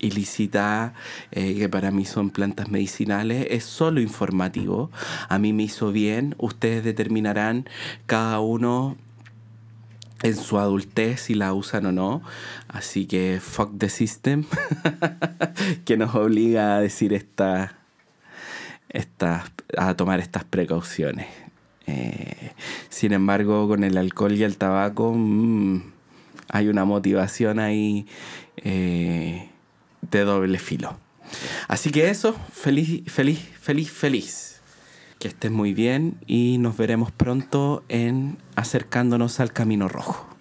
[0.00, 0.92] ilícita,
[1.30, 4.90] eh, que para mí son plantas medicinales, es solo informativo.
[5.30, 7.68] A mí me hizo bien, ustedes determinarán
[8.04, 8.98] cada uno
[10.22, 12.22] en su adultez si la usan o no.
[12.68, 14.44] Así que fuck the system
[15.84, 17.78] que nos obliga a decir esta,
[18.88, 19.44] esta,
[19.76, 21.26] a tomar estas precauciones.
[21.86, 22.52] Eh,
[22.88, 25.82] sin embargo, con el alcohol y el tabaco mm,
[26.48, 28.06] hay una motivación ahí
[28.56, 29.48] eh,
[30.10, 30.96] de doble filo.
[31.68, 34.41] Así que eso, feliz, feliz, feliz, feliz.
[35.22, 40.31] Que estés muy bien y nos veremos pronto en acercándonos al camino rojo.